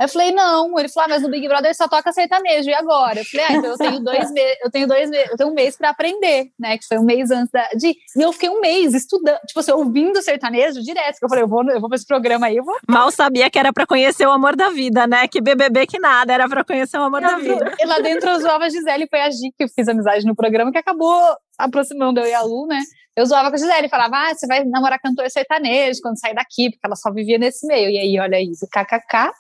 Eu 0.01 0.09
falei, 0.09 0.33
não. 0.33 0.77
Ele 0.79 0.89
falou, 0.89 1.07
ah, 1.07 1.09
mas 1.09 1.23
no 1.23 1.31
Big 1.31 1.47
Brother 1.47 1.75
só 1.75 1.87
toca 1.87 2.13
sertanejo, 2.13 2.69
e 2.69 2.75
agora? 2.75 3.21
Eu 3.21 3.25
falei, 3.25 3.47
ah, 3.47 3.53
então 3.53 3.71
eu 3.71 3.79
tenho 3.79 4.01
dois 4.01 4.31
meses, 4.33 4.59
eu 4.65 4.71
tenho 4.71 4.89
dois 4.89 5.11
meses, 5.11 5.31
eu 5.31 5.37
tenho 5.37 5.51
um 5.51 5.55
mês 5.55 5.77
para 5.77 5.91
aprender, 5.91 6.51
né? 6.59 6.77
Que 6.77 6.87
foi 6.87 6.99
um 6.99 7.05
mês 7.05 7.31
antes 7.31 7.51
da, 7.53 7.69
de. 7.77 7.91
E 7.91 8.23
eu 8.23 8.33
fiquei 8.33 8.49
um 8.49 8.61
mês 8.61 8.93
estudando, 8.93 9.39
tipo 9.47 9.61
assim, 9.61 9.71
ouvindo 9.71 10.21
sertanejo 10.21 10.83
direto. 10.83 11.19
Que 11.19 11.25
eu 11.25 11.29
falei, 11.29 11.45
eu 11.45 11.49
vou, 11.49 11.63
eu 11.71 11.81
vou 11.81 11.89
pra 11.89 11.97
esse 11.97 12.07
programa 12.07 12.47
aí, 12.47 12.57
eu 12.57 12.65
vou. 12.65 12.77
Mal 12.89 13.11
sabia 13.13 13.49
que 13.49 13.59
era 13.59 13.73
para 13.73 13.87
conhecer 13.87 14.27
o 14.27 14.33
amor 14.33 14.57
da 14.57 14.71
vida, 14.71 15.07
né? 15.07 15.29
Que 15.29 15.41
BBB 15.41 15.87
que 15.87 16.01
nada, 16.01 16.33
era 16.33 16.49
para 16.49 16.65
conhecer 16.65 16.99
o 16.99 17.03
amor 17.03 17.21
da 17.21 17.37
vida. 17.37 17.75
E 17.79 17.87
lá 17.87 18.01
dentro 18.01 18.31
eu 18.31 18.41
zoava 18.41 18.65
a 18.65 18.69
Gisele, 18.69 19.07
foi 19.09 19.21
a 19.21 19.31
Gi 19.31 19.53
que 19.57 19.65
eu 19.65 19.69
fiz 19.69 19.87
amizade 19.87 20.27
no 20.27 20.35
programa, 20.35 20.73
que 20.73 20.79
acabou 20.79 21.37
aproximando 21.59 22.21
eu 22.21 22.27
e 22.27 22.35
a 22.35 22.43
Lu, 22.43 22.67
né? 22.67 22.81
Eu 23.17 23.25
zoava 23.27 23.49
com 23.49 23.55
a 23.55 23.59
Gisele, 23.59 23.89
falava, 23.89 24.17
ah, 24.17 24.35
você 24.35 24.45
vai 24.47 24.65
namorar 24.65 24.99
cantor 25.01 25.31
sertanejo 25.31 26.01
quando 26.03 26.19
sair 26.19 26.35
daqui, 26.35 26.71
porque 26.71 26.85
ela 26.85 26.97
só 26.97 27.13
vivia 27.13 27.39
nesse 27.39 27.65
meio. 27.65 27.89
E 27.89 27.97
aí, 27.97 28.19
olha 28.19 28.43
isso, 28.43 28.67
kkk. 28.67 29.31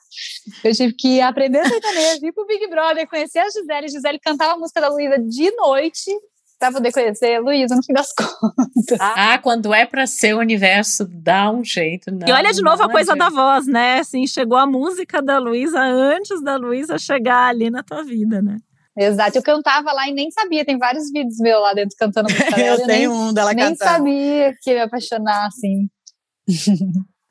Eu 0.62 0.72
tive 0.72 0.94
que 0.94 1.20
aprender 1.20 1.66
sertanejo, 1.66 2.24
ir 2.24 2.32
pro 2.32 2.46
Big 2.46 2.68
Brother, 2.68 3.08
conhecer 3.08 3.40
a 3.40 3.46
Gisele. 3.46 3.86
A 3.86 3.88
Gisele 3.88 4.20
cantava 4.20 4.52
a 4.52 4.56
música 4.56 4.80
da 4.80 4.88
Luísa 4.88 5.18
de 5.18 5.50
noite 5.56 6.10
para 6.58 6.70
poder 6.70 6.92
conhecer 6.92 7.34
a 7.34 7.40
Luísa 7.40 7.74
no 7.74 7.82
fim 7.82 7.92
das 7.92 8.12
contas. 8.14 8.98
Ah, 9.00 9.38
quando 9.38 9.74
é 9.74 9.84
para 9.84 10.06
ser 10.06 10.34
o 10.34 10.38
universo, 10.38 11.04
dá 11.10 11.50
um 11.50 11.64
jeito. 11.64 12.12
Não, 12.12 12.28
e 12.28 12.32
olha 12.32 12.52
de 12.52 12.62
novo 12.62 12.82
a 12.82 12.88
coisa 12.88 13.12
jeito. 13.12 13.18
da 13.18 13.28
voz, 13.28 13.66
né? 13.66 13.98
Assim, 13.98 14.24
chegou 14.26 14.56
a 14.56 14.66
música 14.66 15.20
da 15.20 15.38
Luísa 15.38 15.80
antes 15.80 16.40
da 16.42 16.56
Luísa 16.56 16.96
chegar 16.96 17.48
ali 17.48 17.70
na 17.70 17.82
tua 17.82 18.04
vida, 18.04 18.40
né? 18.40 18.58
Exato, 18.96 19.38
eu 19.38 19.42
cantava 19.42 19.92
lá 19.92 20.08
e 20.08 20.12
nem 20.12 20.30
sabia, 20.30 20.64
tem 20.64 20.78
vários 20.78 21.10
vídeos 21.10 21.38
meus 21.38 21.60
lá 21.60 21.74
dentro 21.74 21.96
cantando 21.98 22.30
música 22.32 22.60
Eu, 22.60 22.74
eu 22.74 22.86
tenho 22.86 22.86
nem, 22.86 23.08
um 23.08 23.32
dela 23.32 23.52
nem 23.52 23.64
cantando. 23.70 24.04
Nem 24.04 24.16
sabia 24.16 24.54
que 24.62 24.70
ia 24.70 24.76
me 24.76 24.82
apaixonar, 24.82 25.46
assim. 25.46 25.88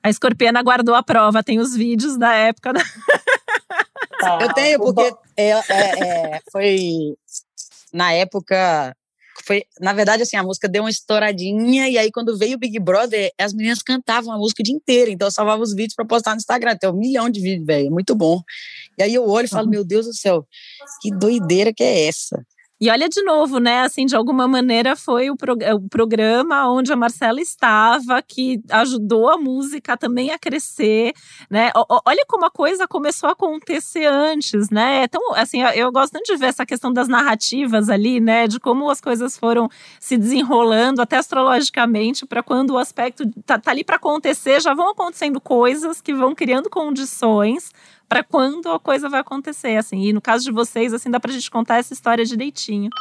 A 0.04 0.10
Escorpiana 0.10 0.62
guardou 0.62 0.94
a 0.96 1.02
prova, 1.02 1.42
tem 1.42 1.60
os 1.60 1.74
vídeos 1.76 2.18
da 2.18 2.34
época. 2.34 2.74
Tá. 4.20 4.40
Eu 4.42 4.54
tenho, 4.54 4.80
porque 4.80 5.14
é, 5.36 5.50
é, 5.50 5.60
é, 5.70 6.42
foi 6.52 7.16
na 7.94 8.14
época 8.14 8.96
foi, 9.46 9.64
na 9.80 9.94
verdade, 9.94 10.24
assim, 10.24 10.38
a 10.38 10.44
música 10.44 10.70
deu 10.70 10.84
uma 10.84 10.90
estouradinha, 10.90 11.90
e 11.90 11.98
aí 11.98 12.12
quando 12.12 12.38
veio 12.38 12.56
o 12.56 12.60
Big 12.60 12.80
Brother, 12.80 13.32
as 13.38 13.54
meninas 13.54 13.82
cantavam 13.82 14.34
a 14.34 14.38
música 14.38 14.62
o 14.62 14.64
dia 14.64 14.76
inteiro, 14.76 15.12
então 15.12 15.28
eu 15.28 15.32
salvava 15.32 15.62
os 15.62 15.74
vídeos 15.74 15.96
para 15.96 16.06
postar 16.06 16.32
no 16.32 16.38
Instagram, 16.38 16.78
tem 16.78 16.90
um 16.90 16.94
milhão 16.94 17.30
de 17.30 17.42
vídeos, 17.42 17.66
velho, 17.66 17.92
muito 17.92 18.16
bom. 18.16 18.42
E 18.98 19.04
aí 19.04 19.14
eu 19.14 19.28
olho 19.28 19.46
e 19.46 19.50
falo, 19.50 19.70
meu 19.70 19.84
Deus 19.84 20.06
do 20.06 20.14
céu, 20.14 20.48
que 21.02 21.12
doideira 21.12 21.74
que 21.74 21.84
é 21.84 22.08
essa? 22.08 22.46
E 22.84 22.90
olha 22.90 23.08
de 23.08 23.24
novo, 23.24 23.60
né? 23.60 23.80
Assim, 23.84 24.06
de 24.06 24.14
alguma 24.14 24.46
maneira 24.46 24.94
foi 24.94 25.30
o, 25.30 25.38
pro, 25.38 25.54
o, 25.54 25.88
programa 25.88 26.70
onde 26.70 26.92
a 26.92 26.98
Marcela 26.98 27.40
estava, 27.40 28.22
que 28.22 28.62
ajudou 28.70 29.30
a 29.30 29.38
música 29.38 29.96
também 29.96 30.32
a 30.32 30.38
crescer, 30.38 31.14
né? 31.50 31.72
O, 31.74 32.02
olha 32.06 32.26
como 32.28 32.44
a 32.44 32.52
coisa 32.52 32.86
começou 32.86 33.30
a 33.30 33.32
acontecer 33.32 34.04
antes, 34.04 34.70
né? 34.70 35.06
Então, 35.06 35.22
assim, 35.34 35.62
eu 35.62 35.94
gosto 35.94 36.12
tanto 36.12 36.26
de 36.26 36.36
ver 36.36 36.48
essa 36.48 36.66
questão 36.66 36.92
das 36.92 37.08
narrativas 37.08 37.90
ali, 37.90 38.20
né? 38.20 38.50
De 38.50 38.60
como 38.60 38.90
as 38.90 39.00
coisas 39.00 39.38
foram 39.38 39.70
se 39.98 40.18
desenrolando, 40.18 41.02
até 41.02 41.16
astrologicamente, 41.16 42.26
para 42.26 42.44
quando 42.44 42.72
o 42.72 42.78
aspecto 42.78 43.24
tá, 43.46 43.58
tá 43.58 43.72
ali 43.72 43.86
para 43.86 43.96
acontecer, 43.96 44.60
já 44.60 44.74
vão 44.74 44.90
acontecendo 44.90 45.40
coisas 45.40 46.02
que 46.02 46.14
vão 46.14 46.36
criando 46.36 46.70
condições 46.70 47.72
para 48.14 48.24
quando 48.24 48.70
a 48.70 48.80
coisa 48.80 49.10
vai 49.10 49.22
acontecer, 49.22 49.76
assim. 49.76 50.04
E 50.04 50.14
no 50.14 50.22
caso 50.22 50.44
de 50.44 50.52
vocês, 50.52 50.94
assim, 50.94 51.10
dá 51.10 51.20
pra 51.20 51.32
gente 51.32 51.50
contar 51.50 51.80
essa 51.80 51.94
história 51.94 52.24
direitinho. 52.24 52.92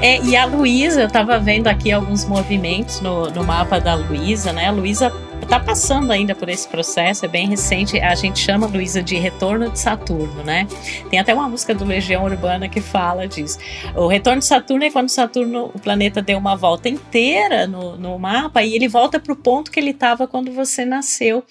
É, 0.00 0.22
e 0.24 0.34
a 0.34 0.46
Luísa, 0.46 1.02
eu 1.02 1.06
estava 1.06 1.38
vendo 1.38 1.66
aqui 1.66 1.92
alguns 1.92 2.24
movimentos 2.24 3.02
no, 3.02 3.30
no 3.30 3.44
mapa 3.44 3.78
da 3.78 3.94
Luísa, 3.94 4.54
né? 4.54 4.68
A 4.68 4.72
Luísa 4.72 5.12
está 5.44 5.60
passando 5.60 6.10
ainda 6.10 6.34
por 6.34 6.48
esse 6.48 6.66
processo, 6.66 7.24
é 7.24 7.28
bem 7.28 7.46
recente. 7.46 8.00
A 8.00 8.14
gente 8.14 8.38
chama 8.38 8.66
Luísa 8.66 9.02
de 9.02 9.16
retorno 9.16 9.70
de 9.70 9.78
Saturno, 9.78 10.42
né? 10.42 10.66
Tem 11.10 11.18
até 11.18 11.34
uma 11.34 11.48
música 11.48 11.74
do 11.74 11.84
Legião 11.84 12.24
Urbana 12.24 12.68
que 12.68 12.80
fala 12.80 13.28
disso. 13.28 13.58
O 13.94 14.06
retorno 14.06 14.40
de 14.40 14.46
Saturno 14.46 14.84
é 14.84 14.90
quando 14.90 15.10
Saturno, 15.10 15.70
o 15.74 15.78
planeta, 15.78 16.22
deu 16.22 16.38
uma 16.38 16.56
volta 16.56 16.88
inteira 16.88 17.66
no, 17.66 17.96
no 17.96 18.18
mapa 18.18 18.62
e 18.62 18.74
ele 18.74 18.88
volta 18.88 19.20
para 19.20 19.32
o 19.32 19.36
ponto 19.36 19.70
que 19.70 19.78
ele 19.78 19.90
estava 19.90 20.26
quando 20.26 20.50
você 20.50 20.84
nasceu. 20.84 21.44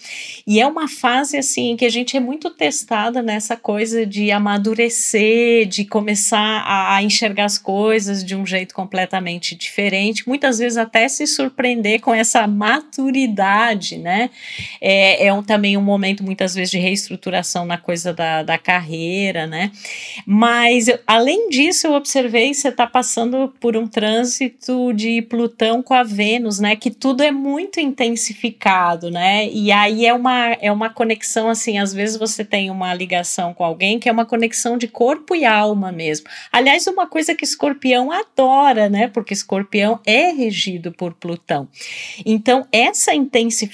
E 0.45 0.60
é 0.60 0.65
uma 0.65 0.88
fase 0.88 1.38
assim 1.38 1.75
que 1.75 1.86
a 1.86 1.89
gente 1.89 2.17
é 2.17 2.19
muito 2.19 2.49
testada 2.49 3.21
nessa 3.21 3.56
coisa 3.56 4.06
de 4.06 4.32
amadurecer, 4.32 5.67
de 5.67 5.86
começar 5.86 6.63
a, 6.65 6.95
a 6.95 7.03
enxergar 7.03 7.45
as 7.45 7.60
coisas 7.60 8.23
de 8.23 8.36
um 8.36 8.45
jeito 8.45 8.73
completamente 8.73 9.56
diferente, 9.56 10.27
muitas 10.27 10.58
vezes 10.58 10.77
até 10.77 11.08
se 11.08 11.27
surpreender 11.27 12.01
com 12.01 12.13
essa 12.13 12.47
maturidade 12.47 13.83
idade, 13.84 13.98
né? 13.98 14.30
É, 14.80 15.28
é 15.28 15.34
um, 15.34 15.43
também 15.43 15.76
um 15.76 15.82
momento, 15.82 16.24
muitas 16.24 16.56
vezes, 16.56 16.72
de 16.72 16.78
reestruturação 16.78 17.66
na 17.66 17.78
coisa 17.78 18.14
da, 18.14 18.41
da 18.41 18.57
carreira, 18.57 19.45
né? 19.45 19.72
Mas, 20.26 20.88
além 21.05 21.49
disso, 21.49 21.88
eu 21.88 21.93
observei 21.93 22.53
você 22.53 22.70
está 22.70 22.88
passando 22.88 23.53
por 23.60 23.76
um 23.76 23.86
trânsito 23.86 24.93
de 24.93 25.22
Plutão 25.24 25.84
com 25.84 25.93
a 25.93 26.03
Vênus, 26.03 26.60
né? 26.60 26.76
Que 26.76 26.89
tudo 26.89 27.22
é 27.22 27.32
muito 27.32 27.80
intensificado, 27.80 29.12
né? 29.12 29.47
E 29.49 29.72
aí 29.72 30.05
é 30.05 30.14
uma, 30.14 30.53
é 30.62 30.72
uma 30.72 30.89
conexão, 30.89 31.49
assim, 31.49 31.78
às 31.78 31.93
vezes 31.93 32.18
você 32.18 32.45
tem 32.45 32.72
uma 32.72 32.93
ligação 32.93 33.53
com 33.53 33.64
alguém 33.64 33.99
que 33.99 34.07
é 34.07 34.12
uma 34.12 34.26
conexão 34.26 34.78
de 34.78 34.88
corpo 34.88 35.36
e 35.36 35.45
alma 35.45 35.91
mesmo. 35.91 36.28
Aliás, 36.51 36.88
uma 36.88 37.07
coisa 37.07 37.36
que 37.36 37.43
escorpião 37.43 38.12
adora, 38.12 38.88
né? 38.89 39.07
Porque 39.07 39.34
escorpião 39.34 39.99
é 40.05 40.32
regido 40.32 40.91
por 40.91 41.14
Plutão. 41.14 41.68
Então, 42.26 42.68
essa 42.72 43.14
intensificação, 43.14 43.72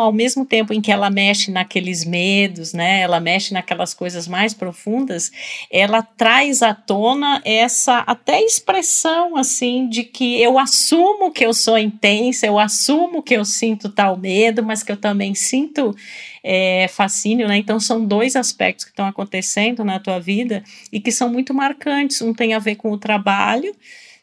ao 0.00 0.12
mesmo 0.12 0.44
tempo 0.44 0.72
em 0.72 0.80
que 0.80 0.92
ela 0.92 1.08
mexe 1.10 1.50
naqueles 1.50 2.04
medos, 2.04 2.72
né? 2.72 3.00
Ela 3.00 3.20
mexe 3.20 3.54
naquelas 3.54 3.94
coisas 3.94 4.28
mais 4.28 4.52
profundas, 4.52 5.30
ela 5.70 6.02
traz 6.02 6.62
à 6.62 6.74
tona 6.74 7.40
essa 7.44 7.98
até 7.98 8.40
expressão 8.42 9.36
assim 9.36 9.88
de 9.88 10.04
que 10.04 10.40
eu 10.40 10.58
assumo 10.58 11.30
que 11.32 11.44
eu 11.44 11.54
sou 11.54 11.78
intensa, 11.78 12.46
eu 12.46 12.58
assumo 12.58 13.22
que 13.22 13.34
eu 13.34 13.44
sinto 13.44 13.88
tal 13.88 14.16
medo, 14.16 14.62
mas 14.62 14.82
que 14.82 14.92
eu 14.92 14.96
também 14.96 15.34
sinto 15.34 15.94
é, 16.42 16.88
fascínio, 16.88 17.46
né? 17.46 17.56
Então 17.56 17.78
são 17.78 18.04
dois 18.04 18.34
aspectos 18.34 18.84
que 18.84 18.90
estão 18.90 19.06
acontecendo 19.06 19.84
na 19.84 19.98
tua 19.98 20.18
vida 20.18 20.62
e 20.92 21.00
que 21.00 21.12
são 21.12 21.28
muito 21.28 21.54
marcantes. 21.54 22.20
Um 22.20 22.34
tem 22.34 22.54
a 22.54 22.58
ver 22.58 22.76
com 22.76 22.90
o 22.90 22.98
trabalho, 22.98 23.74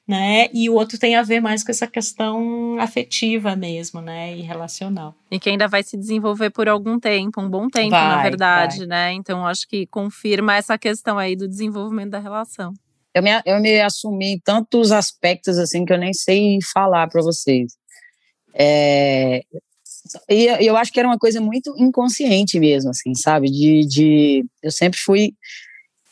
né? 0.10 0.50
E 0.52 0.68
o 0.72 0.74
outro 0.74 0.98
tem 0.98 1.16
a 1.16 1.22
ver 1.22 1.40
mais 1.40 1.64
com 1.64 1.70
essa 1.70 1.86
questão 1.86 2.80
afetiva 2.80 3.56
mesmo, 3.56 4.02
né? 4.02 4.36
E 4.36 4.42
relacional. 4.42 5.14
E 5.30 5.40
que 5.40 5.52
ainda 5.52 5.68
vai 5.68 5.84
se 5.84 5.96
desenvolver 5.96 6.50
por 6.50 6.68
algum 6.68 7.00
tempo, 7.00 7.40
um 7.40 7.48
bom 7.48 7.70
tempo, 7.70 7.92
vai, 7.92 8.08
na 8.08 8.24
verdade, 8.24 8.80
vai. 8.80 8.88
né? 8.88 9.14
Então 9.14 9.46
acho 9.46 9.68
que 9.68 9.86
confirma 9.86 10.56
essa 10.56 10.80
questão 10.80 11.20
aí 11.20 11.36
do 11.36 11.48
desenvolvimento 11.48 12.10
da 12.10 12.18
relação. 12.18 12.74
Eu 13.14 13.22
me, 13.22 13.30
eu 13.46 13.62
me 13.62 13.80
assumi 13.82 14.34
em 14.34 14.40
tantos 14.40 14.92
aspectos 14.92 15.60
assim 15.60 15.86
que 15.86 15.94
eu 15.94 16.00
nem 16.00 16.12
sei 16.12 16.58
falar 16.74 17.08
para 17.08 17.22
vocês. 17.22 17.74
É, 18.56 19.44
e 20.28 20.48
eu 20.66 20.76
acho 20.76 20.92
que 20.92 21.00
era 21.00 21.08
uma 21.08 21.20
coisa 21.20 21.40
muito 21.40 21.72
inconsciente 21.78 22.60
mesmo, 22.60 22.90
assim, 22.90 23.14
sabe? 23.14 23.52
De, 23.52 23.86
de 23.86 24.46
eu 24.64 24.72
sempre 24.72 24.98
fui 25.00 25.34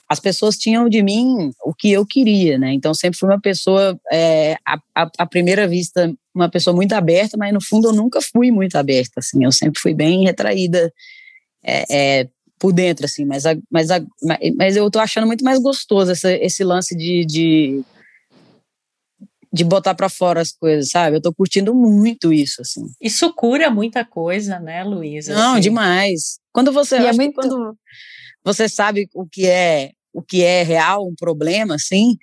as 0.09 0.19
pessoas 0.19 0.57
tinham 0.57 0.87
de 0.87 1.03
mim 1.03 1.51
o 1.63 1.73
que 1.73 1.91
eu 1.91 2.05
queria, 2.05 2.57
né? 2.57 2.71
Então 2.71 2.93
sempre 2.93 3.19
fui 3.19 3.27
uma 3.27 3.41
pessoa, 3.41 3.99
é, 4.11 4.55
à, 4.65 4.79
à, 5.17 5.25
primeira 5.25 5.67
vista, 5.67 6.13
uma 6.33 6.49
pessoa 6.49 6.73
muito 6.75 6.93
aberta, 6.93 7.35
mas 7.37 7.53
no 7.53 7.61
fundo 7.61 7.89
eu 7.89 7.93
nunca 7.93 8.19
fui 8.21 8.49
muito 8.49 8.77
aberta, 8.77 9.19
assim. 9.19 9.43
Eu 9.43 9.51
sempre 9.51 9.81
fui 9.81 9.93
bem 9.93 10.23
retraída 10.23 10.93
é, 11.61 11.83
é, 12.21 12.29
por 12.57 12.71
dentro, 12.71 13.05
assim. 13.05 13.25
Mas, 13.25 13.45
a, 13.45 13.55
mas, 13.69 13.91
a, 13.91 13.99
mas 14.55 14.77
eu 14.77 14.89
tô 14.89 14.99
achando 14.99 15.27
muito 15.27 15.43
mais 15.43 15.59
gostoso 15.59 16.11
essa, 16.11 16.31
esse 16.31 16.63
lance 16.63 16.95
de, 16.95 17.25
de 17.25 17.81
de 19.51 19.63
botar 19.63 19.95
para 19.95 20.09
fora 20.09 20.41
as 20.41 20.51
coisas, 20.51 20.89
sabe? 20.89 21.17
Eu 21.17 21.21
tô 21.21 21.33
curtindo 21.33 21.73
muito 21.73 22.33
isso, 22.33 22.61
assim. 22.61 22.85
Isso 23.01 23.33
cura 23.33 23.71
muita 23.71 24.03
coisa, 24.05 24.59
né, 24.59 24.83
Luísa? 24.83 25.33
Não, 25.33 25.53
assim. 25.53 25.61
demais. 25.61 26.39
Quando 26.51 26.71
você 26.71 26.97
é 26.97 27.13
muito... 27.13 27.33
quando 27.33 27.75
você 28.43 28.69
sabe 28.69 29.09
o 29.13 29.25
que 29.25 29.47
é 29.47 29.91
o 30.17 30.21
que 30.23 30.43
é 30.43 30.63
real, 30.63 31.07
um 31.07 31.15
problema, 31.15 31.75
assim, 31.75 32.15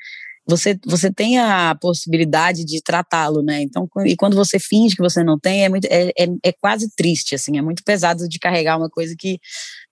você, 0.47 0.79
você 0.85 1.13
tem 1.13 1.39
a 1.39 1.75
possibilidade 1.81 2.65
de 2.65 2.83
tratá-lo, 2.83 3.43
né? 3.43 3.63
Então, 3.63 3.89
e 4.05 4.17
quando 4.17 4.37
você 4.37 4.59
finge 4.59 4.97
que 4.97 5.03
você 5.03 5.23
não 5.23 5.39
tem, 5.39 5.65
é, 5.65 5.69
muito, 5.69 5.87
é, 5.87 6.09
é, 6.19 6.27
é, 6.43 6.53
quase 6.53 6.91
triste, 6.95 7.35
assim, 7.35 7.57
é 7.57 7.63
muito 7.63 7.83
pesado 7.85 8.29
de 8.29 8.39
carregar 8.39 8.77
uma 8.77 8.91
coisa 8.91 9.15
que 9.19 9.39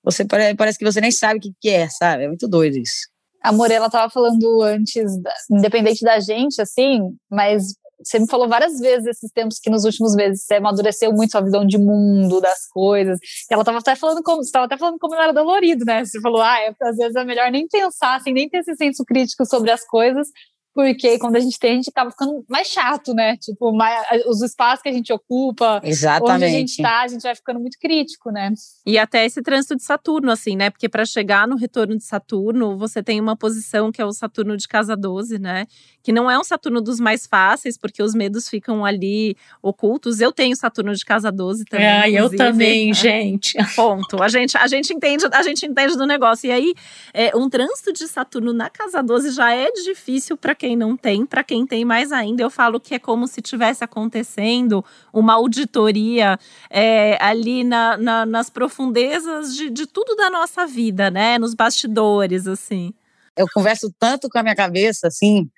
você 0.04 0.24
parece 0.56 0.78
que 0.78 0.84
você 0.84 1.00
nem 1.00 1.12
sabe 1.12 1.38
o 1.38 1.40
que, 1.40 1.52
que 1.60 1.70
é, 1.70 1.88
sabe? 1.88 2.24
É 2.24 2.28
muito 2.28 2.48
doido 2.48 2.76
isso 2.76 3.12
a 3.42 3.52
Morela 3.52 3.86
estava 3.86 4.08
falando 4.08 4.62
antes, 4.62 5.12
independente 5.50 6.04
da 6.04 6.20
gente, 6.20 6.62
assim, 6.62 7.00
mas 7.28 7.74
você 8.04 8.18
me 8.18 8.28
falou 8.28 8.48
várias 8.48 8.78
vezes 8.78 9.06
esses 9.06 9.30
tempos 9.32 9.58
que 9.58 9.70
nos 9.70 9.84
últimos 9.84 10.14
meses 10.14 10.44
você 10.44 10.54
amadureceu 10.54 11.12
muito 11.12 11.32
sua 11.32 11.42
visão 11.42 11.66
de 11.66 11.78
mundo, 11.78 12.40
das 12.40 12.66
coisas. 12.68 13.18
E 13.50 13.54
ela 13.54 13.62
estava 13.62 13.78
até 13.78 13.94
falando 13.94 14.22
como, 14.22 14.40
estava 14.40 14.66
até 14.66 14.76
falando 14.76 14.98
como 14.98 15.14
era 15.14 15.32
dolorido, 15.32 15.84
né? 15.84 16.04
Você 16.04 16.20
falou, 16.20 16.40
ah, 16.40 16.58
é, 16.60 16.74
às 16.82 16.96
vezes 16.96 17.16
é 17.16 17.24
melhor 17.24 17.50
nem 17.50 17.66
pensar, 17.68 18.16
assim, 18.16 18.32
nem 18.32 18.48
ter 18.48 18.58
esse 18.58 18.74
senso 18.76 19.04
crítico 19.04 19.46
sobre 19.46 19.70
as 19.70 19.84
coisas, 19.86 20.28
porque 20.74 21.18
quando 21.18 21.36
a 21.36 21.40
gente 21.40 21.58
tem, 21.58 21.72
a 21.72 21.74
gente 21.74 21.90
acaba 21.90 22.10
ficando 22.10 22.44
mais 22.48 22.66
chato, 22.66 23.12
né? 23.12 23.36
Tipo, 23.36 23.72
mais, 23.72 24.04
os 24.26 24.40
espaços 24.40 24.82
que 24.82 24.88
a 24.88 24.92
gente 24.92 25.12
ocupa, 25.12 25.80
Exatamente. 25.84 26.32
onde 26.32 26.44
a 26.44 26.48
gente 26.48 26.82
tá, 26.82 27.02
a 27.02 27.08
gente 27.08 27.22
vai 27.22 27.34
ficando 27.34 27.60
muito 27.60 27.78
crítico, 27.78 28.30
né? 28.30 28.50
E 28.86 28.98
até 28.98 29.24
esse 29.24 29.42
trânsito 29.42 29.76
de 29.76 29.84
Saturno, 29.84 30.30
assim, 30.30 30.56
né? 30.56 30.70
Porque 30.70 30.88
para 30.88 31.04
chegar 31.04 31.46
no 31.46 31.56
retorno 31.56 31.96
de 31.96 32.04
Saturno, 32.04 32.78
você 32.78 33.02
tem 33.02 33.20
uma 33.20 33.36
posição 33.36 33.92
que 33.92 34.00
é 34.00 34.04
o 34.04 34.12
Saturno 34.12 34.56
de 34.56 34.66
casa 34.66 34.96
12, 34.96 35.38
né? 35.38 35.66
Que 36.02 36.12
não 36.12 36.30
é 36.30 36.38
um 36.38 36.44
Saturno 36.44 36.80
dos 36.80 36.98
mais 36.98 37.26
fáceis, 37.26 37.78
porque 37.78 38.02
os 38.02 38.14
medos 38.14 38.48
ficam 38.48 38.84
ali 38.84 39.36
ocultos. 39.62 40.20
Eu 40.20 40.32
tenho 40.32 40.56
Saturno 40.56 40.94
de 40.94 41.04
casa 41.04 41.30
12 41.30 41.64
também. 41.64 41.86
Ah, 41.86 42.10
eu 42.10 42.34
também, 42.34 42.88
né? 42.88 42.94
gente. 42.94 43.56
Ponto. 43.76 44.22
A 44.22 44.28
gente, 44.28 44.56
a 44.56 44.66
gente 44.66 44.92
entende, 44.92 45.24
a 45.32 45.42
gente 45.42 45.64
entende 45.64 45.96
do 45.96 46.06
negócio. 46.06 46.48
E 46.48 46.52
aí, 46.52 46.74
é, 47.14 47.36
um 47.36 47.48
trânsito 47.48 47.92
de 47.92 48.08
Saturno 48.08 48.52
na 48.52 48.68
casa 48.68 49.02
12 49.02 49.30
já 49.30 49.54
é 49.54 49.70
difícil 49.70 50.36
para 50.36 50.54
quem 50.54 50.76
não 50.76 50.96
tem, 50.96 51.24
para 51.24 51.44
quem 51.44 51.66
tem 51.66 51.84
mais 51.84 52.12
ainda, 52.12 52.42
eu 52.42 52.50
falo 52.50 52.80
que 52.80 52.94
é 52.94 52.98
como 52.98 53.26
se 53.26 53.40
tivesse 53.40 53.84
acontecendo 53.84 54.84
uma 55.12 55.34
auditoria 55.34 56.38
é, 56.70 57.16
ali 57.20 57.64
na, 57.64 57.96
na, 57.96 58.26
nas 58.26 58.50
profundezas 58.50 59.54
de, 59.54 59.70
de 59.70 59.86
tudo 59.86 60.16
da 60.16 60.30
nossa 60.30 60.66
vida, 60.66 61.10
né? 61.10 61.38
Nos 61.38 61.54
bastidores, 61.54 62.46
assim. 62.46 62.92
Eu 63.36 63.46
converso 63.52 63.92
tanto 63.98 64.28
com 64.28 64.38
a 64.38 64.42
minha 64.42 64.54
cabeça, 64.54 65.06
assim, 65.06 65.48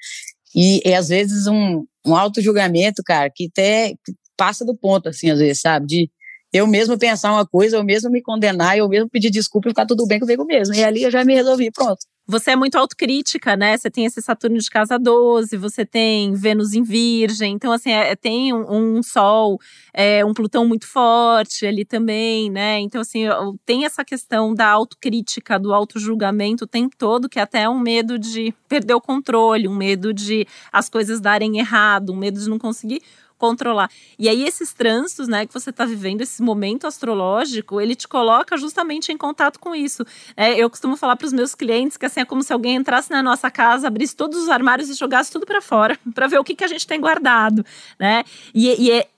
e, 0.55 0.81
e 0.89 0.95
às 0.95 1.09
vezes 1.09 1.47
um, 1.47 1.85
um 2.07 2.15
auto-julgamento, 2.17 3.03
cara, 3.05 3.31
que 3.35 3.49
até 3.51 3.95
passa 4.37 4.65
do 4.65 4.77
ponto, 4.77 5.09
assim, 5.09 5.31
às 5.31 5.39
vezes, 5.39 5.61
sabe? 5.61 5.87
De 5.87 6.11
eu 6.53 6.67
mesmo 6.67 6.97
pensar 6.99 7.33
uma 7.33 7.47
coisa, 7.47 7.77
eu 7.77 7.85
mesmo 7.85 8.11
me 8.11 8.23
condenar, 8.23 8.79
eu 8.79 8.89
mesmo 8.89 9.09
pedir 9.11 9.31
desculpa 9.31 9.69
e 9.69 9.73
ficar 9.73 9.87
tudo 9.87 10.07
bem 10.07 10.21
comigo 10.21 10.45
mesmo. 10.45 10.75
E 10.75 10.85
ali 10.85 11.03
eu 11.03 11.11
já 11.11 11.25
me 11.25 11.35
resolvi, 11.35 11.71
pronto. 11.73 11.99
Você 12.27 12.53
é 12.53 12.57
muito 12.57 12.77
autocrítica, 12.77 13.55
né? 13.55 13.77
Você 13.77 13.91
tem 13.91 14.07
esse 14.07 14.23
Saturno 14.23 14.57
de 14.59 14.71
casa 14.71 14.99
12, 14.99 15.59
você 15.59 15.85
tem 15.85 16.33
Vênus 16.33 16.73
em 16.73 16.83
Virgem. 16.83 17.53
Então, 17.53 17.71
assim, 17.71 17.91
é, 17.91 18.17
tem 18.17 18.51
um, 18.51 18.97
um 18.97 19.03
Sol, 19.03 19.61
é, 19.93 20.25
um 20.25 20.33
Plutão 20.33 20.67
muito 20.67 20.87
forte 20.87 21.67
ali 21.67 21.85
também, 21.85 22.51
né? 22.51 22.81
Então, 22.81 23.03
assim, 23.03 23.25
tem 23.67 23.85
essa 23.85 24.03
questão 24.03 24.55
da 24.55 24.67
autocrítica, 24.71 25.59
do 25.59 25.75
autojulgamento 25.75 26.65
o 26.65 26.69
tempo 26.69 26.97
todo, 26.97 27.29
que 27.29 27.39
é 27.39 27.43
até 27.43 27.65
é 27.65 27.69
um 27.69 27.79
medo 27.79 28.19
de 28.19 28.55
perder 28.71 28.95
o 28.95 29.03
controle, 29.03 29.69
um 29.69 29.77
medo 29.77 30.13
de 30.15 30.47
as 30.73 30.89
coisas 30.89 31.21
darem 31.21 31.59
errado, 31.59 32.11
um 32.11 32.17
medo 32.17 32.41
de 32.41 32.49
não 32.49 32.59
conseguir 32.59 33.03
controlar. 33.39 33.91
E 34.19 34.29
aí 34.29 34.45
esses 34.45 34.73
trânsitos, 34.73 35.29
né, 35.29 35.47
que 35.47 35.53
você 35.53 35.71
está 35.71 35.85
vivendo, 35.85 36.21
esse 36.21 36.43
momento 36.43 36.87
astrológico, 36.87 37.81
ele 37.81 37.95
te 37.95 38.09
coloca 38.09 38.57
justamente 38.57 39.13
em 39.13 39.17
contato 39.17 39.59
com 39.59 39.75
isso. 39.75 40.05
É, 40.37 40.57
eu 40.59 40.71
costumo 40.71 40.97
falar 40.97 41.17
para 41.17 41.27
os 41.27 41.33
meus 41.33 41.55
clientes 41.55 41.97
que 41.97 42.07
assim 42.07 42.21
é 42.21 42.25
como 42.25 42.43
se 42.43 42.53
alguém 42.53 42.77
entrasse 42.77 43.11
na 43.11 43.23
nossa 43.23 43.51
casa, 43.51 43.87
abrisse 43.87 44.17
todos 44.17 44.39
os 44.39 44.49
armários 44.49 44.89
e 44.89 44.95
jogasse 44.95 45.31
tudo 45.31 45.47
para 45.47 45.61
fora, 45.61 45.99
para 46.15 46.27
ver 46.27 46.39
o 46.39 46.45
que, 46.45 46.55
que 46.55 46.65
a 46.65 46.69
gente 46.69 46.87
tem 46.87 47.01
guardado, 47.01 47.65
né? 47.99 48.25
E, 48.55 48.83
e 48.83 48.91
é, 48.91 49.09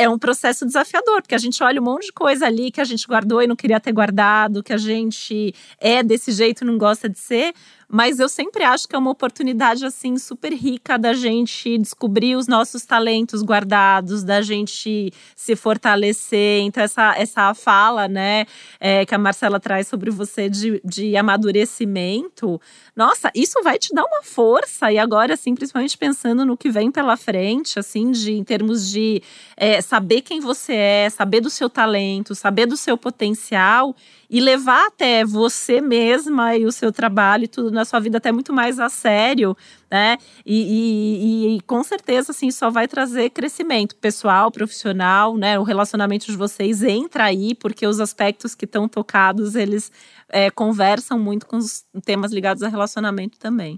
é 0.00 0.08
um 0.08 0.18
processo 0.18 0.64
desafiador, 0.64 1.20
porque 1.20 1.34
a 1.34 1.38
gente 1.38 1.62
olha 1.62 1.78
um 1.78 1.84
monte 1.84 2.06
de 2.06 2.12
coisa 2.12 2.46
ali 2.46 2.70
que 2.70 2.80
a 2.80 2.84
gente 2.84 3.06
guardou 3.06 3.42
e 3.42 3.46
não 3.46 3.54
queria 3.54 3.78
ter 3.78 3.92
guardado, 3.92 4.62
que 4.62 4.72
a 4.72 4.78
gente 4.78 5.54
é 5.78 6.02
desse 6.02 6.32
jeito 6.32 6.64
e 6.64 6.66
não 6.66 6.78
gosta 6.78 7.06
de 7.06 7.18
ser, 7.18 7.52
mas 7.90 8.20
eu 8.20 8.28
sempre 8.28 8.62
acho 8.62 8.88
que 8.88 8.94
é 8.94 8.98
uma 8.98 9.10
oportunidade 9.10 9.84
assim 9.84 10.16
super 10.16 10.52
rica 10.52 10.96
da 10.96 11.12
gente 11.12 11.76
descobrir 11.76 12.36
os 12.36 12.46
nossos 12.46 12.84
talentos 12.84 13.42
guardados, 13.42 14.22
da 14.22 14.40
gente 14.40 15.12
se 15.34 15.56
fortalecer. 15.56 16.62
Então 16.62 16.82
essa 16.82 17.14
essa 17.16 17.52
fala, 17.54 18.06
né, 18.06 18.46
é, 18.78 19.04
que 19.04 19.14
a 19.14 19.18
Marcela 19.18 19.58
traz 19.58 19.88
sobre 19.88 20.10
você 20.10 20.48
de, 20.48 20.80
de 20.84 21.16
amadurecimento, 21.16 22.60
nossa, 22.94 23.30
isso 23.34 23.60
vai 23.62 23.78
te 23.78 23.94
dar 23.94 24.04
uma 24.04 24.22
força. 24.22 24.92
E 24.92 24.98
agora, 24.98 25.34
assim, 25.34 25.54
principalmente 25.54 25.96
pensando 25.98 26.44
no 26.44 26.56
que 26.56 26.70
vem 26.70 26.90
pela 26.90 27.16
frente, 27.16 27.78
assim, 27.78 28.10
de 28.10 28.32
em 28.32 28.44
termos 28.44 28.90
de 28.90 29.22
é, 29.56 29.80
saber 29.80 30.20
quem 30.22 30.40
você 30.40 30.74
é, 30.74 31.10
saber 31.10 31.40
do 31.40 31.50
seu 31.50 31.68
talento, 31.68 32.34
saber 32.34 32.66
do 32.66 32.76
seu 32.76 32.96
potencial 32.96 33.94
e 34.30 34.40
levar 34.40 34.86
até 34.86 35.24
você 35.24 35.80
mesma 35.80 36.56
e 36.56 36.64
o 36.64 36.70
seu 36.70 36.92
trabalho 36.92 37.44
e 37.44 37.48
tudo 37.48 37.72
na 37.72 37.84
sua 37.84 37.98
vida 37.98 38.18
até 38.18 38.30
muito 38.30 38.52
mais 38.52 38.78
a 38.78 38.88
sério, 38.88 39.56
né? 39.90 40.16
E, 40.46 40.62
e, 40.62 41.56
e, 41.56 41.60
com 41.62 41.82
certeza, 41.82 42.30
assim, 42.30 42.48
só 42.52 42.70
vai 42.70 42.86
trazer 42.86 43.30
crescimento 43.30 43.96
pessoal, 43.96 44.52
profissional, 44.52 45.36
né? 45.36 45.58
O 45.58 45.64
relacionamento 45.64 46.26
de 46.26 46.36
vocês 46.36 46.84
entra 46.84 47.24
aí, 47.24 47.56
porque 47.56 47.84
os 47.84 47.98
aspectos 47.98 48.54
que 48.54 48.66
estão 48.66 48.88
tocados, 48.88 49.56
eles 49.56 49.90
é, 50.28 50.48
conversam 50.48 51.18
muito 51.18 51.44
com 51.44 51.56
os 51.56 51.84
temas 52.04 52.32
ligados 52.32 52.62
a 52.62 52.68
relacionamento 52.68 53.36
também. 53.36 53.76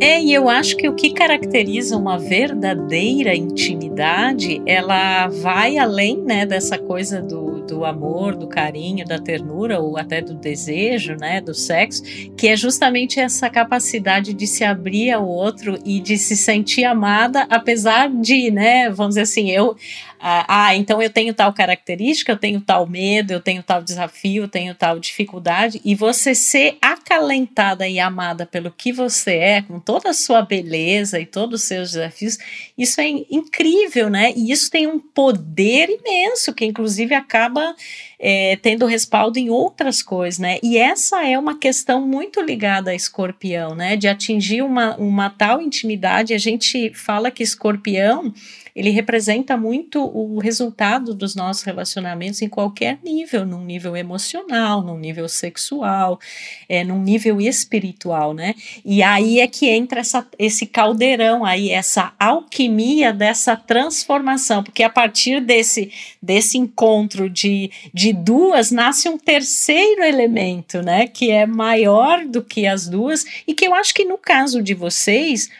É, 0.00 0.22
e 0.22 0.32
eu 0.32 0.48
acho 0.48 0.76
que 0.76 0.88
o 0.88 0.94
que 0.94 1.10
caracteriza 1.10 1.96
uma 1.96 2.16
verdadeira 2.18 3.34
intimidade, 3.34 4.62
ela 4.64 5.26
vai 5.26 5.76
além, 5.76 6.22
né, 6.22 6.46
dessa 6.46 6.78
coisa 6.78 7.20
do, 7.20 7.62
do 7.62 7.84
amor, 7.84 8.36
do 8.36 8.46
carinho, 8.46 9.04
da 9.04 9.18
ternura 9.18 9.80
ou 9.80 9.98
até 9.98 10.20
do 10.20 10.34
desejo, 10.34 11.16
né, 11.16 11.40
do 11.40 11.52
sexo, 11.52 12.04
que 12.36 12.46
é 12.46 12.56
justamente 12.56 13.18
essa 13.18 13.50
capacidade 13.50 14.32
de 14.32 14.46
se 14.46 14.62
abrir 14.62 15.10
ao 15.10 15.26
outro 15.26 15.76
e 15.84 15.98
de 15.98 16.16
se 16.16 16.36
sentir 16.36 16.84
amada, 16.84 17.44
apesar 17.50 18.08
de, 18.08 18.52
né, 18.52 18.88
vamos 18.90 19.16
dizer 19.16 19.22
assim, 19.22 19.50
eu 19.50 19.74
ah, 20.20 20.44
ah, 20.48 20.76
então 20.76 21.00
eu 21.00 21.10
tenho 21.10 21.32
tal 21.32 21.52
característica, 21.52 22.32
eu 22.32 22.36
tenho 22.36 22.60
tal 22.60 22.86
medo, 22.86 23.32
eu 23.32 23.40
tenho 23.40 23.62
tal 23.62 23.82
desafio, 23.82 24.44
eu 24.44 24.48
tenho 24.48 24.74
tal 24.74 24.98
dificuldade, 24.98 25.80
e 25.84 25.94
você 25.94 26.34
ser 26.34 26.76
acalentada 26.80 27.86
e 27.88 28.00
amada 28.00 28.44
pelo 28.44 28.70
que 28.70 28.92
você 28.92 29.36
é, 29.36 29.62
com 29.62 29.78
toda 29.78 30.10
a 30.10 30.14
sua 30.14 30.42
beleza 30.42 31.20
e 31.20 31.26
todos 31.26 31.62
os 31.62 31.68
seus 31.68 31.92
desafios, 31.92 32.38
isso 32.76 33.00
é 33.00 33.08
incrível, 33.08 34.10
né? 34.10 34.32
E 34.36 34.50
isso 34.50 34.70
tem 34.70 34.86
um 34.86 34.98
poder 34.98 35.88
imenso, 35.88 36.52
que 36.52 36.64
inclusive 36.64 37.14
acaba 37.14 37.74
é, 38.18 38.56
tendo 38.56 38.86
respaldo 38.86 39.38
em 39.38 39.48
outras 39.48 40.02
coisas, 40.02 40.40
né? 40.40 40.58
E 40.62 40.76
essa 40.76 41.24
é 41.24 41.38
uma 41.38 41.58
questão 41.58 42.06
muito 42.06 42.40
ligada 42.40 42.90
a 42.90 42.94
escorpião, 42.94 43.74
né? 43.74 43.96
De 43.96 44.08
atingir 44.08 44.62
uma, 44.62 44.96
uma 44.96 45.30
tal 45.30 45.62
intimidade. 45.62 46.34
A 46.34 46.38
gente 46.38 46.92
fala 46.94 47.30
que 47.30 47.42
escorpião 47.42 48.32
ele 48.78 48.90
representa 48.90 49.56
muito 49.56 50.00
o 50.00 50.38
resultado 50.38 51.12
dos 51.12 51.34
nossos 51.34 51.64
relacionamentos 51.64 52.40
em 52.42 52.48
qualquer 52.48 53.00
nível, 53.02 53.44
num 53.44 53.64
nível 53.64 53.96
emocional, 53.96 54.82
num 54.82 54.96
nível 54.96 55.28
sexual, 55.28 56.20
é, 56.68 56.84
num 56.84 57.02
nível 57.02 57.40
espiritual, 57.40 58.32
né? 58.32 58.54
E 58.84 59.02
aí 59.02 59.40
é 59.40 59.48
que 59.48 59.68
entra 59.68 59.98
essa, 59.98 60.24
esse 60.38 60.64
caldeirão 60.64 61.44
aí, 61.44 61.70
essa 61.72 62.12
alquimia 62.20 63.12
dessa 63.12 63.56
transformação, 63.56 64.62
porque 64.62 64.84
a 64.84 64.90
partir 64.90 65.40
desse, 65.40 65.90
desse 66.22 66.56
encontro 66.56 67.28
de, 67.28 67.72
de 67.92 68.12
duas 68.12 68.70
nasce 68.70 69.08
um 69.08 69.18
terceiro 69.18 70.04
elemento, 70.04 70.82
né? 70.82 71.08
Que 71.08 71.32
é 71.32 71.44
maior 71.46 72.24
do 72.24 72.44
que 72.44 72.64
as 72.64 72.86
duas, 72.86 73.24
e 73.44 73.54
que 73.54 73.66
eu 73.66 73.74
acho 73.74 73.92
que 73.92 74.04
no 74.04 74.16
caso 74.16 74.62
de 74.62 74.72
vocês 74.72 75.50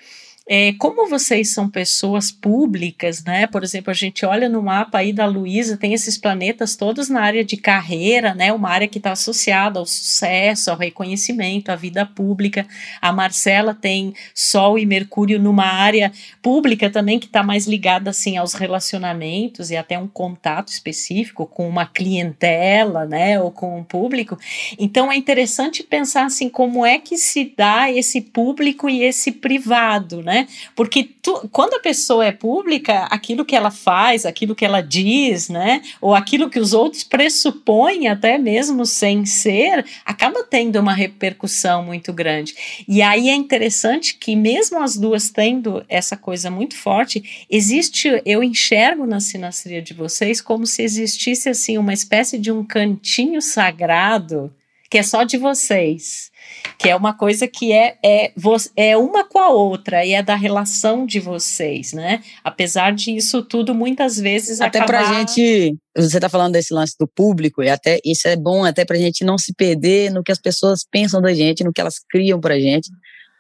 é, 0.51 0.73
como 0.79 1.07
vocês 1.11 1.51
são 1.51 1.69
pessoas 1.69 2.33
públicas, 2.33 3.23
né? 3.23 3.47
Por 3.47 3.63
exemplo, 3.63 3.91
a 3.91 3.95
gente 3.95 4.25
olha 4.25 4.49
no 4.49 4.63
mapa 4.63 4.97
aí 4.97 5.13
da 5.13 5.27
Luísa, 5.27 5.77
tem 5.77 5.93
esses 5.93 6.17
planetas 6.17 6.75
todos 6.75 7.11
na 7.11 7.21
área 7.21 7.45
de 7.45 7.59
carreira, 7.59 8.33
né? 8.35 8.51
Uma 8.51 8.71
área 8.71 8.89
que 8.89 8.97
está 8.97 9.13
associada 9.13 9.79
ao 9.79 9.85
sucesso, 9.85 10.71
ao 10.71 10.79
reconhecimento, 10.79 11.69
à 11.69 11.77
vida 11.77 12.07
pública. 12.07 12.67
A 13.03 13.13
Marcela 13.13 13.75
tem 13.75 14.15
Sol 14.35 14.79
e 14.79 14.87
Mercúrio 14.87 15.39
numa 15.39 15.67
área 15.67 16.11
pública 16.41 16.89
também 16.89 17.19
que 17.19 17.27
está 17.27 17.43
mais 17.43 17.67
ligada 17.67 18.09
assim 18.09 18.39
aos 18.39 18.55
relacionamentos 18.55 19.71
e 19.71 19.77
até 19.77 19.99
um 19.99 20.09
contato 20.09 20.69
específico 20.69 21.47
com 21.47 21.69
uma 21.69 21.85
clientela, 21.85 23.05
né? 23.05 23.39
Ou 23.39 23.51
com 23.51 23.79
um 23.79 23.85
público. 23.85 24.39
Então 24.79 25.13
é 25.13 25.17
interessante 25.17 25.83
pensar 25.83 26.25
assim 26.25 26.49
como 26.49 26.87
é 26.87 26.99
que 26.99 27.19
se 27.19 27.53
dá 27.55 27.93
esse 27.93 28.23
público 28.23 28.89
e 28.89 29.03
esse 29.03 29.31
privado, 29.31 30.23
né? 30.23 30.38
Né? 30.39 30.49
Porque 30.75 31.03
tu, 31.03 31.49
quando 31.51 31.75
a 31.75 31.81
pessoa 31.81 32.25
é 32.25 32.33
pública, 32.33 33.05
aquilo 33.05 33.45
que 33.45 33.57
ela 33.57 33.71
faz, 33.71 34.25
aquilo 34.25 34.55
que 34.55 34.65
ela 34.65 34.81
diz, 34.81 35.49
né? 35.49 35.83
Ou 36.01 36.15
aquilo 36.15 36.51
que 36.51 36.61
os 36.61 36.73
outros 36.73 37.03
pressupõem, 37.03 38.09
até 38.09 38.39
mesmo 38.39 38.87
sem 38.87 39.27
ser, 39.27 39.85
acaba 40.05 40.45
tendo 40.45 40.79
uma 40.79 40.93
repercussão 40.93 41.83
muito 41.85 42.13
grande. 42.13 42.55
E 42.87 43.03
aí 43.03 43.29
é 43.29 43.35
interessante 43.35 44.15
que, 44.15 44.37
mesmo 44.37 44.81
as 44.83 44.97
duas 44.97 45.31
tendo 45.31 45.85
essa 45.89 46.17
coisa 46.17 46.51
muito 46.51 46.77
forte, 46.77 47.47
existe, 47.51 48.23
eu 48.25 48.43
enxergo 48.43 49.07
na 49.07 49.21
sinastria 49.21 49.83
de 49.83 49.95
vocês 49.95 50.41
como 50.41 50.67
se 50.67 50.83
existisse 50.83 51.49
assim 51.49 51.79
uma 51.79 51.93
espécie 51.93 52.39
de 52.39 52.53
um 52.53 52.65
cantinho 52.65 53.43
sagrado 53.43 54.53
que 54.91 54.97
é 54.97 55.03
só 55.03 55.23
de 55.23 55.37
vocês 55.37 56.31
que 56.79 56.89
é 56.89 56.97
uma 56.97 57.13
coisa 57.13 57.47
que 57.49 57.73
é, 57.73 57.97
é, 58.05 58.33
é 58.77 58.97
uma 58.97 59.25
com 59.25 59.39
a 59.39 59.49
outra 59.49 60.05
e 60.05 60.13
é 60.13 60.23
da 60.23 60.35
relação 60.35 61.05
de 61.07 61.21
vocês, 61.21 61.93
né? 61.93 62.23
Apesar 62.45 62.93
disso 62.93 63.43
tudo, 63.43 63.75
muitas 63.75 64.19
vezes 64.19 64.61
até 64.61 64.79
acabar... 64.79 65.05
pra 65.05 65.19
gente, 65.19 65.77
você 65.97 66.17
está 66.17 66.29
falando 66.29 66.53
desse 66.53 66.73
lance 66.73 66.95
do 66.99 67.07
público, 67.07 67.63
e 67.63 67.69
até 67.69 67.99
isso 68.05 68.29
é 68.29 68.37
bom 68.37 68.65
até 68.65 68.85
pra 68.85 68.97
gente 68.97 69.25
não 69.25 69.37
se 69.37 69.53
perder 69.55 70.11
no 70.13 70.23
que 70.23 70.33
as 70.33 70.41
pessoas 70.41 70.87
pensam 70.89 71.21
da 71.21 71.35
gente, 71.35 71.65
no 71.65 71.73
que 71.73 71.81
elas 71.81 71.97
criam 72.11 72.41
pra 72.41 72.59
gente. 72.59 72.91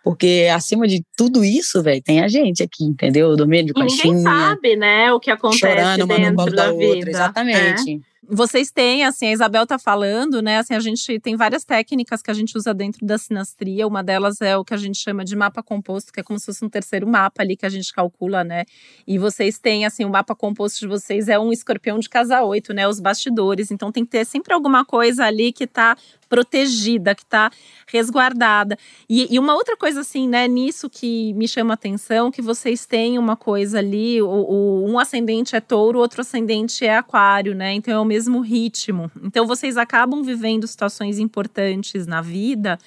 Porque 0.02 0.48
acima 0.54 0.86
de 0.86 1.04
tudo 1.16 1.44
isso, 1.44 1.82
velho, 1.82 2.00
tem 2.02 2.20
a 2.20 2.28
gente 2.28 2.62
aqui, 2.62 2.84
entendeu? 2.84 3.36
Dormindo 3.36 3.66
de 3.66 3.72
caixinha. 3.74 4.14
Ninguém 4.14 4.22
sabe, 4.22 4.76
né, 4.76 5.12
o 5.12 5.20
que 5.20 5.30
acontece 5.30 5.60
chorando 5.60 6.06
dentro 6.06 6.46
da, 6.46 6.66
da 6.66 6.72
vida. 6.72 6.94
Outra, 6.94 7.10
exatamente. 7.10 7.94
É. 7.94 8.17
Vocês 8.26 8.70
têm, 8.70 9.04
assim, 9.04 9.28
a 9.28 9.32
Isabel 9.32 9.66
tá 9.66 9.78
falando, 9.78 10.42
né? 10.42 10.58
Assim, 10.58 10.74
a 10.74 10.80
gente 10.80 11.20
tem 11.20 11.36
várias 11.36 11.64
técnicas 11.64 12.20
que 12.20 12.30
a 12.30 12.34
gente 12.34 12.56
usa 12.58 12.74
dentro 12.74 13.06
da 13.06 13.16
sinastria. 13.16 13.86
Uma 13.86 14.02
delas 14.02 14.40
é 14.40 14.56
o 14.56 14.64
que 14.64 14.74
a 14.74 14.76
gente 14.76 14.98
chama 14.98 15.24
de 15.24 15.36
mapa 15.36 15.62
composto, 15.62 16.12
que 16.12 16.20
é 16.20 16.22
como 16.22 16.38
se 16.38 16.46
fosse 16.46 16.64
um 16.64 16.68
terceiro 16.68 17.06
mapa 17.06 17.42
ali 17.42 17.56
que 17.56 17.64
a 17.64 17.68
gente 17.68 17.92
calcula, 17.92 18.42
né? 18.42 18.64
E 19.06 19.18
vocês 19.18 19.58
têm, 19.58 19.86
assim, 19.86 20.04
o 20.04 20.10
mapa 20.10 20.34
composto 20.34 20.80
de 20.80 20.88
vocês 20.88 21.28
é 21.28 21.38
um 21.38 21.52
escorpião 21.52 21.98
de 21.98 22.08
casa 22.08 22.42
oito, 22.42 22.74
né? 22.74 22.88
Os 22.88 22.98
bastidores. 22.98 23.70
Então 23.70 23.92
tem 23.92 24.04
que 24.04 24.10
ter 24.10 24.24
sempre 24.24 24.52
alguma 24.52 24.84
coisa 24.84 25.24
ali 25.24 25.52
que 25.52 25.66
tá 25.66 25.96
protegida, 26.28 27.14
que 27.14 27.22
está 27.22 27.50
resguardada. 27.86 28.78
E, 29.08 29.34
e, 29.34 29.38
uma 29.38 29.54
outra 29.54 29.76
coisa, 29.76 30.00
assim, 30.00 30.28
né, 30.28 30.46
nisso 30.46 30.90
que 30.90 31.32
me 31.34 31.48
chama 31.48 31.72
a 31.72 31.74
atenção, 31.74 32.30
que 32.30 32.42
vocês 32.42 32.84
têm 32.84 33.18
uma 33.18 33.34
coisa 33.34 33.78
ali, 33.78 34.20
o, 34.20 34.28
o, 34.28 34.90
um 34.90 34.98
ascendente 34.98 35.56
é 35.56 35.60
touro, 35.60 35.98
outro 35.98 36.20
ascendente 36.20 36.84
é 36.84 36.96
aquário, 36.96 37.54
né? 37.54 37.72
Então 37.72 37.94
é 37.94 37.98
mesmo 38.08 38.40
ritmo. 38.40 39.10
Então 39.22 39.46
vocês 39.46 39.76
acabam 39.76 40.22
vivendo 40.22 40.66
situações 40.66 41.18
importantes 41.18 42.06
na 42.06 42.20
vida 42.20 42.78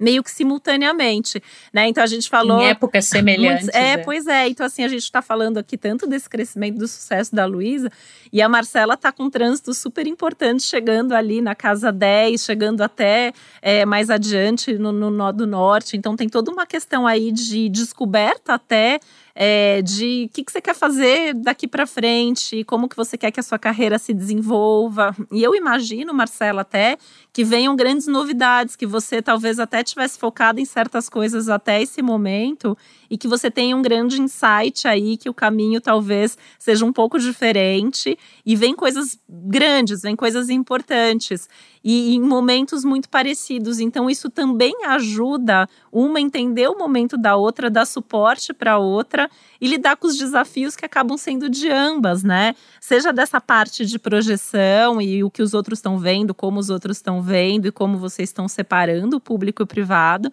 meio 0.00 0.24
que 0.24 0.30
simultaneamente, 0.30 1.42
né? 1.72 1.86
Então 1.86 2.02
a 2.02 2.06
gente 2.06 2.28
falou. 2.28 2.62
Em 2.62 2.68
épocas 2.68 3.04
semelhantes. 3.06 3.64
Muitos, 3.64 3.80
é, 3.80 3.92
é, 3.92 3.98
pois 3.98 4.26
é. 4.26 4.48
Então, 4.48 4.64
assim, 4.64 4.82
a 4.82 4.88
gente 4.88 5.02
está 5.02 5.20
falando 5.20 5.58
aqui 5.58 5.76
tanto 5.76 6.06
desse 6.06 6.28
crescimento 6.28 6.78
do 6.78 6.88
sucesso 6.88 7.34
da 7.34 7.44
Luísa, 7.44 7.92
e 8.32 8.40
a 8.40 8.48
Marcela 8.48 8.94
está 8.94 9.12
com 9.12 9.24
um 9.24 9.30
trânsito 9.30 9.74
super 9.74 10.06
importante, 10.06 10.62
chegando 10.62 11.12
ali 11.12 11.42
na 11.42 11.54
casa 11.54 11.92
10, 11.92 12.42
chegando 12.42 12.80
até 12.80 13.32
é, 13.60 13.84
mais 13.84 14.08
adiante 14.08 14.78
no, 14.78 14.90
no 14.90 15.10
Nó 15.10 15.30
do 15.30 15.46
Norte. 15.46 15.96
Então, 15.96 16.16
tem 16.16 16.28
toda 16.28 16.50
uma 16.50 16.66
questão 16.66 17.06
aí 17.06 17.30
de 17.30 17.68
descoberta 17.68 18.54
até 18.54 18.98
é, 19.34 19.82
de 19.82 20.26
o 20.28 20.34
que, 20.34 20.44
que 20.44 20.52
você 20.52 20.60
quer 20.60 20.74
fazer 20.74 21.34
daqui 21.34 21.68
para 21.68 21.86
frente, 21.86 22.64
como 22.64 22.88
que 22.88 22.96
você 22.96 23.16
quer 23.16 23.30
que 23.30 23.40
a 23.40 23.42
sua 23.42 23.58
carreira 23.58 23.98
se 23.98 24.12
desenvolva. 24.12 25.14
E 25.30 25.42
eu 25.42 25.54
imagino, 25.54 26.12
Marcela, 26.12 26.62
até 26.62 26.96
que 27.32 27.44
venham 27.44 27.76
grandes 27.76 28.06
novidades, 28.06 28.76
que 28.76 28.86
você 28.86 29.22
talvez 29.22 29.58
até 29.58 29.82
tivesse 29.82 30.18
focado 30.18 30.60
em 30.60 30.64
certas 30.64 31.08
coisas 31.08 31.48
até 31.48 31.80
esse 31.80 32.02
momento 32.02 32.76
e 33.10 33.18
que 33.18 33.26
você 33.26 33.50
tenha 33.50 33.76
um 33.76 33.82
grande 33.82 34.20
insight 34.20 34.86
aí, 34.86 35.16
que 35.16 35.28
o 35.28 35.34
caminho 35.34 35.80
talvez 35.80 36.38
seja 36.58 36.84
um 36.84 36.92
pouco 36.92 37.18
diferente 37.18 38.16
e 38.46 38.54
vem 38.54 38.74
coisas 38.74 39.18
grandes, 39.28 40.02
vem 40.02 40.14
coisas 40.14 40.48
importantes 40.48 41.48
e 41.82 42.14
em 42.14 42.20
momentos 42.20 42.84
muito 42.84 43.08
parecidos. 43.08 43.80
Então, 43.80 44.08
isso 44.08 44.28
também 44.30 44.84
ajuda 44.86 45.68
uma 45.90 46.20
entender 46.20 46.68
o 46.68 46.78
momento 46.78 47.16
da 47.16 47.36
outra, 47.36 47.70
dar 47.70 47.86
suporte 47.86 48.52
para 48.52 48.72
a 48.72 48.78
outra 48.78 49.28
e 49.60 49.66
lidar 49.66 49.96
com 49.96 50.06
os 50.06 50.16
desafios 50.16 50.76
que 50.76 50.84
acabam 50.84 51.16
sendo 51.16 51.48
de 51.48 51.68
ambas, 51.68 52.22
né? 52.22 52.54
Seja 52.80 53.12
dessa 53.12 53.40
parte 53.40 53.84
de 53.84 53.98
projeção 53.98 55.00
e 55.00 55.24
o 55.24 55.30
que 55.30 55.42
os 55.42 55.54
outros 55.54 55.78
estão 55.78 55.98
vendo, 55.98 56.34
como 56.34 56.60
os 56.60 56.70
outros 56.70 56.98
estão 56.98 57.22
vendo 57.22 57.66
e 57.66 57.72
como 57.72 57.98
vocês 57.98 58.28
estão 58.28 58.46
separando 58.46 59.16
o 59.16 59.20
público 59.20 59.62
e 59.62 59.64
o 59.64 59.66
privado 59.66 60.30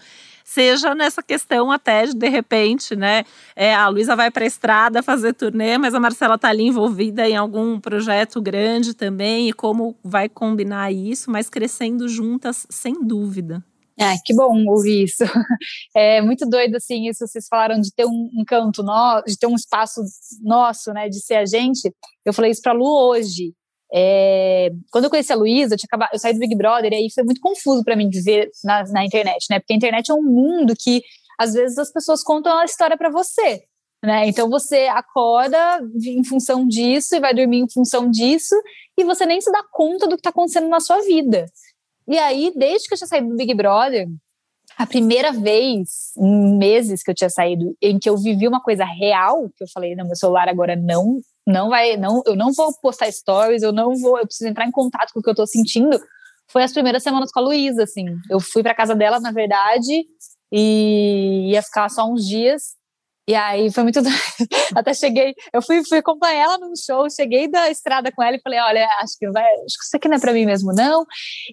seja 0.48 0.96
nessa 0.96 1.22
questão 1.22 1.70
até 1.70 2.06
de, 2.06 2.14
de 2.14 2.30
repente, 2.30 2.96
né? 2.96 3.26
É, 3.54 3.76
a 3.76 3.90
Luísa 3.90 4.16
vai 4.16 4.32
para 4.32 4.46
a 4.46 4.48
estrada 4.48 5.04
fazer 5.04 5.34
turnê, 5.34 5.78
mas 5.78 5.94
a 5.94 6.00
Marcela 6.00 6.36
está 6.36 6.48
ali 6.48 6.64
envolvida 6.64 7.28
em 7.28 7.36
algum 7.36 7.78
projeto 7.82 8.42
grande 8.42 8.94
também, 8.94 9.50
e 9.50 9.54
como 9.54 9.94
vai 10.02 10.30
combinar 10.30 10.90
isso, 10.90 11.30
mas 11.30 11.50
crescendo 11.50 12.08
juntas, 12.08 12.66
sem 12.70 12.94
dúvida. 13.06 13.62
É, 14.00 14.14
que 14.24 14.34
bom 14.34 14.66
ouvir 14.68 15.04
isso. 15.04 15.24
É 15.96 16.22
muito 16.22 16.48
doido, 16.48 16.76
assim, 16.76 17.10
isso 17.10 17.28
vocês 17.28 17.48
falaram 17.50 17.82
de 17.82 17.92
ter 17.94 18.06
um, 18.06 18.30
um 18.34 18.46
canto 18.46 18.84
nosso, 18.84 19.26
de 19.26 19.38
ter 19.38 19.48
um 19.48 19.56
espaço 19.56 20.02
nosso, 20.42 20.94
né, 20.94 21.10
de 21.10 21.20
ser 21.20 21.36
a 21.36 21.46
gente. 21.46 21.94
Eu 22.24 22.32
falei 22.32 22.52
isso 22.52 22.62
para 22.62 22.74
Lu 22.74 23.10
hoje. 23.10 23.54
É, 23.94 24.70
quando 24.92 25.06
eu 25.06 25.10
conheci 25.10 25.32
a 25.32 25.36
Luísa, 25.36 25.76
eu, 25.76 26.00
eu 26.12 26.20
saí 26.20 26.34
do 26.34 26.40
Big 26.40 26.56
Brother 26.56 26.92
e 26.92 26.96
aí 26.96 27.08
foi 27.14 27.24
muito 27.24 27.42
confuso 27.42 27.84
para 27.84 27.96
mim 27.96 28.10
viver 28.10 28.50
na, 28.64 28.84
na 28.86 29.06
internet, 29.06 29.46
né? 29.50 29.60
Porque 29.60 29.74
a 29.74 29.76
internet 29.76 30.12
é 30.12 30.14
um 30.14 30.24
mundo 30.24 30.74
que 30.78 31.02
às 31.40 31.54
vezes 31.54 31.78
as 31.78 31.92
pessoas 31.92 32.24
contam 32.24 32.58
a 32.58 32.66
história 32.66 32.98
para 32.98 33.10
você, 33.10 33.64
né? 34.04 34.28
Então 34.28 34.50
você 34.50 34.88
acorda 34.88 35.58
em 36.04 36.24
função 36.24 36.68
disso 36.68 37.16
e 37.16 37.20
vai 37.20 37.34
dormir 37.34 37.60
em 37.60 37.70
função 37.70 38.10
disso 38.10 38.56
e 38.98 39.04
você 39.04 39.26
nem 39.26 39.40
se 39.40 39.52
dá 39.52 39.64
conta 39.72 40.08
do 40.08 40.16
que 40.16 40.22
está 40.22 40.32
acontecendo 40.32 40.68
na 40.68 40.80
sua 40.80 41.02
vida. 41.02 41.46
E 42.08 42.18
aí, 42.18 42.52
desde 42.56 42.88
que 42.88 42.94
eu 42.94 42.98
já 42.98 43.06
saí 43.06 43.22
do 43.22 43.36
Big 43.36 43.54
Brother, 43.54 44.08
a 44.78 44.86
primeira 44.86 45.32
vez 45.32 46.14
em 46.18 46.58
meses 46.58 47.04
que 47.04 47.12
eu 47.12 47.16
tinha 47.16 47.30
saído, 47.30 47.76
em 47.82 47.98
que 48.00 48.10
eu 48.10 48.18
vivi 48.18 48.48
uma 48.48 48.62
coisa 48.62 48.86
real, 48.86 49.50
que 49.56 49.64
eu 49.64 49.68
falei, 49.74 49.96
não, 49.96 50.06
meu 50.06 50.16
celular 50.16 50.48
agora 50.48 50.76
não, 50.76 51.20
não 51.48 51.70
vai, 51.70 51.96
não, 51.96 52.22
eu 52.26 52.36
não 52.36 52.52
vou 52.52 52.74
postar 52.82 53.10
stories, 53.10 53.64
eu 53.64 53.72
não 53.72 53.96
vou, 53.96 54.20
eu 54.20 54.26
preciso 54.26 54.50
entrar 54.50 54.68
em 54.68 54.72
contato 54.72 55.14
com 55.14 55.22
o 55.22 55.24
que 55.24 55.30
eu 55.30 55.36
tô 55.36 55.48
sentindo. 55.48 55.98
Foi 56.52 56.62
as 56.62 56.74
primeiras 56.74 57.02
semanas 57.02 57.32
com 57.32 57.40
a 57.40 57.44
Luísa, 57.44 57.84
assim. 57.84 58.06
Eu 58.30 58.42
fui 58.42 58.62
para 58.62 58.76
casa 58.76 58.94
dela, 58.94 59.18
na 59.22 59.32
verdade, 59.32 60.06
e 60.52 61.52
ia 61.52 61.62
ficar 61.62 61.88
só 61.90 62.06
uns 62.06 62.28
dias. 62.28 62.76
E 63.30 63.34
aí 63.34 63.72
foi 63.72 63.84
muito. 63.84 64.00
Até 64.76 64.94
cheguei, 64.94 65.34
eu 65.54 65.62
fui, 65.62 65.84
fui 65.86 66.00
acompanhar 66.00 66.44
ela 66.44 66.58
num 66.58 66.74
show, 66.76 67.10
cheguei 67.10 67.50
da 67.50 67.70
estrada 67.70 68.12
com 68.12 68.22
ela 68.22 68.36
e 68.36 68.42
falei: 68.42 68.60
olha, 68.60 68.86
acho 69.00 69.18
que 69.18 69.30
vai, 69.30 69.44
acho 69.44 69.78
que 69.78 69.86
isso 69.86 69.96
aqui 69.96 70.08
não 70.10 70.18
é 70.18 70.20
para 70.20 70.34
mim 70.34 70.46
mesmo, 70.46 70.74
não. 70.74 71.06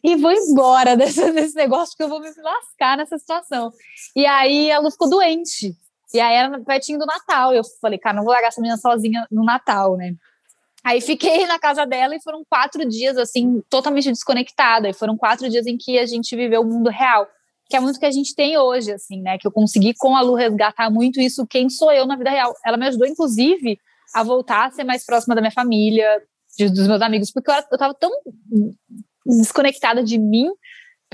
E 0.03 0.17
vou 0.17 0.33
embora 0.33 0.97
desse, 0.99 1.31
desse 1.31 1.55
negócio, 1.55 1.91
porque 1.91 2.05
eu 2.05 2.09
vou 2.09 2.21
me 2.21 2.31
lascar 2.43 2.97
nessa 2.97 3.17
situação. 3.17 3.71
E 4.17 4.27
aí 4.27 4.71
ela 4.71 4.91
ficou 4.91 5.09
doente. 5.09 5.73
E 6.15 6.21
aí 6.21 6.35
era 6.37 6.61
pertinho 6.61 6.99
do 6.99 7.07
Natal. 7.07 7.53
Eu 7.53 7.63
falei, 7.81 7.99
cara, 7.99 8.17
não 8.17 8.25
vou 8.25 8.33
largar 8.33 8.49
essa 8.49 8.61
menina 8.61 8.79
sozinha 8.79 9.27
no 9.31 9.45
Natal, 9.45 9.97
né? 9.97 10.15
Aí 10.85 11.01
fiquei 11.01 11.47
na 11.47 11.59
casa 11.59 11.85
dela 11.85 12.15
e 12.15 12.23
foram 12.23 12.45
quatro 12.49 12.89
dias, 12.89 13.17
assim, 13.19 13.63
totalmente 13.69 14.11
desconectada. 14.11 14.89
E 14.89 14.95
foram 14.95 15.17
quatro 15.17 15.49
dias 15.51 15.67
em 15.67 15.77
que 15.77 15.99
a 15.99 16.07
gente 16.07 16.37
viveu 16.37 16.63
o 16.63 16.67
mundo 16.67 16.89
real 16.89 17.27
que 17.69 17.77
é 17.77 17.81
muito 17.81 17.99
que 17.99 18.07
a 18.07 18.11
gente 18.11 18.35
tem 18.35 18.59
hoje, 18.59 18.93
assim, 18.93 19.21
né? 19.23 19.39
Que 19.39 19.47
eu 19.47 19.53
consegui 19.53 19.95
com 19.97 20.15
a 20.17 20.21
Lu 20.21 20.35
resgatar 20.35 20.91
muito 20.91 21.21
isso, 21.21 21.47
quem 21.47 21.69
sou 21.69 21.91
eu 21.93 22.07
na 22.07 22.17
vida 22.17 22.31
real. 22.31 22.55
Ela 22.65 22.77
me 22.77 22.87
ajudou, 22.87 23.07
inclusive, 23.07 23.79
a 24.15 24.23
voltar 24.23 24.67
a 24.67 24.71
ser 24.71 24.85
mais 24.85 25.05
próxima 25.05 25.35
da 25.35 25.41
minha 25.41 25.51
família, 25.51 26.23
de, 26.59 26.69
dos 26.69 26.87
meus 26.87 27.01
amigos, 27.01 27.31
porque 27.31 27.51
eu, 27.51 27.55
eu 27.73 27.79
tava 27.79 27.95
tão 27.95 28.11
desconectada 29.27 30.03
de 30.03 30.19
mim 30.19 30.49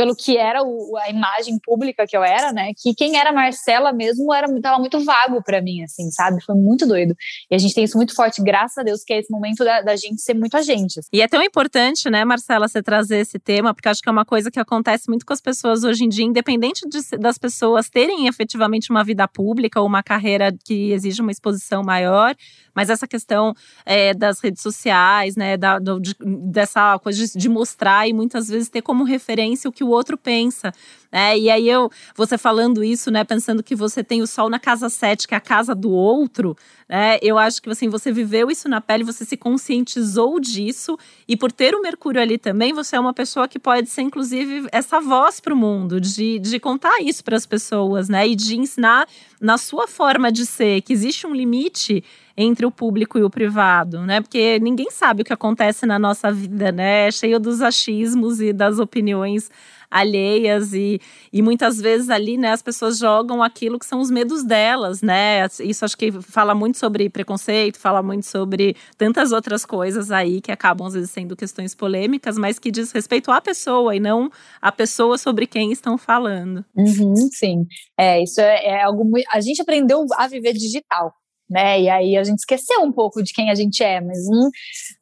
pelo 0.00 0.16
que 0.16 0.38
era 0.38 0.62
o, 0.62 0.96
a 0.96 1.10
imagem 1.10 1.58
pública 1.62 2.06
que 2.06 2.16
eu 2.16 2.24
era, 2.24 2.54
né? 2.54 2.72
Que 2.74 2.94
quem 2.94 3.18
era 3.18 3.34
Marcela 3.34 3.92
mesmo 3.92 4.32
era 4.32 4.48
tava 4.62 4.78
muito 4.78 4.98
vago 5.04 5.42
para 5.42 5.60
mim, 5.60 5.82
assim, 5.82 6.10
sabe? 6.10 6.42
Foi 6.42 6.54
muito 6.54 6.86
doido. 6.86 7.14
E 7.50 7.54
a 7.54 7.58
gente 7.58 7.74
tem 7.74 7.84
isso 7.84 7.98
muito 7.98 8.14
forte, 8.14 8.42
graças 8.42 8.78
a 8.78 8.82
Deus, 8.82 9.04
que 9.04 9.12
é 9.12 9.18
esse 9.18 9.30
momento 9.30 9.62
da, 9.62 9.82
da 9.82 9.96
gente 9.96 10.22
ser 10.22 10.32
muito 10.32 10.56
a 10.56 10.62
gente. 10.62 11.00
Assim. 11.00 11.08
E 11.12 11.20
é 11.20 11.28
tão 11.28 11.42
importante, 11.42 12.08
né, 12.08 12.24
Marcela, 12.24 12.66
você 12.66 12.82
trazer 12.82 13.18
esse 13.18 13.38
tema, 13.38 13.74
porque 13.74 13.90
acho 13.90 14.00
que 14.00 14.08
é 14.08 14.12
uma 14.12 14.24
coisa 14.24 14.50
que 14.50 14.58
acontece 14.58 15.06
muito 15.06 15.26
com 15.26 15.34
as 15.34 15.40
pessoas 15.42 15.84
hoje 15.84 16.02
em 16.02 16.08
dia, 16.08 16.24
independente 16.24 16.88
de, 16.88 17.18
das 17.18 17.36
pessoas 17.36 17.90
terem 17.90 18.26
efetivamente 18.26 18.88
uma 18.88 19.04
vida 19.04 19.28
pública 19.28 19.82
ou 19.82 19.86
uma 19.86 20.02
carreira 20.02 20.50
que 20.64 20.92
exige 20.92 21.20
uma 21.20 21.30
exposição 21.30 21.82
maior, 21.82 22.34
mas 22.74 22.88
essa 22.88 23.06
questão 23.06 23.52
é, 23.84 24.14
das 24.14 24.40
redes 24.40 24.62
sociais, 24.62 25.36
né, 25.36 25.58
da, 25.58 25.78
do, 25.78 26.00
de, 26.00 26.14
dessa 26.50 26.98
coisa 27.00 27.26
de, 27.26 27.38
de 27.38 27.48
mostrar 27.50 28.08
e 28.08 28.14
muitas 28.14 28.48
vezes 28.48 28.70
ter 28.70 28.80
como 28.80 29.04
referência 29.04 29.68
o 29.68 29.72
que 29.72 29.84
o 29.84 29.89
outro 29.90 30.16
pensa. 30.16 30.72
Né? 31.12 31.38
E 31.38 31.50
aí 31.50 31.68
eu, 31.68 31.90
você 32.14 32.38
falando 32.38 32.84
isso, 32.84 33.10
né, 33.10 33.24
pensando 33.24 33.62
que 33.62 33.74
você 33.74 34.04
tem 34.04 34.22
o 34.22 34.26
sol 34.26 34.48
na 34.48 34.60
casa 34.60 34.88
7, 34.88 35.26
que 35.26 35.34
é 35.34 35.36
a 35.36 35.40
casa 35.40 35.74
do 35.74 35.90
outro, 35.90 36.56
né? 36.88 37.18
Eu 37.20 37.36
acho 37.36 37.60
que 37.60 37.68
assim, 37.68 37.88
você 37.88 38.12
viveu 38.12 38.50
isso 38.50 38.68
na 38.68 38.80
pele, 38.80 39.02
você 39.02 39.24
se 39.24 39.36
conscientizou 39.36 40.38
disso 40.38 40.96
e 41.26 41.36
por 41.36 41.50
ter 41.50 41.74
o 41.74 41.82
Mercúrio 41.82 42.20
ali 42.20 42.38
também, 42.38 42.72
você 42.72 42.96
é 42.96 43.00
uma 43.00 43.12
pessoa 43.12 43.48
que 43.48 43.58
pode 43.58 43.88
ser 43.88 44.02
inclusive 44.02 44.68
essa 44.70 45.00
voz 45.00 45.40
para 45.40 45.54
o 45.54 45.56
mundo, 45.56 46.00
de, 46.00 46.38
de 46.38 46.60
contar 46.60 47.00
isso 47.02 47.24
para 47.24 47.36
as 47.36 47.46
pessoas, 47.46 48.08
né? 48.08 48.28
E 48.28 48.36
de 48.36 48.56
ensinar 48.56 49.08
na 49.40 49.58
sua 49.58 49.88
forma 49.88 50.30
de 50.30 50.46
ser 50.46 50.80
que 50.82 50.92
existe 50.92 51.26
um 51.26 51.34
limite 51.34 52.04
entre 52.42 52.64
o 52.64 52.70
público 52.70 53.18
e 53.18 53.22
o 53.22 53.28
privado, 53.28 54.00
né? 54.00 54.20
Porque 54.20 54.58
ninguém 54.60 54.90
sabe 54.90 55.22
o 55.22 55.24
que 55.24 55.32
acontece 55.32 55.84
na 55.84 55.98
nossa 55.98 56.32
vida, 56.32 56.72
né? 56.72 57.08
É 57.08 57.10
cheio 57.10 57.38
dos 57.38 57.60
achismos 57.60 58.40
e 58.40 58.52
das 58.52 58.78
opiniões 58.78 59.50
alheias 59.90 60.72
e, 60.72 61.00
e 61.32 61.42
muitas 61.42 61.80
vezes 61.80 62.08
ali, 62.10 62.38
né, 62.38 62.52
as 62.52 62.62
pessoas 62.62 62.96
jogam 62.96 63.42
aquilo 63.42 63.76
que 63.76 63.84
são 63.84 63.98
os 63.98 64.08
medos 64.08 64.44
delas, 64.44 65.02
né? 65.02 65.44
Isso 65.58 65.84
acho 65.84 65.96
que 65.96 66.12
fala 66.12 66.54
muito 66.54 66.78
sobre 66.78 67.10
preconceito, 67.10 67.78
fala 67.78 68.00
muito 68.00 68.24
sobre 68.24 68.76
tantas 68.96 69.32
outras 69.32 69.66
coisas 69.66 70.12
aí 70.12 70.40
que 70.40 70.52
acabam 70.52 70.86
às 70.86 70.94
vezes 70.94 71.10
sendo 71.10 71.34
questões 71.34 71.74
polêmicas, 71.74 72.38
mas 72.38 72.58
que 72.58 72.70
diz 72.70 72.92
respeito 72.92 73.32
à 73.32 73.40
pessoa 73.40 73.96
e 73.96 73.98
não 73.98 74.30
a 74.62 74.70
pessoa 74.70 75.18
sobre 75.18 75.46
quem 75.46 75.72
estão 75.72 75.98
falando. 75.98 76.64
Uhum, 76.76 77.16
sim, 77.16 77.66
é 77.98 78.22
isso 78.22 78.40
é, 78.40 78.66
é 78.66 78.84
algo 78.84 79.04
muito. 79.04 79.26
A 79.32 79.40
gente 79.40 79.60
aprendeu 79.60 80.06
a 80.16 80.28
viver 80.28 80.52
digital 80.52 81.12
né? 81.50 81.80
E 81.80 81.90
aí 81.90 82.16
a 82.16 82.22
gente 82.22 82.38
esqueceu 82.38 82.80
um 82.82 82.92
pouco 82.92 83.22
de 83.22 83.32
quem 83.32 83.50
a 83.50 83.54
gente 83.54 83.82
é, 83.82 84.00
mas 84.00 84.28
não, 84.28 84.50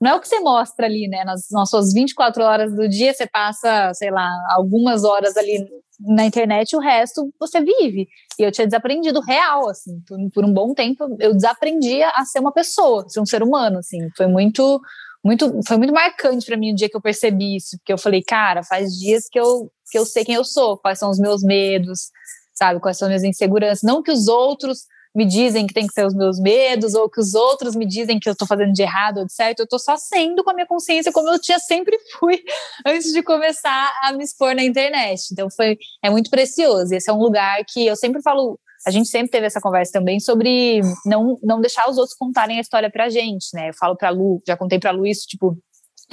não 0.01 0.11
é 0.13 0.15
o 0.15 0.21
que 0.21 0.27
você 0.27 0.41
mostra 0.41 0.87
ali, 0.87 1.07
né? 1.07 1.23
Nas, 1.25 1.47
nas 1.51 1.69
suas 1.69 1.93
24 1.93 2.43
horas 2.43 2.75
do 2.75 2.89
dia, 2.89 3.13
você 3.13 3.27
passa, 3.27 3.93
sei 3.93 4.11
lá, 4.11 4.31
algumas 4.51 5.05
horas 5.05 5.37
ali 5.37 5.69
na 6.01 6.25
internet, 6.25 6.75
o 6.75 6.81
resto 6.81 7.31
você 7.39 7.61
vive. 7.61 8.09
E 8.39 8.43
eu 8.43 8.53
tinha 8.53 8.67
desaprendido 8.67 9.21
real, 9.21 9.69
assim, 9.69 10.01
por, 10.07 10.19
por 10.33 10.45
um 10.45 10.53
bom 10.53 10.73
tempo, 10.73 11.05
eu 11.21 11.35
desaprendi 11.35 12.03
a 12.03 12.25
ser 12.25 12.39
uma 12.39 12.53
pessoa, 12.53 13.07
ser 13.09 13.21
um 13.21 13.27
ser 13.27 13.43
humano, 13.43 13.79
assim. 13.79 14.09
Foi 14.17 14.27
muito 14.27 14.81
muito 15.23 15.61
foi 15.67 15.77
muito 15.77 15.93
marcante 15.93 16.47
para 16.47 16.57
mim 16.57 16.73
o 16.73 16.77
dia 16.77 16.89
que 16.89 16.97
eu 16.97 17.03
percebi 17.03 17.57
isso, 17.57 17.77
porque 17.79 17.93
eu 17.93 17.99
falei, 17.99 18.23
cara, 18.23 18.63
faz 18.63 18.93
dias 18.93 19.25
que 19.31 19.39
eu 19.39 19.71
que 19.91 19.99
eu 19.99 20.07
sei 20.07 20.25
quem 20.25 20.37
eu 20.37 20.45
sou, 20.45 20.79
quais 20.79 20.99
são 20.99 21.11
os 21.11 21.19
meus 21.19 21.43
medos, 21.43 22.11
sabe, 22.55 22.81
quais 22.81 22.97
são 22.97 23.07
as 23.07 23.11
minhas 23.11 23.25
inseguranças, 23.25 23.83
não 23.83 24.03
que 24.03 24.13
os 24.13 24.29
outros 24.29 24.87
me 25.19 25.27
dizem 25.27 25.67
que 25.67 25.75
tem 25.75 25.85
que 25.85 25.93
ser 25.93 26.07
os 26.07 26.15
meus 26.15 26.39
medos, 26.39 26.95
ou 26.95 27.11
que 27.11 27.21
os 27.21 27.35
outros 27.35 27.75
me 27.75 27.85
dizem 27.85 28.21
que 28.21 28.29
eu 28.29 28.35
estou 28.35 28.47
fazendo 28.47 28.73
de 28.73 28.83
errado 28.83 29.19
ou 29.19 29.27
de 29.27 29.33
certo, 29.33 29.59
eu 29.59 29.65
estou 29.65 29.79
só 29.81 29.97
sendo 29.97 30.45
com 30.45 30.51
a 30.51 30.55
minha 30.55 30.67
consciência 30.67 31.11
como 31.11 31.29
eu 31.29 31.41
tinha 31.41 31.59
sempre 31.59 31.99
fui 32.21 32.41
antes 32.87 33.13
de 33.13 33.21
começar 33.21 33.93
a 34.05 34.13
me 34.13 34.23
expor 34.23 34.55
na 34.55 34.63
internet. 34.63 35.23
Então 35.33 35.51
foi 35.51 35.77
é 36.05 36.09
muito 36.09 36.31
precioso. 36.31 36.95
Esse 36.95 37.11
é 37.11 37.13
um 37.13 37.19
lugar 37.19 37.59
que 37.67 37.85
eu 37.85 37.97
sempre 37.97 38.23
falo, 38.23 38.61
a 38.87 38.93
gente 38.93 39.09
sempre 39.09 39.29
teve 39.29 39.45
essa 39.45 39.61
conversa 39.61 39.91
também 39.93 40.21
sobre 40.21 40.83
não, 41.05 41.37
não 41.43 41.61
deixar 41.61 41.91
os 41.91 41.99
outros 41.99 42.17
contarem 42.17 42.59
a 42.59 42.61
história 42.61 42.89
pra 42.89 43.09
gente, 43.09 43.49
né? 43.55 43.71
Eu 43.71 43.75
falo 43.75 43.97
pra 43.97 44.11
Lu, 44.11 44.41
já 44.47 44.57
contei 44.57 44.79
pra 44.79 44.93
Lu 44.93 45.05
isso, 45.05 45.27
tipo, 45.27 45.59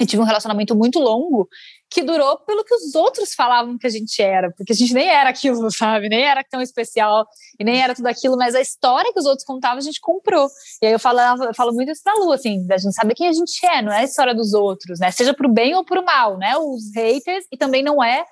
eu 0.00 0.06
tive 0.06 0.20
um 0.20 0.26
relacionamento 0.26 0.74
muito 0.74 0.98
longo 0.98 1.48
que 1.90 2.02
durou 2.02 2.38
pelo 2.40 2.64
que 2.64 2.74
os 2.74 2.94
outros 2.94 3.34
falavam 3.34 3.78
que 3.78 3.86
a 3.86 3.90
gente 3.90 4.20
era, 4.20 4.50
porque 4.52 4.72
a 4.72 4.76
gente 4.76 4.92
nem 4.92 5.08
era 5.08 5.30
aquilo, 5.30 5.70
sabe? 5.72 6.08
Nem 6.08 6.22
era 6.22 6.42
tão 6.44 6.60
especial 6.60 7.26
e 7.58 7.64
nem 7.64 7.80
era 7.80 7.94
tudo 7.94 8.06
aquilo, 8.06 8.36
mas 8.36 8.54
a 8.54 8.60
história 8.60 9.12
que 9.12 9.18
os 9.18 9.26
outros 9.26 9.44
contavam 9.44 9.78
a 9.78 9.82
gente 9.82 10.00
comprou. 10.00 10.48
E 10.82 10.86
aí 10.86 10.92
eu 10.92 10.98
falava, 10.98 11.44
eu 11.44 11.54
falo 11.54 11.72
muito 11.72 11.90
isso 11.92 12.02
pra 12.02 12.14
Lu, 12.14 12.32
assim, 12.32 12.66
a 12.70 12.76
gente 12.76 12.94
sabe 12.94 13.14
quem 13.14 13.28
a 13.28 13.32
gente 13.32 13.64
é, 13.66 13.82
não 13.82 13.92
é 13.92 14.00
a 14.00 14.04
história 14.04 14.34
dos 14.34 14.52
outros, 14.52 14.98
né? 14.98 15.10
Seja 15.10 15.32
pro 15.32 15.48
bem 15.48 15.74
ou 15.74 15.84
pro 15.84 16.04
mal, 16.04 16.36
né? 16.36 16.56
Os 16.56 16.92
haters 16.94 17.44
e 17.52 17.56
também 17.56 17.82
não 17.82 18.02
é 18.02 18.24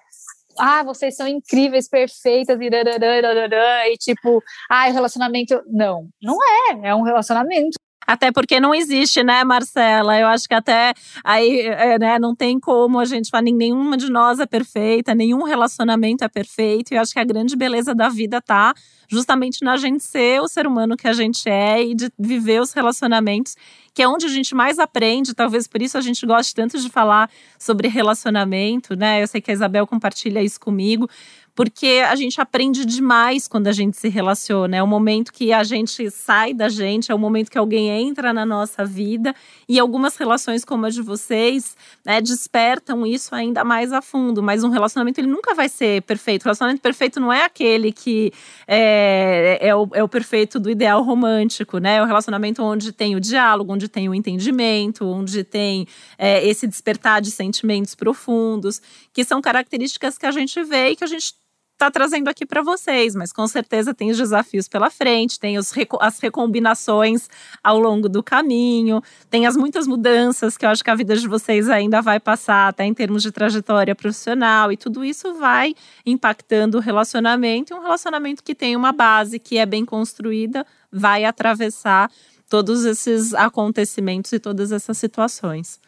ah, 0.58 0.82
vocês 0.84 1.16
são 1.16 1.26
incríveis, 1.26 1.88
perfeitas, 1.88 2.58
e, 2.60 2.66
e 2.66 3.96
tipo, 3.98 4.42
ah, 4.70 4.88
o 4.88 4.92
relacionamento. 4.92 5.60
Não, 5.66 6.08
não 6.22 6.38
é, 6.42 6.88
é 6.88 6.94
um 6.94 7.02
relacionamento. 7.02 7.76
Até 8.06 8.30
porque 8.30 8.60
não 8.60 8.74
existe, 8.74 9.22
né, 9.22 9.44
Marcela? 9.44 10.18
Eu 10.18 10.26
acho 10.26 10.46
que 10.48 10.54
até 10.54 10.94
aí, 11.22 11.60
é, 11.60 11.98
né, 11.98 12.18
não 12.18 12.34
tem 12.34 12.58
como 12.60 12.98
a 12.98 13.04
gente 13.04 13.30
falar, 13.30 13.42
nenhuma 13.42 13.96
de 13.96 14.10
nós 14.10 14.40
é 14.40 14.46
perfeita, 14.46 15.14
nenhum 15.14 15.42
relacionamento 15.42 16.24
é 16.24 16.28
perfeito. 16.28 16.92
E 16.92 16.96
eu 16.96 17.02
acho 17.02 17.12
que 17.12 17.18
a 17.18 17.24
grande 17.24 17.56
beleza 17.56 17.94
da 17.94 18.08
vida 18.08 18.40
tá 18.40 18.74
justamente 19.08 19.62
na 19.62 19.76
gente 19.76 20.02
ser 20.02 20.40
o 20.40 20.48
ser 20.48 20.66
humano 20.66 20.96
que 20.96 21.06
a 21.06 21.12
gente 21.12 21.48
é 21.48 21.82
e 21.82 21.94
de 21.94 22.10
viver 22.18 22.60
os 22.60 22.72
relacionamentos, 22.72 23.56
que 23.92 24.02
é 24.02 24.08
onde 24.08 24.26
a 24.26 24.28
gente 24.28 24.54
mais 24.54 24.78
aprende. 24.78 25.34
Talvez 25.34 25.66
por 25.66 25.80
isso 25.80 25.96
a 25.96 26.00
gente 26.00 26.24
goste 26.26 26.54
tanto 26.54 26.78
de 26.78 26.88
falar 26.88 27.30
sobre 27.58 27.88
relacionamento, 27.88 28.96
né? 28.96 29.22
Eu 29.22 29.26
sei 29.26 29.40
que 29.40 29.50
a 29.50 29.54
Isabel 29.54 29.86
compartilha 29.86 30.42
isso 30.42 30.58
comigo 30.58 31.08
porque 31.54 32.02
a 32.08 32.16
gente 32.16 32.40
aprende 32.40 32.84
demais 32.84 33.46
quando 33.46 33.68
a 33.68 33.72
gente 33.72 33.96
se 33.96 34.08
relaciona. 34.08 34.76
É 34.76 34.82
o 34.82 34.86
momento 34.86 35.32
que 35.32 35.52
a 35.52 35.62
gente 35.62 36.10
sai 36.10 36.52
da 36.52 36.68
gente, 36.68 37.12
é 37.12 37.14
o 37.14 37.18
momento 37.18 37.50
que 37.50 37.56
alguém 37.56 37.88
entra 37.90 38.32
na 38.32 38.44
nossa 38.44 38.84
vida 38.84 39.32
e 39.68 39.78
algumas 39.78 40.16
relações 40.16 40.64
como 40.64 40.86
a 40.86 40.90
de 40.90 41.00
vocês, 41.00 41.76
né, 42.04 42.20
despertam 42.20 43.06
isso 43.06 43.34
ainda 43.34 43.62
mais 43.62 43.92
a 43.92 44.02
fundo. 44.02 44.42
Mas 44.42 44.64
um 44.64 44.68
relacionamento 44.68 45.20
ele 45.20 45.28
nunca 45.28 45.54
vai 45.54 45.68
ser 45.68 46.02
perfeito. 46.02 46.42
O 46.42 46.44
relacionamento 46.46 46.82
perfeito 46.82 47.20
não 47.20 47.32
é 47.32 47.44
aquele 47.44 47.92
que 47.92 48.32
é, 48.66 49.58
é, 49.60 49.74
o, 49.76 49.88
é 49.92 50.02
o 50.02 50.08
perfeito 50.08 50.58
do 50.58 50.68
ideal 50.68 51.02
romântico, 51.02 51.78
né? 51.78 51.96
É 51.96 52.02
o 52.02 52.06
relacionamento 52.06 52.62
onde 52.64 52.90
tem 52.90 53.14
o 53.14 53.20
diálogo, 53.20 53.72
onde 53.72 53.88
tem 53.88 54.08
o 54.08 54.14
entendimento, 54.14 55.06
onde 55.06 55.44
tem 55.44 55.86
é, 56.18 56.44
esse 56.44 56.66
despertar 56.66 57.20
de 57.20 57.30
sentimentos 57.30 57.94
profundos, 57.94 58.82
que 59.12 59.22
são 59.22 59.40
características 59.40 60.18
que 60.18 60.26
a 60.26 60.32
gente 60.32 60.60
vê 60.64 60.90
e 60.90 60.96
que 60.96 61.04
a 61.04 61.06
gente 61.06 61.43
está 61.74 61.90
trazendo 61.90 62.28
aqui 62.28 62.46
para 62.46 62.62
vocês, 62.62 63.14
mas 63.14 63.32
com 63.32 63.46
certeza 63.46 63.92
tem 63.92 64.10
os 64.10 64.16
desafios 64.16 64.68
pela 64.68 64.90
frente, 64.90 65.38
tem 65.38 65.58
os, 65.58 65.72
as 66.00 66.18
recombinações 66.18 67.28
ao 67.62 67.78
longo 67.78 68.08
do 68.08 68.22
caminho, 68.22 69.02
tem 69.28 69.46
as 69.46 69.56
muitas 69.56 69.86
mudanças 69.86 70.56
que 70.56 70.64
eu 70.64 70.70
acho 70.70 70.82
que 70.82 70.90
a 70.90 70.94
vida 70.94 71.16
de 71.16 71.28
vocês 71.28 71.68
ainda 71.68 72.00
vai 72.00 72.18
passar, 72.18 72.68
até 72.68 72.84
em 72.84 72.94
termos 72.94 73.22
de 73.22 73.30
trajetória 73.30 73.94
profissional, 73.94 74.72
e 74.72 74.76
tudo 74.76 75.04
isso 75.04 75.34
vai 75.34 75.74
impactando 76.06 76.78
o 76.78 76.80
relacionamento, 76.80 77.72
e 77.72 77.76
um 77.76 77.82
relacionamento 77.82 78.42
que 78.42 78.54
tem 78.54 78.76
uma 78.76 78.92
base 78.92 79.38
que 79.38 79.58
é 79.58 79.66
bem 79.66 79.84
construída 79.84 80.64
vai 80.90 81.24
atravessar 81.24 82.10
todos 82.48 82.84
esses 82.84 83.34
acontecimentos 83.34 84.32
e 84.32 84.38
todas 84.38 84.70
essas 84.70 84.96
situações. 84.96 85.80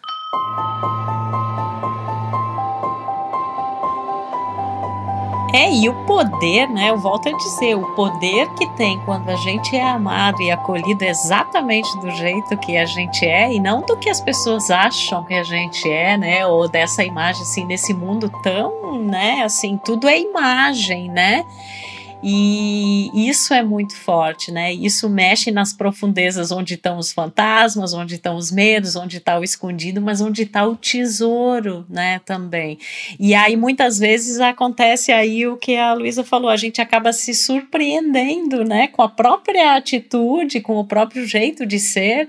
É, 5.57 5.72
e 5.72 5.88
o 5.88 5.94
poder, 6.04 6.68
né? 6.68 6.90
Eu 6.90 6.98
volto 6.98 7.30
a 7.30 7.32
dizer, 7.32 7.74
o 7.76 7.94
poder 7.94 8.46
que 8.57 8.66
tem 8.76 9.00
quando 9.07 9.30
a 9.30 9.36
gente 9.36 9.74
é 9.74 9.82
amado 9.82 10.42
e 10.42 10.50
acolhido 10.50 11.02
exatamente 11.02 11.98
do 11.98 12.11
jeito 12.11 12.59
que 12.59 12.76
a 12.76 12.84
gente 12.84 13.24
é 13.24 13.50
e 13.50 13.59
não 13.59 13.80
do 13.80 13.96
que 13.96 14.11
as 14.11 14.20
pessoas 14.20 14.70
acham 14.70 15.24
que 15.24 15.32
a 15.32 15.42
gente 15.42 15.90
é, 15.90 16.18
né? 16.18 16.46
Ou 16.46 16.68
dessa 16.68 17.02
imagem, 17.02 17.40
assim, 17.40 17.64
nesse 17.64 17.94
mundo 17.94 18.30
tão, 18.42 18.98
né? 18.98 19.44
Assim, 19.44 19.78
tudo 19.82 20.07
é 20.07 20.20
imagem, 20.20 21.09
né? 21.09 21.46
E 22.28 23.28
isso 23.28 23.54
é 23.54 23.62
muito 23.62 23.94
forte, 23.94 24.50
né? 24.50 24.72
Isso 24.72 25.08
mexe 25.08 25.52
nas 25.52 25.72
profundezas 25.72 26.50
onde 26.50 26.74
estão 26.74 26.98
os 26.98 27.12
fantasmas, 27.12 27.94
onde 27.94 28.16
estão 28.16 28.34
os 28.34 28.50
medos, 28.50 28.96
onde 28.96 29.18
está 29.18 29.38
o 29.38 29.44
escondido, 29.44 30.00
mas 30.00 30.20
onde 30.20 30.42
está 30.42 30.66
o 30.66 30.74
tesouro, 30.74 31.86
né? 31.88 32.18
Também. 32.24 32.80
E 33.20 33.32
aí 33.32 33.54
muitas 33.54 34.00
vezes 34.00 34.40
acontece 34.40 35.12
aí 35.12 35.46
o 35.46 35.56
que 35.56 35.76
a 35.76 35.94
Luísa 35.94 36.24
falou, 36.24 36.50
a 36.50 36.56
gente 36.56 36.80
acaba 36.80 37.12
se 37.12 37.32
surpreendendo, 37.32 38.64
né? 38.64 38.88
Com 38.88 39.02
a 39.02 39.08
própria 39.08 39.76
atitude, 39.76 40.60
com 40.60 40.78
o 40.78 40.84
próprio 40.84 41.24
jeito 41.24 41.64
de 41.64 41.78
ser, 41.78 42.28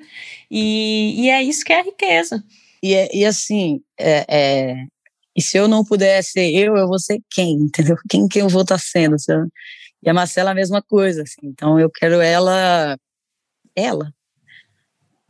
e, 0.51 1.23
e 1.23 1.29
é 1.31 1.41
isso 1.41 1.65
que 1.65 1.73
é 1.73 1.79
a 1.79 1.83
riqueza. 1.83 2.43
E, 2.83 2.93
é, 2.93 3.09
e 3.11 3.25
assim, 3.25 3.81
é, 3.99 4.25
é, 4.29 4.75
e 5.35 5.41
se 5.41 5.57
eu 5.57 5.67
não 5.67 5.83
puder 5.83 6.23
ser 6.23 6.51
eu, 6.51 6.77
eu 6.77 6.87
vou 6.87 6.99
ser 6.99 7.19
quem, 7.31 7.53
entendeu? 7.53 7.95
Quem 8.07 8.27
que 8.27 8.39
eu 8.39 8.47
vou 8.47 8.61
estar 8.61 8.75
tá 8.75 8.83
sendo? 8.85 9.19
Sabe? 9.19 9.49
E 10.03 10.09
a 10.09 10.13
Marcela 10.13 10.51
a 10.51 10.55
mesma 10.55 10.81
coisa, 10.81 11.23
assim. 11.23 11.41
Então 11.43 11.79
eu 11.79 11.89
quero 11.89 12.21
ela, 12.21 12.97
ela, 13.75 14.13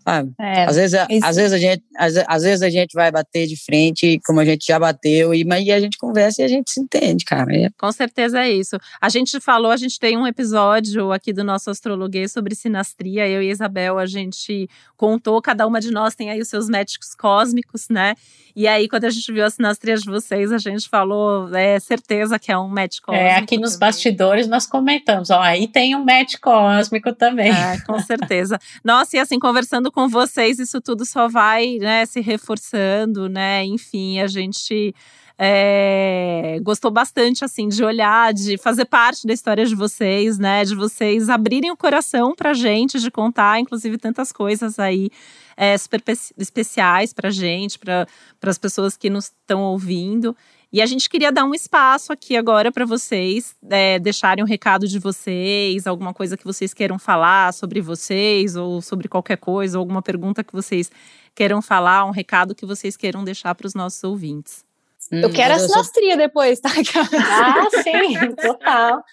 sabe? 0.07 0.33
É, 0.39 0.63
às, 0.63 0.75
vezes, 0.77 0.99
às, 1.21 1.35
vezes 1.35 1.51
a 1.51 1.57
gente, 1.57 1.83
às, 1.97 2.15
às, 2.15 2.43
vezes 2.43 2.61
a 2.61 2.69
gente 2.69 2.93
vai 2.93 3.11
bater 3.11 3.45
de 3.45 3.57
frente, 3.57 4.19
como 4.25 4.39
a 4.39 4.45
gente 4.45 4.65
já 4.65 4.79
bateu, 4.79 5.33
e, 5.33 5.43
mas, 5.43 5.65
e 5.65 5.71
a 5.71 5.79
gente 5.81 5.97
conversa 5.97 6.41
e 6.41 6.45
a 6.45 6.47
gente 6.47 6.71
se 6.71 6.79
entende, 6.79 7.25
cara. 7.25 7.53
É. 7.53 7.69
Com 7.77 7.91
certeza 7.91 8.39
é 8.39 8.49
isso. 8.49 8.77
A 9.01 9.09
gente 9.09 9.37
falou, 9.41 9.69
a 9.69 9.75
gente 9.75 9.99
tem 9.99 10.17
um 10.17 10.25
episódio 10.25 11.11
aqui 11.11 11.33
do 11.33 11.43
nosso 11.43 11.69
astrologuês 11.69 12.31
sobre 12.31 12.55
sinastria, 12.55 13.27
eu 13.27 13.41
e 13.41 13.49
Isabel, 13.49 13.97
a 13.97 14.05
gente 14.05 14.69
contou, 14.95 15.41
cada 15.41 15.67
uma 15.67 15.81
de 15.81 15.91
nós 15.91 16.15
tem 16.15 16.29
aí 16.29 16.39
os 16.39 16.47
seus 16.47 16.69
médicos 16.69 17.13
cósmicos, 17.13 17.89
né? 17.89 18.15
E 18.57 18.67
aí, 18.67 18.89
quando 18.89 19.05
a 19.05 19.11
gente 19.11 19.31
viu 19.31 19.45
as 19.45 19.53
sinastrias 19.53 20.01
de 20.01 20.09
vocês, 20.09 20.51
a 20.51 20.57
gente 20.57 20.89
falou, 20.89 21.55
é 21.55 21.79
certeza 21.79 22.39
que 22.39 22.51
é 22.51 22.57
um 22.57 22.67
match 22.67 22.99
cósmico. 23.01 23.23
É, 23.23 23.35
aqui 23.35 23.55
nos 23.55 23.73
também. 23.73 23.87
bastidores 23.87 24.47
nós 24.47 24.65
comentamos, 24.65 25.29
ó, 25.29 25.39
aí 25.39 25.67
tem 25.67 25.95
um 25.95 26.03
match 26.03 26.37
cósmico 26.41 27.13
também. 27.13 27.51
É, 27.51 27.79
com 27.81 27.99
certeza. 28.01 28.57
Nossa, 28.83 29.15
e 29.15 29.19
assim, 29.19 29.37
conversando 29.37 29.91
com 29.91 30.09
vocês, 30.09 30.57
isso 30.57 30.81
tudo 30.81 31.05
só 31.05 31.27
vai, 31.27 31.77
né, 31.77 32.03
se 32.07 32.19
reforçando, 32.19 33.29
né? 33.29 33.63
Enfim, 33.63 34.21
a 34.21 34.25
gente 34.25 34.91
é, 35.39 36.59
gostou 36.63 36.89
bastante, 36.89 37.45
assim, 37.45 37.67
de 37.67 37.83
olhar, 37.83 38.33
de 38.33 38.57
fazer 38.57 38.85
parte 38.85 39.27
da 39.27 39.33
história 39.33 39.65
de 39.65 39.75
vocês, 39.75 40.39
né? 40.39 40.65
De 40.65 40.73
vocês 40.73 41.29
abrirem 41.29 41.69
o 41.71 41.77
coração 41.77 42.33
pra 42.35 42.53
gente, 42.53 42.99
de 42.99 43.11
contar, 43.11 43.59
inclusive, 43.59 43.97
tantas 43.97 44.31
coisas 44.31 44.79
aí 44.79 45.09
é, 45.55 45.77
super 45.77 46.01
especiais 46.37 47.13
pra 47.13 47.29
gente, 47.29 47.77
para 47.77 48.07
as 48.43 48.57
pessoas 48.57 48.97
que 48.97 49.09
nos 49.09 49.25
estão 49.25 49.61
ouvindo. 49.61 50.35
E 50.71 50.81
a 50.81 50.85
gente 50.85 51.09
queria 51.09 51.31
dar 51.31 51.45
um 51.45 51.53
espaço 51.53 52.11
aqui 52.11 52.35
agora 52.35 52.71
para 52.71 52.85
vocês 52.85 53.55
é, 53.69 53.99
deixarem 53.99 54.43
um 54.43 54.47
recado 54.47 54.85
de 54.85 54.99
vocês, 54.99 55.87
alguma 55.87 56.13
coisa 56.13 56.35
que 56.35 56.43
vocês 56.43 56.73
queiram 56.73 56.99
falar 56.99 57.53
sobre 57.53 57.79
vocês, 57.79 58.55
ou 58.55 58.81
sobre 58.81 59.07
qualquer 59.07 59.37
coisa, 59.37 59.77
ou 59.77 59.81
alguma 59.81 60.01
pergunta 60.01 60.43
que 60.43 60.51
vocês 60.51 60.91
queiram 61.33 61.61
falar, 61.61 62.03
um 62.05 62.11
recado 62.11 62.53
que 62.53 62.65
vocês 62.65 62.97
queiram 62.97 63.23
deixar 63.23 63.55
para 63.55 63.67
os 63.67 63.73
nossos 63.75 64.03
ouvintes. 64.03 64.66
Hum, 65.11 65.21
eu 65.21 65.31
quero 65.31 65.53
a 65.53 65.59
sinastria 65.59 66.11
sou... 66.11 66.17
depois, 66.17 66.59
tá? 66.59 66.69
Ah, 67.19 67.67
sim, 67.83 68.35
total. 68.35 69.03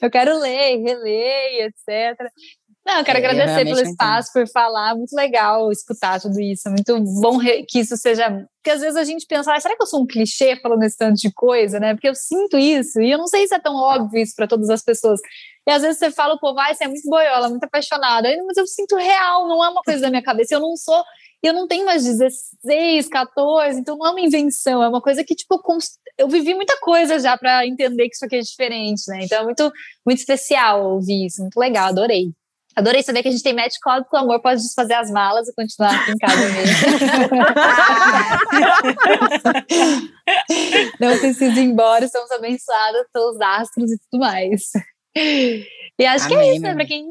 eu 0.00 0.10
quero 0.10 0.38
ler, 0.38 0.82
reler, 0.82 1.66
etc. 1.66 2.28
Não, 2.86 2.98
eu 2.98 3.04
quero 3.04 3.18
é, 3.18 3.26
agradecer 3.26 3.64
pelo 3.64 3.80
espaço, 3.80 4.32
por 4.32 4.46
falar. 4.48 4.94
Muito 4.94 5.14
legal 5.14 5.72
escutar 5.72 6.20
tudo 6.20 6.38
isso. 6.38 6.68
Muito 6.68 7.00
bom 7.20 7.38
que 7.66 7.80
isso 7.80 7.96
seja. 7.96 8.28
Porque 8.30 8.70
às 8.70 8.80
vezes 8.80 8.96
a 8.96 9.04
gente 9.04 9.26
pensa, 9.26 9.54
ah, 9.54 9.60
será 9.60 9.74
que 9.74 9.82
eu 9.82 9.86
sou 9.86 10.02
um 10.02 10.06
clichê 10.06 10.56
falando 10.56 10.82
esse 10.82 10.96
tanto 10.96 11.16
de 11.16 11.32
coisa, 11.32 11.80
né? 11.80 11.94
Porque 11.94 12.08
eu 12.08 12.14
sinto 12.14 12.58
isso 12.58 13.00
e 13.00 13.10
eu 13.10 13.18
não 13.18 13.26
sei 13.26 13.46
se 13.46 13.54
é 13.54 13.58
tão 13.58 13.74
óbvio 13.74 14.22
isso 14.22 14.34
para 14.36 14.46
todas 14.46 14.68
as 14.68 14.82
pessoas. 14.82 15.20
E 15.66 15.70
às 15.70 15.80
vezes 15.80 15.98
você 15.98 16.10
fala, 16.10 16.38
pô, 16.38 16.52
vai, 16.54 16.74
você 16.74 16.84
é 16.84 16.88
muito 16.88 17.08
boiola, 17.08 17.48
muito 17.48 17.64
apaixonada. 17.64 18.28
Mas 18.46 18.56
eu 18.58 18.66
sinto 18.66 18.96
real, 18.96 19.48
não 19.48 19.64
é 19.64 19.68
uma 19.70 19.82
coisa 19.82 20.02
da 20.02 20.10
minha 20.10 20.22
cabeça. 20.22 20.54
Eu 20.54 20.60
não 20.60 20.76
sou 20.76 21.02
eu 21.46 21.52
não 21.52 21.68
tenho 21.68 21.84
mais 21.84 22.04
16, 22.04 23.08
14, 23.08 23.78
então 23.78 23.98
não 23.98 24.06
é 24.06 24.10
uma 24.12 24.20
invenção, 24.20 24.82
é 24.82 24.88
uma 24.88 25.02
coisa 25.02 25.22
que, 25.22 25.34
tipo, 25.34 25.60
eu 26.16 26.26
vivi 26.26 26.54
muita 26.54 26.74
coisa 26.80 27.18
já 27.18 27.36
para 27.36 27.66
entender 27.66 28.08
que 28.08 28.14
isso 28.14 28.24
aqui 28.24 28.36
é 28.36 28.40
diferente, 28.40 29.02
né? 29.08 29.24
Então 29.24 29.40
é 29.40 29.44
muito, 29.44 29.70
muito 30.06 30.18
especial 30.18 30.92
ouvir 30.94 31.26
isso, 31.26 31.42
muito 31.42 31.58
legal, 31.58 31.88
adorei. 31.88 32.32
Adorei 32.76 33.02
saber 33.02 33.22
que 33.22 33.28
a 33.28 33.30
gente 33.30 33.42
tem 33.42 33.54
match 33.54 33.76
código 33.82 34.08
o 34.12 34.16
amor 34.16 34.40
pode 34.40 34.60
desfazer 34.60 34.94
as 34.94 35.10
malas 35.10 35.46
e 35.48 35.54
continuar 35.54 35.94
aqui 35.94 36.10
em 36.10 36.18
casa 36.18 36.48
mesmo. 36.50 36.74
não 41.00 41.18
precisa 41.18 41.60
ir 41.60 41.64
embora, 41.64 42.04
estamos 42.04 42.30
abençoadas 42.32 43.06
pelos 43.12 43.40
astros 43.40 43.92
e 43.92 43.98
tudo 43.98 44.20
mais. 44.20 44.70
E 45.16 46.06
acho 46.06 46.26
Amém, 46.26 46.38
que 46.38 46.44
é 46.44 46.52
isso, 46.54 46.62
né? 46.62 46.74
Pra 46.74 46.84
quem 46.86 47.08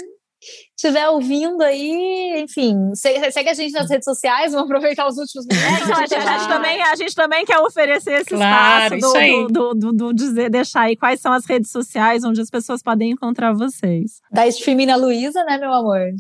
estiver 0.76 1.08
ouvindo 1.10 1.62
aí, 1.62 2.42
enfim, 2.42 2.76
segue 2.96 3.50
a 3.50 3.54
gente 3.54 3.72
nas 3.72 3.90
redes 3.90 4.06
sociais, 4.06 4.52
vamos 4.52 4.70
aproveitar 4.70 5.08
os 5.08 5.18
últimos 5.18 5.46
minutos. 5.46 5.90
É, 5.90 5.94
a, 5.94 5.96
gente, 6.02 6.16
a, 6.16 6.38
gente, 6.38 6.48
também, 6.48 6.82
a 6.82 6.96
gente 6.96 7.16
também 7.16 7.46
quer 7.46 7.60
oferecer 7.60 8.22
esse 8.22 8.30
claro, 8.30 8.96
espaço 8.96 9.14
do, 9.14 9.48
do, 9.48 9.74
do, 9.74 9.94
do, 9.94 10.14
dizer, 10.14 10.50
deixar 10.50 10.82
aí 10.82 10.98
quais 10.98 11.22
são 11.22 11.32
as 11.32 11.46
redes 11.46 11.72
sociais 11.72 12.24
onde 12.24 12.42
as 12.42 12.50
pessoas 12.50 12.82
podem 12.82 13.12
encontrar 13.12 13.54
vocês. 13.54 14.20
Da 14.32 14.48
Streamina 14.48 14.96
Luísa, 14.96 15.44
né, 15.46 15.58
meu 15.58 15.74
amor? 15.74 16.12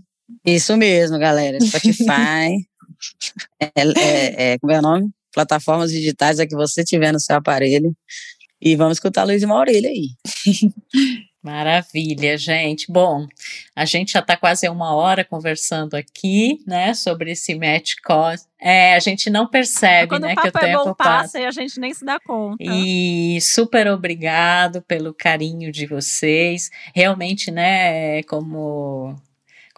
Isso 0.45 0.75
mesmo, 0.77 1.17
galera. 1.19 1.59
Spotify. 1.59 2.65
é, 3.59 3.71
é, 3.75 4.53
é, 4.53 4.59
como 4.59 4.71
é 4.71 4.79
o 4.79 4.81
nome? 4.81 5.09
Plataformas 5.33 5.91
digitais 5.91 6.39
é 6.39 6.45
que 6.45 6.55
você 6.55 6.83
tiver 6.83 7.11
no 7.11 7.19
seu 7.19 7.35
aparelho. 7.35 7.95
E 8.61 8.75
vamos 8.75 8.97
escutar 8.97 9.27
a 9.27 9.35
e 9.35 9.45
Maurília 9.45 9.89
aí. 9.89 10.07
Maravilha, 11.43 12.37
gente. 12.37 12.89
Bom, 12.89 13.27
a 13.75 13.83
gente 13.83 14.13
já 14.13 14.19
está 14.19 14.37
quase 14.37 14.67
uma 14.69 14.95
hora 14.95 15.25
conversando 15.25 15.95
aqui, 15.95 16.59
né, 16.65 16.93
sobre 16.93 17.31
esse 17.31 17.53
match 17.53 17.95
cost. 18.01 18.47
É, 18.61 18.95
a 18.95 18.99
gente 18.99 19.29
não 19.29 19.45
percebe, 19.45 20.17
né, 20.19 20.35
que 20.35 20.47
o 20.47 20.51
tempo 20.51 20.65
é 20.65 20.73
bom, 20.73 20.93
passa, 20.93 21.21
passa 21.23 21.39
e 21.41 21.45
a 21.45 21.51
gente 21.51 21.81
nem 21.81 21.93
se 21.93 22.05
dá 22.05 22.17
conta. 22.17 22.63
E 22.63 23.37
super 23.41 23.89
obrigado 23.89 24.81
pelo 24.83 25.13
carinho 25.13 25.69
de 25.69 25.85
vocês. 25.85 26.69
Realmente, 26.95 27.51
né, 27.51 28.23
como 28.23 29.13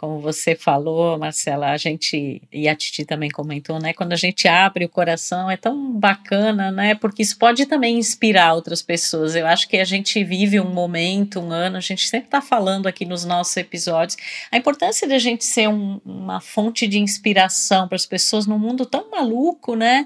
como 0.05 0.19
você 0.19 0.53
falou, 0.55 1.17
Marcela, 1.17 1.71
a 1.71 1.77
gente, 1.77 2.39
e 2.53 2.69
a 2.69 2.75
Titi 2.75 3.03
também 3.03 3.31
comentou, 3.31 3.79
né? 3.79 3.91
Quando 3.91 4.13
a 4.13 4.15
gente 4.15 4.47
abre 4.47 4.85
o 4.85 4.89
coração 4.89 5.49
é 5.49 5.57
tão 5.57 5.93
bacana, 5.93 6.71
né? 6.71 6.93
Porque 6.93 7.23
isso 7.23 7.35
pode 7.39 7.65
também 7.65 7.97
inspirar 7.97 8.53
outras 8.53 8.83
pessoas. 8.83 9.35
Eu 9.35 9.47
acho 9.47 9.67
que 9.67 9.77
a 9.77 9.83
gente 9.83 10.23
vive 10.23 10.59
um 10.59 10.71
momento, 10.71 11.39
um 11.39 11.51
ano, 11.51 11.77
a 11.77 11.79
gente 11.81 12.07
sempre 12.07 12.27
está 12.27 12.39
falando 12.39 12.85
aqui 12.85 13.03
nos 13.03 13.25
nossos 13.25 13.57
episódios, 13.57 14.15
a 14.51 14.57
importância 14.57 15.07
da 15.07 15.17
gente 15.17 15.43
ser 15.43 15.69
um, 15.69 15.99
uma 16.05 16.39
fonte 16.39 16.87
de 16.87 16.99
inspiração 16.99 17.87
para 17.87 17.95
as 17.95 18.05
pessoas 18.05 18.45
num 18.45 18.59
mundo 18.59 18.85
tão 18.85 19.09
maluco, 19.09 19.75
né? 19.75 20.05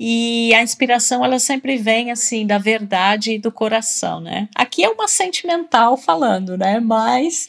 E 0.00 0.54
a 0.54 0.62
inspiração, 0.62 1.22
ela 1.22 1.38
sempre 1.38 1.76
vem, 1.76 2.10
assim, 2.10 2.46
da 2.46 2.56
verdade 2.56 3.32
e 3.32 3.38
do 3.38 3.52
coração, 3.52 4.20
né? 4.20 4.48
Aqui 4.54 4.82
é 4.82 4.88
uma 4.88 5.06
sentimental 5.06 5.98
falando, 5.98 6.56
né? 6.56 6.80
Mas 6.80 7.46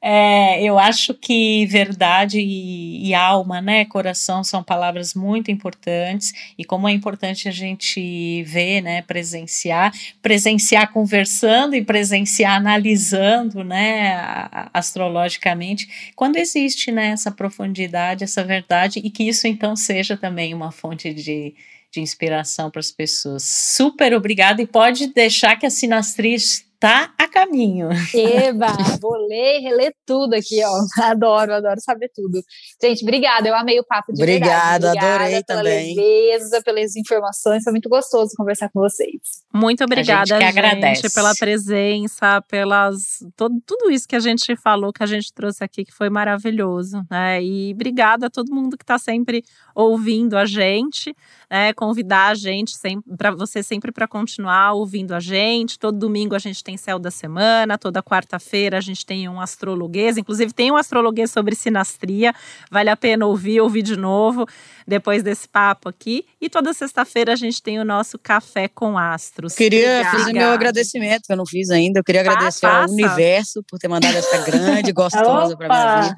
é, 0.00 0.62
eu 0.62 0.78
acho 0.78 1.12
que 1.12 1.66
verdade 1.66 2.38
e, 2.38 3.08
e, 3.08 3.14
alma, 3.14 3.60
né, 3.60 3.84
coração 3.84 4.44
são 4.44 4.62
palavras 4.62 5.12
muito 5.12 5.50
importantes 5.50 6.32
e 6.56 6.64
como 6.64 6.88
é 6.88 6.92
importante 6.92 7.48
a 7.48 7.50
gente 7.50 8.44
ver, 8.44 8.80
né, 8.80 9.02
presenciar, 9.02 9.92
presenciar 10.22 10.92
conversando 10.92 11.74
e 11.74 11.84
presenciar 11.84 12.56
analisando, 12.56 13.64
né, 13.64 14.48
astrologicamente, 14.72 16.12
quando 16.14 16.36
existe, 16.36 16.92
né, 16.92 17.08
essa 17.08 17.32
profundidade, 17.32 18.22
essa 18.22 18.44
verdade 18.44 19.00
e 19.02 19.10
que 19.10 19.24
isso 19.24 19.48
então 19.48 19.74
seja 19.74 20.16
também 20.16 20.54
uma 20.54 20.70
fonte 20.70 21.12
de, 21.12 21.56
de 21.90 22.00
inspiração 22.00 22.70
para 22.70 22.80
as 22.80 22.92
pessoas. 22.92 23.42
Super 23.42 24.14
obrigada 24.14 24.62
e 24.62 24.66
pode 24.66 25.08
deixar 25.08 25.56
que 25.56 25.66
a 25.66 25.70
Sinastriz 25.70 26.67
tá 26.78 27.12
a 27.18 27.26
caminho. 27.28 27.88
Eba, 28.14 28.68
vou 29.00 29.16
ler, 29.26 29.60
reler 29.60 29.92
tudo 30.06 30.34
aqui, 30.34 30.60
ó. 30.64 31.02
Adoro, 31.08 31.54
adoro 31.54 31.80
saber 31.80 32.10
tudo. 32.14 32.42
Gente, 32.80 33.02
obrigada, 33.02 33.48
eu 33.48 33.54
amei 33.54 33.78
o 33.80 33.84
papo 33.84 34.12
de 34.12 34.22
Obrigado, 34.22 34.82
verdade. 34.82 34.98
Obrigada 34.98 35.24
adorei 35.24 35.44
pela 35.44 35.58
também. 35.62 35.96
leveza, 35.96 36.62
pelas 36.62 36.96
informações, 36.96 37.62
foi 37.62 37.72
muito 37.72 37.88
gostoso 37.88 38.32
conversar 38.36 38.68
com 38.70 38.80
vocês. 38.80 39.20
Muito 39.52 39.82
obrigada, 39.82 40.26
gente 40.26 40.38
que 40.38 40.44
gente, 40.44 40.58
agradece. 40.58 41.14
pela 41.14 41.34
presença, 41.34 42.42
pelas 42.42 43.18
todo, 43.36 43.60
tudo 43.66 43.90
isso 43.90 44.06
que 44.06 44.16
a 44.16 44.20
gente 44.20 44.54
falou, 44.56 44.92
que 44.92 45.02
a 45.02 45.06
gente 45.06 45.32
trouxe 45.32 45.64
aqui, 45.64 45.84
que 45.84 45.92
foi 45.92 46.10
maravilhoso, 46.10 47.02
né? 47.10 47.42
E 47.42 47.72
obrigada 47.72 48.26
a 48.26 48.30
todo 48.30 48.54
mundo 48.54 48.76
que 48.76 48.84
está 48.84 48.98
sempre 48.98 49.42
ouvindo 49.74 50.36
a 50.36 50.44
gente, 50.44 51.14
né? 51.50 51.72
Convidar 51.72 52.28
a 52.28 52.34
gente 52.34 52.76
sempre 52.76 53.16
para 53.16 53.30
você 53.30 53.62
sempre 53.62 53.90
para 53.90 54.06
continuar 54.06 54.72
ouvindo 54.74 55.14
a 55.14 55.20
gente. 55.20 55.78
Todo 55.78 55.98
domingo 55.98 56.34
a 56.34 56.38
gente 56.38 56.62
tem 56.68 56.76
céu 56.76 56.98
da 56.98 57.10
semana, 57.10 57.78
toda 57.78 58.02
quarta-feira 58.02 58.76
a 58.76 58.80
gente 58.82 59.06
tem 59.06 59.26
um 59.26 59.40
astrologuês, 59.40 60.18
inclusive 60.18 60.52
tem 60.52 60.70
um 60.70 60.76
astrologuês 60.76 61.30
sobre 61.30 61.54
sinastria, 61.54 62.34
vale 62.70 62.90
a 62.90 62.96
pena 62.96 63.24
ouvir, 63.24 63.58
ouvir 63.62 63.80
de 63.80 63.96
novo 63.96 64.46
depois 64.86 65.22
desse 65.22 65.48
papo 65.48 65.88
aqui. 65.88 66.26
E 66.38 66.50
toda 66.50 66.74
sexta-feira 66.74 67.32
a 67.32 67.36
gente 67.36 67.62
tem 67.62 67.78
o 67.78 67.84
nosso 67.86 68.18
café 68.18 68.68
com 68.68 68.98
astros. 68.98 69.54
Queria 69.54 70.00
Obrigada. 70.00 70.18
fazer 70.18 70.32
meu 70.34 70.50
agradecimento, 70.50 71.22
que 71.26 71.32
eu 71.32 71.38
não 71.38 71.46
fiz 71.46 71.70
ainda. 71.70 72.00
Eu 72.00 72.04
queria 72.04 72.20
agradecer 72.20 72.66
ao 72.66 72.90
universo 72.90 73.64
por 73.66 73.78
ter 73.78 73.88
mandado 73.88 74.18
essa 74.18 74.36
grande 74.44 74.92
gostosa 74.92 75.56
para 75.56 75.68
minha 75.68 76.02
vida. 76.02 76.16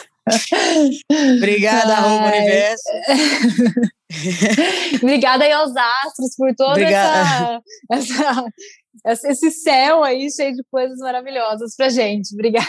Obrigada, 1.37 1.93
arroba 1.97 2.27
universo. 2.27 2.89
Obrigada 5.01 5.45
aí 5.45 5.51
aos 5.51 5.71
astros 6.05 6.35
por 6.37 6.53
toda 6.55 6.71
Obrigada. 6.71 7.61
essa- 7.91 8.23
essa- 8.23 8.45
esse 9.05 9.51
céu 9.51 10.03
aí 10.03 10.29
cheio 10.31 10.53
de 10.55 10.63
coisas 10.69 10.97
maravilhosas 10.99 11.75
pra 11.75 11.89
gente. 11.89 12.33
Obrigada. 12.33 12.67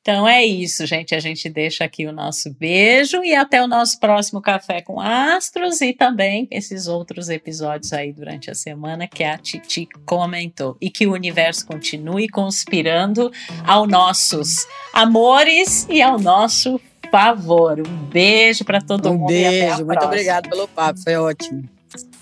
Então 0.00 0.28
é 0.28 0.44
isso, 0.44 0.86
gente. 0.86 1.12
A 1.14 1.18
gente 1.18 1.48
deixa 1.50 1.82
aqui 1.84 2.06
o 2.06 2.12
nosso 2.12 2.54
beijo 2.54 3.22
e 3.24 3.34
até 3.34 3.60
o 3.62 3.66
nosso 3.66 3.98
próximo 3.98 4.40
Café 4.40 4.80
com 4.80 5.00
Astros 5.00 5.80
e 5.80 5.92
também 5.92 6.46
esses 6.52 6.86
outros 6.86 7.28
episódios 7.28 7.92
aí 7.92 8.12
durante 8.12 8.48
a 8.50 8.54
semana 8.54 9.08
que 9.08 9.24
a 9.24 9.36
Titi 9.36 9.88
comentou. 10.06 10.76
E 10.80 10.88
que 10.88 11.06
o 11.06 11.12
universo 11.12 11.66
continue 11.66 12.28
conspirando 12.28 13.30
ao 13.66 13.86
nossos 13.88 14.66
amores 14.92 15.86
e 15.90 16.00
ao 16.00 16.18
nosso 16.18 16.80
favor. 17.10 17.80
Um 17.80 18.04
beijo 18.06 18.64
para 18.64 18.80
todo 18.80 19.10
Um 19.10 19.18
mundo 19.18 19.32
e 19.32 19.44
até 19.44 19.48
a 19.48 19.50
beijo, 19.50 19.76
muito 19.78 19.86
próxima. 19.86 20.06
obrigado 20.06 20.48
pelo 20.48 20.68
papo, 20.68 21.00
foi 21.02 21.16
ótimo. 21.16 21.73